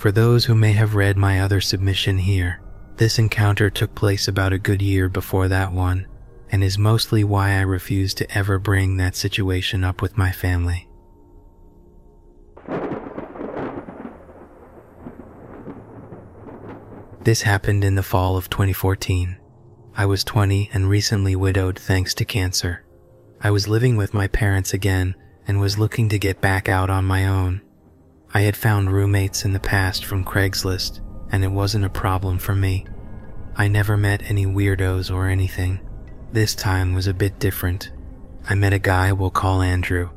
For 0.01 0.11
those 0.11 0.45
who 0.45 0.55
may 0.55 0.71
have 0.71 0.95
read 0.95 1.15
my 1.15 1.41
other 1.41 1.61
submission 1.61 2.17
here, 2.17 2.59
this 2.97 3.19
encounter 3.19 3.69
took 3.69 3.93
place 3.93 4.27
about 4.27 4.51
a 4.51 4.57
good 4.57 4.81
year 4.81 5.07
before 5.07 5.47
that 5.49 5.71
one, 5.71 6.07
and 6.51 6.63
is 6.63 6.79
mostly 6.79 7.23
why 7.23 7.51
I 7.51 7.61
refuse 7.61 8.15
to 8.15 8.35
ever 8.35 8.57
bring 8.57 8.97
that 8.97 9.15
situation 9.15 9.83
up 9.83 10.01
with 10.01 10.17
my 10.17 10.31
family. 10.31 10.89
This 17.21 17.43
happened 17.43 17.83
in 17.83 17.93
the 17.93 18.01
fall 18.01 18.37
of 18.37 18.49
2014. 18.49 19.37
I 19.95 20.07
was 20.07 20.23
20 20.23 20.71
and 20.73 20.89
recently 20.89 21.35
widowed 21.35 21.77
thanks 21.77 22.15
to 22.15 22.25
cancer. 22.25 22.83
I 23.39 23.51
was 23.51 23.67
living 23.67 23.97
with 23.97 24.15
my 24.15 24.27
parents 24.27 24.73
again 24.73 25.13
and 25.47 25.59
was 25.59 25.77
looking 25.77 26.09
to 26.09 26.17
get 26.17 26.41
back 26.41 26.67
out 26.67 26.89
on 26.89 27.05
my 27.05 27.27
own. 27.27 27.61
I 28.33 28.41
had 28.41 28.55
found 28.55 28.91
roommates 28.91 29.43
in 29.43 29.51
the 29.51 29.59
past 29.59 30.05
from 30.05 30.23
Craigslist, 30.23 31.01
and 31.31 31.43
it 31.43 31.51
wasn't 31.51 31.85
a 31.85 31.89
problem 31.89 32.39
for 32.39 32.55
me. 32.55 32.85
I 33.57 33.67
never 33.67 33.97
met 33.97 34.29
any 34.29 34.45
weirdos 34.45 35.13
or 35.13 35.27
anything. 35.27 35.81
This 36.31 36.55
time 36.55 36.93
was 36.93 37.07
a 37.07 37.13
bit 37.13 37.39
different. 37.39 37.91
I 38.49 38.55
met 38.55 38.71
a 38.71 38.79
guy 38.79 39.11
we'll 39.11 39.31
call 39.31 39.61
Andrew. 39.61 40.11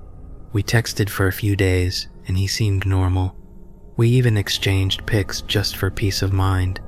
We 0.52 0.62
texted 0.62 1.10
for 1.10 1.26
a 1.26 1.32
few 1.32 1.56
days, 1.56 2.06
and 2.28 2.38
he 2.38 2.46
seemed 2.46 2.86
normal. 2.86 3.36
We 3.96 4.08
even 4.10 4.36
exchanged 4.36 5.06
pics 5.06 5.40
just 5.42 5.76
for 5.76 5.90
peace 5.90 6.22
of 6.22 6.32
mind. 6.32 6.80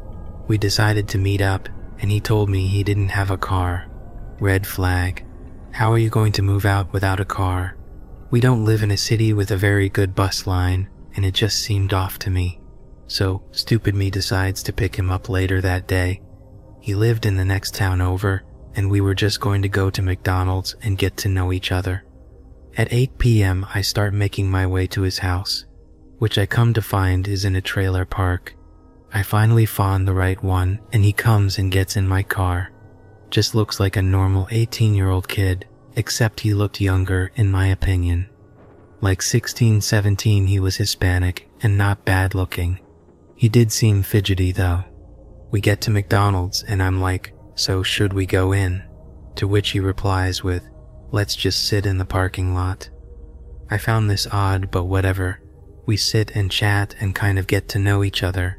We 0.47 0.59
decided 0.59 1.09
to 1.09 1.19
meet 1.19 1.41
up, 1.41 1.69
and 1.99 2.11
he 2.11 2.21
told 2.21 2.49
me 2.49 2.69
he 2.69 2.85
didn't 2.85 3.09
have 3.09 3.33
a 3.33 3.37
car. 3.37 3.89
Red 4.39 4.65
flag. 4.65 5.25
How 5.73 5.93
are 5.93 5.99
you 5.99 6.09
going 6.09 6.33
to 6.33 6.43
move 6.43 6.65
out 6.65 6.93
without 6.93 7.19
a 7.19 7.25
car? 7.25 7.77
We 8.31 8.41
don't 8.41 8.65
live 8.65 8.85
in 8.85 8.93
a 8.93 8.97
city 8.97 9.33
with 9.33 9.51
a 9.51 9.57
very 9.57 9.89
good 9.89 10.15
bus 10.15 10.47
line, 10.47 10.89
and 11.17 11.25
it 11.25 11.35
just 11.35 11.61
seemed 11.61 11.93
off 11.93 12.19
to 12.21 12.31
me. 12.31 12.61
So, 13.09 13.43
stupid 13.53 13.95
me 13.95 14.11
decides 14.11 14.63
to 14.65 14.73
pick 14.73 14.97
him 14.97 15.11
up 15.11 15.29
later 15.29 15.61
that 15.61 15.89
day. 15.89 16.23
He 16.81 16.95
lived 16.95 17.27
in 17.27 17.37
the 17.37 17.45
next 17.45 17.75
town 17.75 18.01
over, 18.01 18.45
and 18.75 18.91
we 18.91 19.01
were 19.01 19.15
just 19.15 19.41
going 19.41 19.63
to 19.63 19.69
go 19.69 19.91
to 19.91 20.03
McDonald's 20.03 20.75
and 20.83 20.99
get 20.99 21.17
to 21.19 21.29
know 21.29 21.53
each 21.53 21.73
other. 21.73 22.05
At 22.77 22.93
8 22.93 23.19
p.m., 23.19 23.67
I 23.75 23.81
start 23.81 24.13
making 24.13 24.51
my 24.51 24.67
way 24.67 24.87
to 24.89 25.03
his 25.03 25.19
house, 25.19 25.65
which 26.19 26.37
I 26.37 26.47
come 26.47 26.75
to 26.75 26.83
find 26.83 27.27
is 27.27 27.45
in 27.45 27.57
a 27.57 27.61
trailer 27.61 28.05
park. 28.05 28.55
I 29.13 29.23
finally 29.23 29.67
found 29.67 30.07
the 30.07 30.15
right 30.15 30.43
one, 30.43 30.81
and 30.93 31.05
he 31.05 31.13
comes 31.13 31.59
and 31.59 31.73
gets 31.73 31.97
in 31.97 32.07
my 32.07 32.23
car. 32.23 32.73
Just 33.31 33.55
looks 33.55 33.81
like 33.81 33.97
a 33.97 34.03
normal 34.03 34.47
18 34.51 34.95
year 34.95 35.09
old 35.09 35.27
kid, 35.27 35.67
except 35.95 36.41
he 36.41 36.53
looked 36.53 36.81
younger, 36.81 37.33
in 37.35 37.51
my 37.51 37.69
opinion. 37.69 38.29
Like 39.01 39.21
16, 39.21 39.81
17, 39.83 40.47
he 40.47 40.59
was 40.59 40.77
Hispanic 40.77 41.49
and 41.63 41.77
not 41.77 42.05
bad 42.05 42.35
looking. 42.35 42.81
He 43.35 43.49
did 43.49 43.71
seem 43.71 44.03
fidgety 44.03 44.53
though. 44.53 44.85
We 45.51 45.61
get 45.61 45.81
to 45.83 45.91
McDonald's, 45.91 46.63
and 46.63 46.83
I'm 46.83 47.01
like, 47.01 47.33
So 47.55 47.83
should 47.83 48.13
we 48.13 48.27
go 48.27 48.53
in? 48.53 48.83
To 49.37 49.47
which 49.47 49.71
he 49.71 49.81
replies 49.81 50.43
with, 50.43 50.67
Let's 51.13 51.37
just 51.37 51.67
sit 51.69 51.87
in 51.87 51.99
the 51.99 52.05
parking 52.05 52.55
lot. 52.55 52.89
I 53.71 53.79
found 53.79 54.09
this 54.09 54.27
odd, 54.33 54.71
but 54.71 54.85
whatever. 54.85 55.41
We 55.85 55.97
sit 55.97 56.35
and 56.35 56.51
chat 56.51 56.95
and 57.01 57.15
kind 57.15 57.39
of 57.39 57.47
get 57.47 57.69
to 57.71 57.79
know 57.79 58.03
each 58.03 58.23
other. 58.23 58.59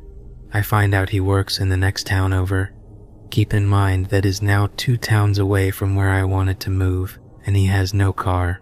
I 0.54 0.62
find 0.62 0.94
out 0.94 1.10
he 1.10 1.20
works 1.20 1.60
in 1.60 1.70
the 1.70 1.78
next 1.78 2.08
town 2.08 2.32
over. 2.32 2.74
Keep 3.32 3.54
in 3.54 3.66
mind 3.66 4.08
that 4.08 4.26
is 4.26 4.42
now 4.42 4.70
two 4.78 4.98
towns 4.98 5.40
away 5.40 5.72
from 5.72 5.96
where 5.96 6.10
I 6.10 6.24
wanted 6.24 6.60
to 6.62 6.70
move, 6.70 7.20
and 7.46 7.56
he 7.56 7.66
has 7.66 7.94
no 7.94 8.14
car. 8.14 8.62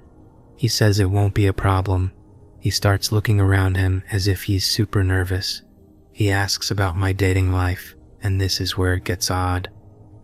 He 0.55 0.67
says 0.67 0.99
it 0.99 1.09
won't 1.09 1.33
be 1.33 1.47
a 1.47 1.53
problem. 1.53 2.11
He 2.59 2.69
starts 2.69 3.11
looking 3.11 3.39
around 3.39 3.77
him 3.77 4.03
as 4.11 4.27
if 4.27 4.43
he's 4.43 4.65
super 4.65 5.03
nervous. 5.03 5.61
He 6.11 6.31
asks 6.31 6.71
about 6.71 6.97
my 6.97 7.13
dating 7.13 7.51
life, 7.51 7.95
and 8.23 8.39
this 8.39 8.61
is 8.61 8.77
where 8.77 8.93
it 8.93 9.03
gets 9.03 9.29
odd. 9.29 9.69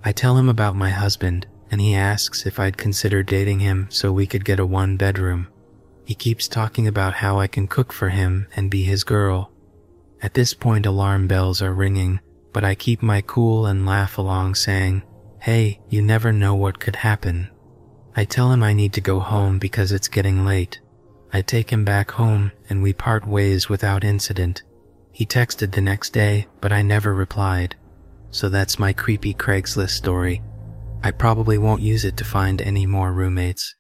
I 0.04 0.12
tell 0.12 0.38
him 0.38 0.50
about 0.50 0.76
my 0.76 0.90
husband, 0.90 1.48
and 1.70 1.80
he 1.80 1.94
asks 1.94 2.46
if 2.46 2.60
I'd 2.60 2.78
consider 2.78 3.24
dating 3.24 3.60
him 3.60 3.88
so 3.90 4.12
we 4.12 4.26
could 4.26 4.46
get 4.46 4.60
a 4.60 4.66
one 4.66 4.98
bedroom. 4.98 5.48
He 6.06 6.16
keeps 6.16 6.48
talking 6.48 6.88
about 6.88 7.16
how 7.16 7.40
I 7.40 7.48
can 7.48 7.68
cook 7.68 7.94
for 7.94 8.10
him 8.10 8.48
and 8.56 8.72
be 8.72 8.84
his 8.84 9.04
girl. 9.04 9.52
At 10.22 10.34
this 10.34 10.54
point, 10.54 10.86
alarm 10.86 11.28
bells 11.28 11.62
are 11.62 11.74
ringing, 11.74 12.20
but 12.54 12.64
I 12.64 12.76
keep 12.76 13.02
my 13.02 13.22
cool 13.22 13.66
and 13.66 13.86
laugh 13.86 14.18
along, 14.18 14.56
saying, 14.56 15.04
Hey, 15.40 15.80
you 15.90 16.02
never 16.02 16.32
know 16.32 16.56
what 16.56 16.80
could 16.80 16.98
happen. 16.98 17.50
I 18.16 18.26
tell 18.26 18.52
him 18.52 18.62
I 18.62 18.74
need 18.74 18.94
to 18.94 19.02
go 19.02 19.20
home 19.20 19.58
because 19.58 19.92
it's 19.92 20.08
getting 20.08 20.46
late. 20.46 20.80
I 21.34 21.42
take 21.42 21.70
him 21.70 21.86
back 21.86 22.12
home 22.12 22.52
and 22.70 22.84
we 22.84 22.94
part 22.94 23.26
ways 23.26 23.70
without 23.70 24.04
incident. 24.04 24.64
He 25.14 25.26
texted 25.26 25.72
the 25.72 25.82
next 25.82 26.12
day, 26.12 26.48
but 26.60 26.74
I 26.74 26.82
never 26.82 27.14
replied. 27.14 27.76
So 28.32 28.50
that's 28.50 28.80
my 28.80 28.94
creepy 28.94 29.34
Craigslist 29.34 29.92
story. 29.92 30.42
I 31.04 31.12
probably 31.12 31.58
won't 31.58 31.82
use 31.82 32.06
it 32.06 32.18
to 32.18 32.24
find 32.24 32.62
any 32.62 32.86
more 32.86 33.12
roommates. 33.12 33.76